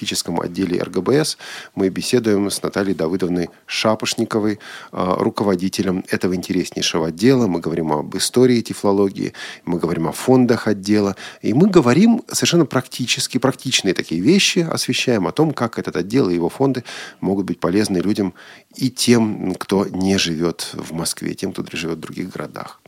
тифлобиблиографическом 0.08 0.40
отделе 0.40 0.82
РГБС. 0.82 1.38
Мы 1.76 1.90
беседуем 1.90 2.50
с 2.50 2.62
Натальей 2.64 2.96
Давыдовной 2.96 3.50
Шапошниковой, 3.66 4.60
э, 4.92 5.16
руководителем 5.18 6.04
этого 6.10 6.36
интереснейшего 6.36 7.08
отдела. 7.08 7.48
Мы 7.48 7.60
говорим 7.60 7.92
об 7.92 8.16
истории 8.16 8.62
тифлологии, 8.62 9.34
мы 9.66 9.80
говорим 9.80 10.08
о 10.08 10.12
фондах 10.12 10.68
отдела. 10.68 11.16
И 11.42 11.54
мы 11.54 11.70
говорим 11.70 12.22
совершенно 12.32 12.66
практически, 12.66 13.38
практичные 13.38 13.94
такие 13.94 14.22
вещи, 14.22 14.60
освещаем 14.60 15.28
о 15.28 15.32
том, 15.32 15.52
как 15.52 15.80
этот 15.80 15.96
отдел 15.96 16.30
и 16.30 16.36
его 16.36 16.50
фонды 16.50 16.84
могут 17.22 17.46
быть 17.46 17.60
полезны 17.60 17.98
людям 17.98 18.34
и 18.76 18.90
тем, 18.90 19.56
кто 19.56 19.86
не 19.86 20.18
живет 20.18 20.72
в 20.74 20.94
Москве, 20.94 21.34
тем, 21.34 21.52
кто 21.52 21.64
живет 21.72 21.98
в 21.98 22.02
других 22.02 22.30
городах. 22.30 22.80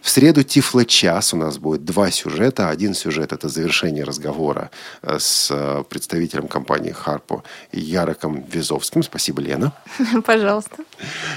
В 0.00 0.10
среду 0.10 0.42
Тифло-час 0.42 1.34
у 1.34 1.36
нас 1.36 1.58
будет 1.58 1.84
два 1.84 2.10
сюжета. 2.10 2.68
Один 2.68 2.94
сюжет– 2.94 3.32
это 3.34 3.48
завершение 3.48 4.04
разговора 4.04 4.70
э, 5.02 5.18
с 5.18 5.48
э, 5.50 5.84
представителем 5.88 6.48
компании 6.48 6.92
«Харпо» 6.92 7.42
Яроком 7.72 8.44
Визовским. 8.50 9.02
Спасибо, 9.02 9.42
Лена. 9.42 9.72
Пожалуйста. 10.24 10.76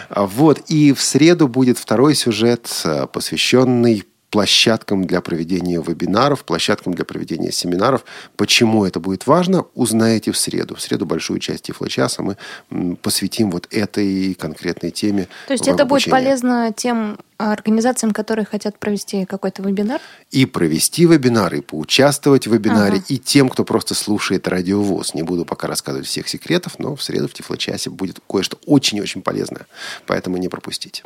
А 0.09 0.25
Вот. 0.25 0.59
И 0.67 0.93
в 0.93 1.01
среду 1.01 1.47
будет 1.47 1.77
второй 1.77 2.15
сюжет, 2.15 2.69
э, 2.85 3.07
посвященный 3.07 4.05
площадкам 4.31 5.05
для 5.05 5.21
проведения 5.21 5.81
вебинаров, 5.85 6.45
площадкам 6.45 6.93
для 6.93 7.05
проведения 7.05 7.51
семинаров. 7.51 8.03
Почему 8.37 8.85
это 8.85 8.99
будет 8.99 9.27
важно, 9.27 9.65
узнаете 9.75 10.31
в 10.31 10.37
среду. 10.37 10.75
В 10.75 10.81
среду 10.81 11.05
большую 11.05 11.39
часть 11.39 11.65
Тифло-часа 11.69 12.23
мы 12.23 12.95
посвятим 12.95 13.51
вот 13.51 13.67
этой 13.71 14.33
конкретной 14.33 14.91
теме. 14.91 15.27
То 15.47 15.53
есть 15.53 15.67
это 15.67 15.85
будет 15.85 16.07
обучении. 16.07 16.11
полезно 16.11 16.73
тем 16.75 17.19
организациям, 17.37 18.13
которые 18.13 18.45
хотят 18.45 18.79
провести 18.79 19.25
какой-то 19.25 19.63
вебинар? 19.63 19.99
и 20.29 20.45
провести 20.45 21.05
вебинар, 21.05 21.53
и 21.55 21.61
поучаствовать 21.61 22.47
в 22.47 22.53
вебинаре, 22.53 22.97
Ага. 22.97 23.05
и 23.09 23.17
тем, 23.17 23.49
кто 23.49 23.65
просто 23.65 23.95
слушает 23.95 24.47
радиовоз. 24.47 25.13
Не 25.13 25.23
буду 25.23 25.43
пока 25.43 25.67
рассказывать 25.67 26.07
всех 26.07 26.29
секретов, 26.29 26.79
но 26.79 26.95
в 26.95 27.03
среду 27.03 27.27
в 27.27 27.33
Тифлочасе 27.33 27.89
будет 27.89 28.19
кое-что 28.29 28.57
очень-очень 28.65 29.21
полезное. 29.23 29.67
Поэтому 30.05 30.37
не 30.37 30.47
пропустите. 30.47 31.03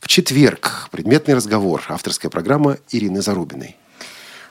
В 0.00 0.08
четверг 0.08 0.88
предметный 0.90 1.34
разговор. 1.34 1.84
Авторская 1.88 2.30
программа 2.30 2.78
Ирины 2.90 3.22
Зарубиной. 3.22 3.76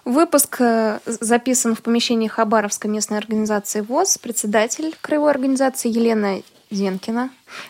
Выпуск 0.06 0.62
э, 0.62 1.00
записан 1.06 1.76
в 1.76 1.82
помещении 1.82 2.30
Хабаровской 2.30 2.90
местной 2.90 3.18
организации 3.18 3.82
ВОЗ, 3.82 4.18
председатель 4.18 4.96
краевой 5.02 5.32
организации 5.32 5.90
Елена 5.90 6.42
Зенкина, 6.70 7.30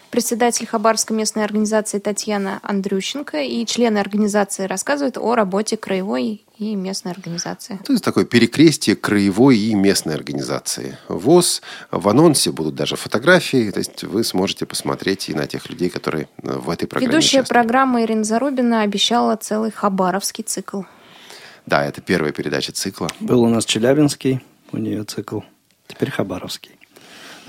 председатель 0.09 0.65
Хабаровской 0.65 1.15
местной 1.15 1.43
организации 1.43 1.99
Татьяна 1.99 2.59
Андрющенко 2.63 3.41
и 3.41 3.65
члены 3.65 3.99
организации 3.99 4.63
рассказывают 4.65 5.17
о 5.17 5.35
работе 5.35 5.77
краевой 5.77 6.43
и 6.57 6.75
местной 6.75 7.11
организации. 7.11 7.79
То 7.85 7.93
есть 7.93 8.03
такое 8.03 8.25
перекрестие 8.25 8.95
краевой 8.95 9.57
и 9.57 9.75
местной 9.75 10.15
организации. 10.15 10.97
ВОЗ. 11.07 11.61
В 11.91 12.09
анонсе 12.09 12.51
будут 12.51 12.73
даже 12.73 12.95
фотографии. 12.95 13.69
То 13.69 13.79
есть 13.79 14.03
вы 14.03 14.23
сможете 14.23 14.65
посмотреть 14.65 15.29
и 15.29 15.35
на 15.35 15.45
тех 15.45 15.69
людей, 15.69 15.89
которые 15.89 16.27
э, 16.41 16.57
в 16.57 16.69
этой 16.69 16.87
программе 16.87 17.13
Ведущая 17.13 17.39
участвуют. 17.41 17.49
программы 17.49 18.03
Ирина 18.03 18.23
Зарубина 18.23 18.81
обещала 18.81 19.35
целый 19.35 19.71
хабаровский 19.71 20.43
цикл. 20.43 20.81
Да, 21.67 21.85
это 21.85 22.01
первая 22.01 22.31
передача 22.31 22.71
цикла. 22.71 23.09
Был 23.19 23.43
у 23.43 23.49
нас 23.49 23.65
Челябинский, 23.65 24.41
у 24.71 24.77
нее 24.77 25.03
цикл. 25.03 25.41
Теперь 25.87 26.09
Хабаровский. 26.11 26.76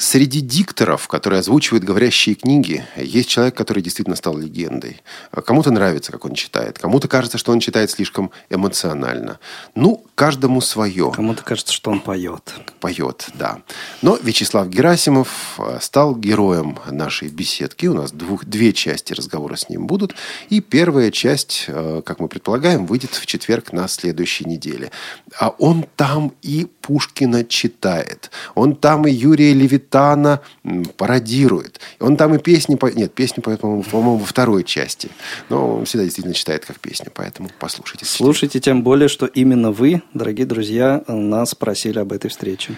Среди 0.00 0.40
дикторов, 0.40 1.08
которые 1.08 1.40
озвучивают 1.40 1.82
говорящие 1.82 2.36
книги, 2.36 2.84
есть 2.96 3.28
человек, 3.28 3.56
который 3.56 3.82
действительно 3.82 4.14
стал 4.14 4.38
легендой. 4.38 5.02
Кому-то 5.44 5.72
нравится, 5.72 6.12
как 6.12 6.24
он 6.24 6.34
читает. 6.34 6.78
Кому-то 6.78 7.08
кажется, 7.08 7.36
что 7.36 7.50
он 7.50 7.58
читает 7.58 7.90
слишком 7.90 8.30
эмоционально. 8.48 9.40
Ну, 9.74 10.04
каждому 10.14 10.60
свое. 10.60 11.10
Кому-то 11.10 11.42
кажется, 11.42 11.72
что 11.72 11.90
он 11.90 11.98
поет. 11.98 12.54
Поет, 12.78 13.28
да. 13.34 13.58
Но 14.00 14.16
Вячеслав 14.22 14.68
Герасимов 14.68 15.58
э, 15.58 15.78
стал 15.80 16.14
героем 16.14 16.78
нашей 16.88 17.26
беседки. 17.26 17.86
У 17.86 17.94
нас 17.94 18.12
двух, 18.12 18.44
две 18.44 18.72
части 18.72 19.14
разговора 19.14 19.56
с 19.56 19.68
ним 19.68 19.88
будут. 19.88 20.14
И 20.48 20.60
первая 20.60 21.10
часть, 21.10 21.64
э, 21.66 22.02
как 22.06 22.20
мы 22.20 22.28
предполагаем, 22.28 22.86
выйдет 22.86 23.14
в 23.14 23.26
четверг 23.26 23.72
на 23.72 23.88
следующей 23.88 24.44
неделе. 24.44 24.92
А 25.40 25.48
он 25.58 25.86
там 25.96 26.34
и 26.40 26.68
Пушкина 26.82 27.44
читает. 27.44 28.30
Он 28.54 28.76
там 28.76 29.04
и 29.08 29.10
Юрия 29.10 29.52
Левитана 29.54 29.87
м, 29.94 30.84
пародирует. 30.84 31.80
Он 32.00 32.16
там 32.16 32.34
и 32.34 32.38
песни... 32.38 32.76
по- 32.76 32.86
Нет, 32.92 33.12
песни, 33.14 33.40
по-моему, 33.40 33.82
по-моему, 33.82 34.16
во 34.18 34.26
второй 34.26 34.64
части. 34.64 35.10
Но 35.48 35.78
он 35.78 35.84
всегда 35.84 36.04
действительно 36.04 36.34
читает 36.34 36.64
как 36.64 36.78
песню. 36.80 37.10
Поэтому 37.14 37.50
послушайте. 37.58 38.04
Слушайте, 38.04 38.60
тем 38.60 38.82
более, 38.82 39.08
что 39.08 39.26
именно 39.26 39.70
вы, 39.72 40.02
дорогие 40.14 40.46
друзья, 40.46 41.02
нас 41.08 41.54
просили 41.54 41.98
об 41.98 42.12
этой 42.12 42.28
встрече. 42.30 42.74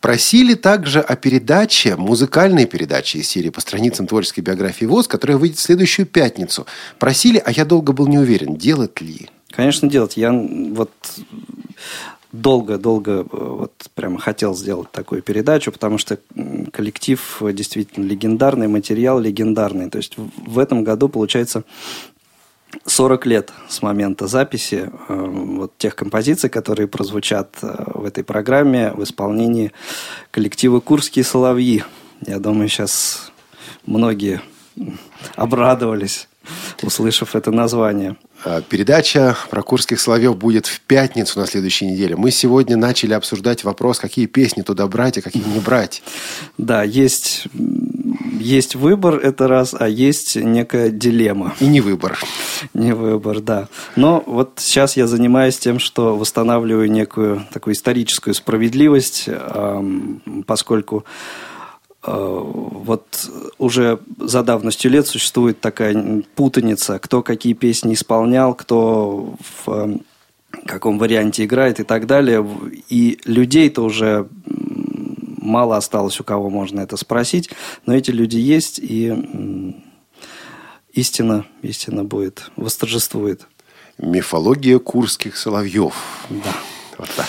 Просили 0.00 0.54
также 0.54 1.00
о 1.00 1.14
передаче, 1.14 1.94
музыкальной 1.94 2.66
передаче 2.66 3.18
из 3.20 3.28
серии 3.28 3.50
по 3.50 3.60
страницам 3.60 4.08
творческой 4.08 4.40
биографии 4.40 4.84
ВОЗ, 4.84 5.06
которая 5.06 5.36
выйдет 5.38 5.58
в 5.58 5.62
следующую 5.62 6.06
пятницу. 6.06 6.66
Просили, 6.98 7.40
а 7.44 7.52
я 7.52 7.64
долго 7.64 7.92
был 7.92 8.08
не 8.08 8.18
уверен, 8.18 8.56
делать 8.56 9.00
ли. 9.00 9.28
Конечно, 9.52 9.88
делать. 9.88 10.16
Я 10.16 10.32
вот 10.32 10.90
долго-долго 12.32 13.26
вот 13.30 13.72
прямо 13.94 14.18
хотел 14.18 14.54
сделать 14.54 14.90
такую 14.90 15.22
передачу, 15.22 15.70
потому 15.70 15.98
что 15.98 16.18
коллектив 16.72 17.42
действительно 17.52 18.04
легендарный, 18.04 18.68
материал 18.68 19.20
легендарный. 19.20 19.90
То 19.90 19.98
есть 19.98 20.14
в 20.16 20.58
этом 20.58 20.82
году, 20.82 21.08
получается, 21.08 21.64
40 22.86 23.26
лет 23.26 23.52
с 23.68 23.82
момента 23.82 24.26
записи 24.26 24.90
э, 25.08 25.14
вот 25.14 25.76
тех 25.76 25.94
композиций, 25.94 26.48
которые 26.48 26.88
прозвучат 26.88 27.56
э, 27.62 27.84
в 27.94 28.04
этой 28.04 28.24
программе 28.24 28.92
в 28.92 29.02
исполнении 29.02 29.72
коллектива 30.30 30.80
«Курские 30.80 31.24
соловьи». 31.24 31.84
Я 32.26 32.38
думаю, 32.38 32.68
сейчас 32.68 33.30
многие 33.84 34.40
обрадовались, 35.36 36.28
услышав 36.82 37.36
это 37.36 37.50
название. 37.50 38.16
А, 38.44 38.60
Передача 38.60 39.36
про 39.50 39.62
Курских 39.62 40.00
Соловьев 40.00 40.36
будет 40.36 40.66
в 40.66 40.80
пятницу 40.80 41.38
на 41.38 41.46
следующей 41.46 41.86
неделе. 41.86 42.16
Мы 42.16 42.30
сегодня 42.30 42.76
начали 42.76 43.14
обсуждать 43.14 43.64
вопрос, 43.64 43.98
какие 43.98 44.26
песни 44.26 44.62
туда 44.62 44.86
брать, 44.86 45.18
а 45.18 45.22
какие 45.22 45.44
не 45.44 45.60
брать. 45.60 46.02
Да, 46.58 46.82
есть, 46.82 47.44
есть 48.38 48.74
выбор, 48.74 49.16
это 49.16 49.46
раз, 49.48 49.74
а 49.78 49.88
есть 49.88 50.36
некая 50.36 50.90
дилемма. 50.90 51.54
И 51.60 51.66
не 51.66 51.80
выбор. 51.80 52.18
Не 52.74 52.94
выбор, 52.94 53.40
да. 53.40 53.68
Но 53.96 54.22
вот 54.26 54.54
сейчас 54.56 54.96
я 54.96 55.06
занимаюсь 55.06 55.58
тем, 55.58 55.78
что 55.78 56.16
восстанавливаю 56.16 56.90
некую 56.90 57.46
такую 57.52 57.74
историческую 57.74 58.34
справедливость, 58.34 59.28
поскольку 60.46 61.04
вот 62.04 63.30
уже 63.58 64.00
за 64.18 64.42
давностью 64.42 64.90
лет 64.90 65.06
существует 65.06 65.60
такая 65.60 66.22
путаница, 66.34 66.98
кто 66.98 67.22
какие 67.22 67.52
песни 67.52 67.94
исполнял, 67.94 68.54
кто 68.54 69.36
в 69.64 70.00
каком 70.66 70.98
варианте 70.98 71.44
играет 71.44 71.80
и 71.80 71.84
так 71.84 72.06
далее. 72.06 72.46
И 72.88 73.20
людей-то 73.24 73.82
уже 73.82 74.28
мало 75.42 75.76
осталось, 75.76 76.20
у 76.20 76.24
кого 76.24 76.50
можно 76.50 76.80
это 76.80 76.96
спросить, 76.96 77.50
но 77.86 77.94
эти 77.94 78.10
люди 78.10 78.36
есть, 78.36 78.78
и 78.78 79.74
истина, 80.92 81.46
истина 81.62 82.04
будет, 82.04 82.50
восторжествует. 82.56 83.46
Мифология 83.98 84.78
курских 84.78 85.36
соловьев. 85.36 85.94
Да. 86.30 86.54
Вот. 87.02 87.26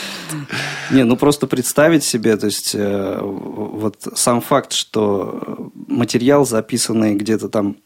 Не, 0.91 1.03
ну 1.03 1.17
просто 1.17 1.47
представить 1.47 2.03
себе, 2.03 2.37
то 2.37 2.45
есть 2.45 2.75
э, 2.75 3.19
вот 3.21 4.07
сам 4.13 4.41
факт, 4.41 4.73
что 4.73 5.71
материал, 5.87 6.45
записанный 6.45 7.15
где-то 7.15 7.49
там 7.49 7.77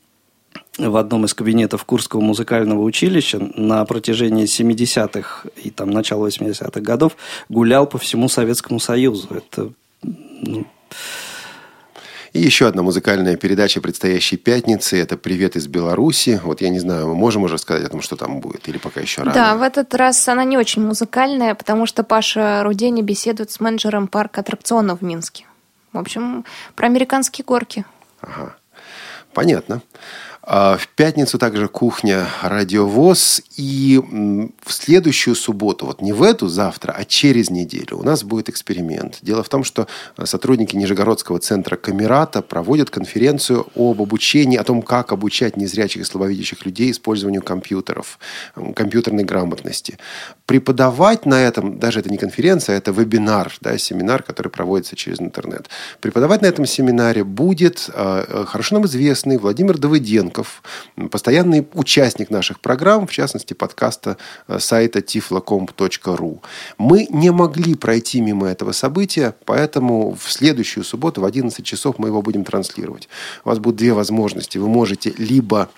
в 0.78 0.98
одном 0.98 1.26
из 1.26 1.34
кабинетов 1.34 1.86
Курского 1.86 2.20
музыкального 2.20 2.82
училища 2.82 3.40
на 3.56 3.86
протяжении 3.86 4.46
70-х 4.46 5.50
и 5.64 5.70
там 5.70 5.92
начала 5.92 6.28
80-х 6.28 6.82
годов 6.82 7.16
гулял 7.50 7.88
по 7.88 7.98
всему 7.98 8.28
Советскому 8.28 8.80
Союзу. 8.80 9.28
Это 9.32 9.72
ну... 10.04 10.66
И 12.38 12.40
еще 12.40 12.68
одна 12.68 12.84
музыкальная 12.84 13.36
передача 13.36 13.82
предстоящей 13.82 14.38
пятницы. 14.38 15.02
Это 15.02 15.18
«Привет 15.18 15.56
из 15.56 15.66
Беларуси». 15.66 16.40
Вот 16.44 16.62
я 16.62 16.70
не 16.70 16.78
знаю, 16.78 17.08
мы 17.08 17.16
можем 17.16 17.42
уже 17.42 17.58
сказать 17.58 17.84
о 17.86 17.90
том, 17.90 18.00
что 18.04 18.16
там 18.16 18.42
будет? 18.42 18.68
Или 18.68 18.78
пока 18.78 19.02
еще 19.02 19.22
рано? 19.24 19.34
Да, 19.34 19.56
в 19.56 19.64
этот 19.64 19.96
раз 19.96 20.28
она 20.28 20.44
не 20.44 20.56
очень 20.56 20.86
музыкальная, 20.86 21.56
потому 21.56 21.88
что 21.88 22.04
Паша 22.04 22.62
Рудени 22.62 23.02
беседует 23.02 23.50
с 23.50 23.60
менеджером 23.60 24.08
парка 24.08 24.42
аттракционов 24.42 25.00
в 25.00 25.04
Минске. 25.04 25.46
В 25.94 25.98
общем, 25.98 26.46
про 26.76 26.86
американские 26.86 27.44
горки. 27.44 27.86
Ага. 28.22 28.56
Понятно. 29.34 29.82
А 29.94 30.27
в 30.48 30.88
пятницу 30.95 31.38
также 31.38 31.68
кухня 31.68 32.26
«Радиовоз». 32.41 33.41
И 33.58 34.02
в 34.64 34.72
следующую 34.72 35.36
субботу, 35.36 35.86
вот 35.86 36.02
не 36.02 36.14
в 36.14 36.24
эту 36.24 36.48
завтра, 36.48 36.93
а 36.93 37.04
через 37.04 37.50
неделю 37.50 37.98
у 37.98 38.04
нас 38.04 38.24
будет 38.24 38.48
эксперимент. 38.48 39.18
Дело 39.22 39.43
в 39.43 39.50
том, 39.50 39.66
что 39.66 39.88
сотрудники 40.24 40.78
Нижегородского 40.78 41.39
центра 41.39 41.76
Камерата 41.76 42.41
проводят 42.41 42.89
конференцию 42.89 43.68
об 43.76 44.02
обучении, 44.02 44.58
о 44.58 44.64
том, 44.64 44.82
как 44.82 45.12
обучать 45.12 45.58
незрячих 45.58 46.04
и 46.04 46.06
слабовидящих 46.06 46.66
людей 46.66 46.91
использованию 46.91 47.41
компьютеров, 47.41 48.18
компьютерной 48.74 49.26
грамотности. 49.26 49.98
Преподавать 50.48 51.26
на 51.26 51.41
этом, 51.41 51.78
даже 51.78 52.00
это 52.00 52.10
не 52.10 52.18
конференция, 52.18 52.78
это 52.78 52.91
вебинар, 52.91 53.54
да, 53.60 53.78
семинар, 53.78 54.24
который 54.24 54.48
проводится 54.48 54.95
через 54.95 55.20
интернет. 55.20 55.68
Преподавать 56.00 56.41
на 56.41 56.45
этом 56.45 56.66
семинаре 56.66 57.26
будет 57.26 57.89
э, 57.93 58.45
хорошо 58.48 58.76
нам 58.76 58.86
известный 58.86 59.38
Владимир 59.38 59.78
Давыденко, 59.78 60.38
Новиков, 60.38 60.64
постоянный 61.12 61.68
участник 61.74 62.30
наших 62.30 62.60
программ, 62.60 63.08
в 63.08 63.12
частности, 63.12 63.54
подкаста 63.54 64.18
э, 64.48 64.60
сайта 64.60 65.00
tiflocomp.ru. 65.00 66.39
Мы 66.78 67.08
не 67.10 67.32
могли 67.32 67.76
пройти 67.76 68.22
мимо 68.22 68.48
этого 68.48 68.72
события, 68.72 69.34
поэтому 69.45 70.16
в 70.16 70.32
следующую 70.32 70.84
субботу 70.84 71.22
в 71.22 71.26
11 71.26 71.66
часов 71.66 72.00
мы 72.00 72.10
его 72.10 72.22
будем 72.22 72.43
транслировать. 72.43 73.10
У 73.45 73.50
вас 73.50 73.60
будут 73.60 73.78
две 73.78 73.93
возможности. 73.93 74.58
Вы 74.58 74.68
можете 74.68 75.14
либо 75.18 75.70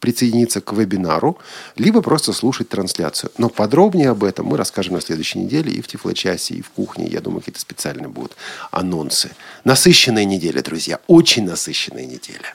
присоединиться 0.00 0.60
к 0.60 0.72
вебинару, 0.72 1.38
либо 1.76 2.02
просто 2.02 2.32
слушать 2.32 2.68
трансляцию. 2.68 3.30
Но 3.38 3.48
подробнее 3.94 4.10
об 4.10 4.24
этом 4.24 4.46
мы 4.46 4.56
расскажем 4.56 4.94
на 4.94 5.00
следующей 5.00 5.38
неделе 5.38 5.70
и 5.70 5.80
в 5.80 5.86
Тифлочасе, 5.86 6.54
и 6.54 6.62
в 6.62 6.70
кухне. 6.70 7.06
Я 7.06 7.20
думаю, 7.20 7.40
какие-то 7.40 7.60
специальные 7.60 8.08
будут 8.08 8.32
анонсы. 8.72 9.30
Насыщенная 9.64 10.24
неделя, 10.24 10.62
друзья. 10.62 10.98
Очень 11.06 11.44
насыщенная 11.46 12.04
неделя. 12.04 12.54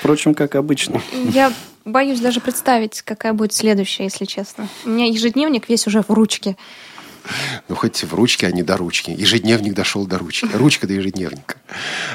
Впрочем, 0.00 0.34
как 0.34 0.56
обычно. 0.56 1.00
Я 1.32 1.52
боюсь 1.84 2.20
даже 2.20 2.40
представить, 2.40 3.02
какая 3.02 3.32
будет 3.32 3.52
следующая, 3.52 4.04
если 4.04 4.24
честно. 4.24 4.68
У 4.84 4.88
меня 4.88 5.06
ежедневник 5.06 5.68
весь 5.68 5.86
уже 5.86 6.02
в 6.02 6.10
ручке. 6.10 6.56
Ну, 7.68 7.74
хоть 7.74 8.04
в 8.04 8.14
ручке, 8.14 8.46
а 8.46 8.52
не 8.52 8.62
до 8.62 8.76
ручки. 8.76 9.10
Ежедневник 9.10 9.74
дошел 9.74 10.06
до 10.06 10.18
ручки. 10.18 10.48
Ручка 10.54 10.86
до 10.86 10.94
ежедневника. 10.94 11.56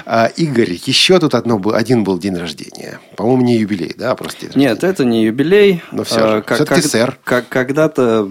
А, 0.06 0.28
Игорь, 0.28 0.78
еще 0.86 1.20
тут 1.20 1.36
одно, 1.36 1.62
один 1.74 2.04
был 2.04 2.18
день 2.18 2.36
рождения. 2.36 3.00
По-моему, 3.16 3.44
не 3.44 3.58
юбилей, 3.58 3.94
да? 3.98 4.16
Просто 4.16 4.58
Нет, 4.58 4.84
это 4.84 5.06
не 5.06 5.26
юбилей. 5.26 5.84
Но 5.92 6.04
все 6.04 6.38
а, 6.38 6.42
как, 6.42 6.58
Все-таки 6.58 6.82
как, 6.82 6.92
сэр. 6.92 7.20
Как, 7.24 7.50
когда-то, 7.50 8.30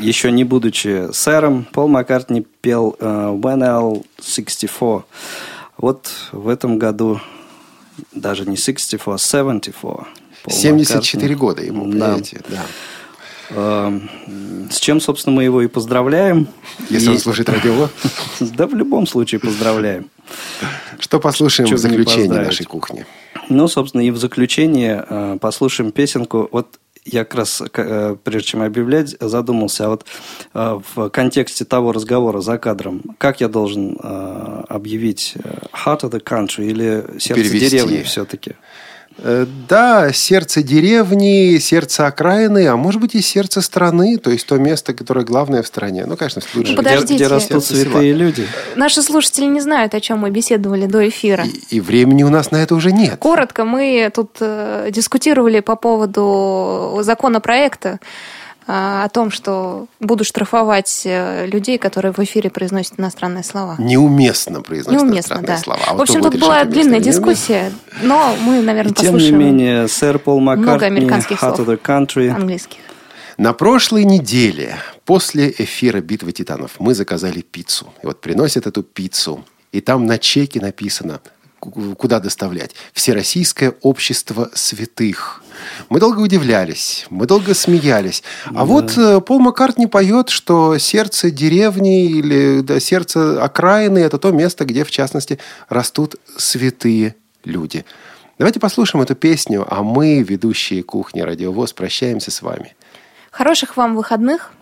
еще 0.00 0.30
не 0.30 0.44
будучи 0.44 1.12
сэром, 1.12 1.66
Пол 1.72 1.88
Маккартни 1.88 2.46
пел 2.60 2.96
uh, 3.00 3.38
When 3.40 3.62
I'll 3.62 4.06
64. 4.22 5.04
Вот 5.78 6.10
в 6.32 6.48
этом 6.48 6.78
году 6.78 7.20
даже 8.12 8.44
не 8.44 8.56
64, 8.56 9.14
а 9.14 9.18
74. 9.18 9.82
Пол 9.82 10.54
74 10.54 11.22
Маккартни. 11.22 11.34
года 11.34 11.62
ему, 11.62 11.84
понимаете, 11.84 12.40
да. 12.48 12.56
да. 12.56 12.62
Эм, 13.50 14.08
с 14.70 14.78
чем, 14.78 15.00
собственно, 15.00 15.36
мы 15.36 15.44
его 15.44 15.62
и 15.62 15.66
поздравляем. 15.66 16.48
Если 16.88 17.08
и... 17.08 17.10
он 17.10 17.18
слушает 17.18 17.48
радио. 17.48 17.88
Да, 18.40 18.66
в 18.66 18.74
любом 18.74 19.06
случае 19.06 19.40
поздравляем. 19.40 20.10
Что 20.98 21.20
послушаем 21.20 21.68
Чего 21.68 21.78
в 21.78 21.80
заключении 21.80 22.28
нашей 22.28 22.66
кухни? 22.66 23.06
Ну, 23.48 23.68
собственно, 23.68 24.02
и 24.02 24.10
в 24.10 24.16
заключение 24.16 25.04
э, 25.08 25.38
послушаем 25.40 25.92
песенку. 25.92 26.48
Вот 26.52 26.78
я 27.04 27.24
как 27.24 27.34
раз, 27.34 27.62
э, 27.74 28.16
прежде 28.22 28.48
чем 28.48 28.62
объявлять, 28.62 29.16
задумался, 29.18 29.86
а 29.86 29.88
вот 29.88 30.06
э, 30.54 30.80
в 30.94 31.08
контексте 31.10 31.64
того 31.64 31.92
разговора 31.92 32.40
за 32.40 32.58
кадром, 32.58 33.02
как 33.18 33.40
я 33.40 33.48
должен 33.48 33.98
объявить 34.00 35.34
Heart 35.84 36.02
of 36.02 36.10
the 36.10 36.22
Country 36.22 36.66
или 36.66 37.04
Сердце 37.18 37.42
Перевести. 37.42 37.70
деревни 37.70 38.02
все-таки? 38.02 38.52
Э, 39.22 39.46
да, 39.68 40.12
сердце 40.12 40.62
деревни, 40.62 41.58
сердце 41.58 42.06
окраины, 42.06 42.66
а 42.68 42.76
может 42.76 43.00
быть 43.00 43.14
и 43.14 43.20
сердце 43.20 43.60
страны, 43.60 44.16
то 44.16 44.30
есть 44.30 44.46
то 44.46 44.56
место, 44.56 44.94
которое 44.94 45.24
главное 45.24 45.62
в 45.62 45.66
стране. 45.66 46.06
Ну, 46.06 46.16
конечно, 46.16 46.40
в 46.40 46.44
случае. 46.44 46.76
Ну. 46.76 46.82
Где, 46.82 47.14
где 47.14 47.26
растут 47.26 47.64
святые 47.64 48.14
люди. 48.14 48.46
Наши 48.76 49.02
слушатели 49.02 49.44
не 49.44 49.60
знают, 49.60 49.94
о 49.94 50.00
чем 50.00 50.20
мы 50.20 50.30
беседовали 50.30 50.86
до 50.86 51.06
эфира. 51.06 51.44
И, 51.44 51.76
и 51.76 51.80
времени 51.80 52.22
у 52.22 52.30
нас 52.30 52.50
на 52.50 52.56
это 52.56 52.74
уже 52.74 52.92
нет. 52.92 53.16
Коротко, 53.18 53.64
мы 53.64 54.10
тут 54.14 54.36
э, 54.40 54.88
дискутировали 54.90 55.60
по 55.60 55.76
поводу 55.76 57.00
законопроекта, 57.02 58.00
о 58.72 59.08
том, 59.08 59.32
что 59.32 59.86
буду 59.98 60.22
штрафовать 60.22 61.02
э, 61.04 61.46
людей, 61.46 61.76
которые 61.76 62.12
в 62.12 62.18
эфире 62.20 62.50
произносят 62.50 63.00
иностранные 63.00 63.42
слова. 63.42 63.74
Неуместно 63.78 64.62
произносят 64.62 65.02
Неуместно, 65.02 65.34
иностранные 65.34 65.56
да. 65.56 65.58
слова. 65.58 65.80
А 65.88 65.94
в 65.94 66.00
общем, 66.00 66.22
тут 66.22 66.38
была 66.38 66.64
длинная 66.64 67.00
дискуссия, 67.00 67.72
но 68.02 68.36
мы, 68.40 68.62
наверное, 68.62 68.92
И 68.92 68.94
послушаем. 68.94 69.20
Тем 69.20 69.40
не 69.40 69.44
менее, 69.44 69.88
сэр 69.88 70.20
Пол 70.20 70.38
Маккартни, 70.38 70.70
много 70.70 70.86
американских 70.86 71.40
слов. 71.40 71.58
the 71.58 71.80
country. 71.80 72.28
Английских. 72.28 72.78
На 73.36 73.54
прошлой 73.54 74.04
неделе, 74.04 74.76
после 75.04 75.50
эфира 75.50 76.00
«Битвы 76.00 76.32
титанов», 76.32 76.72
мы 76.78 76.94
заказали 76.94 77.40
пиццу. 77.40 77.92
И 78.02 78.06
вот 78.06 78.20
приносят 78.20 78.66
эту 78.66 78.82
пиццу, 78.82 79.44
и 79.72 79.80
там 79.80 80.06
на 80.06 80.18
чеке 80.18 80.60
написано– 80.60 81.20
куда 81.60 82.20
доставлять? 82.20 82.74
Всероссийское 82.92 83.74
общество 83.82 84.50
святых. 84.54 85.42
Мы 85.88 86.00
долго 86.00 86.20
удивлялись, 86.20 87.06
мы 87.10 87.26
долго 87.26 87.54
смеялись. 87.54 88.22
А 88.46 88.52
да. 88.52 88.64
вот 88.64 88.96
э, 88.96 89.20
Пол 89.20 89.38
Маккартни 89.40 89.86
поет, 89.86 90.28
что 90.28 90.78
сердце 90.78 91.30
деревни 91.30 92.10
или 92.10 92.60
да, 92.60 92.80
сердце 92.80 93.42
окраины– 93.42 93.98
это 94.00 94.18
то 94.18 94.30
место, 94.30 94.64
где, 94.64 94.84
в 94.84 94.90
частности, 94.90 95.38
растут 95.68 96.16
святые 96.36 97.16
люди. 97.44 97.84
Давайте 98.38 98.60
послушаем 98.60 99.02
эту 99.02 99.14
песню, 99.14 99.66
а 99.68 99.82
мы, 99.82 100.22
ведущие 100.22 100.82
кухни 100.82 101.20
Радиовоз, 101.20 101.72
прощаемся 101.72 102.30
с 102.30 102.42
вами. 102.42 102.74
Хороших 103.30 103.76
вам 103.76 103.96
выходных. 103.96 104.52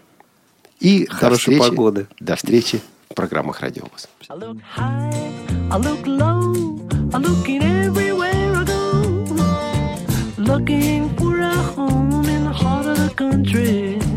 И 0.80 1.06
Хорошей 1.06 1.28
до 1.30 1.36
встречи, 1.36 1.70
погоды. 1.70 2.06
До 2.20 2.36
встречи 2.36 2.80
в 3.10 3.14
программах 3.14 3.60
Радиовоз. 3.60 4.08
I'm 7.10 7.22
looking 7.22 7.62
everywhere 7.62 8.12
I 8.12 8.16
go, 8.16 8.17
looking 10.48 11.10
for 11.16 11.40
a 11.40 11.54
home 11.76 12.24
in 12.24 12.44
the 12.44 12.52
heart 12.52 12.86
of 12.86 12.96
the 12.96 13.14
country. 13.14 14.07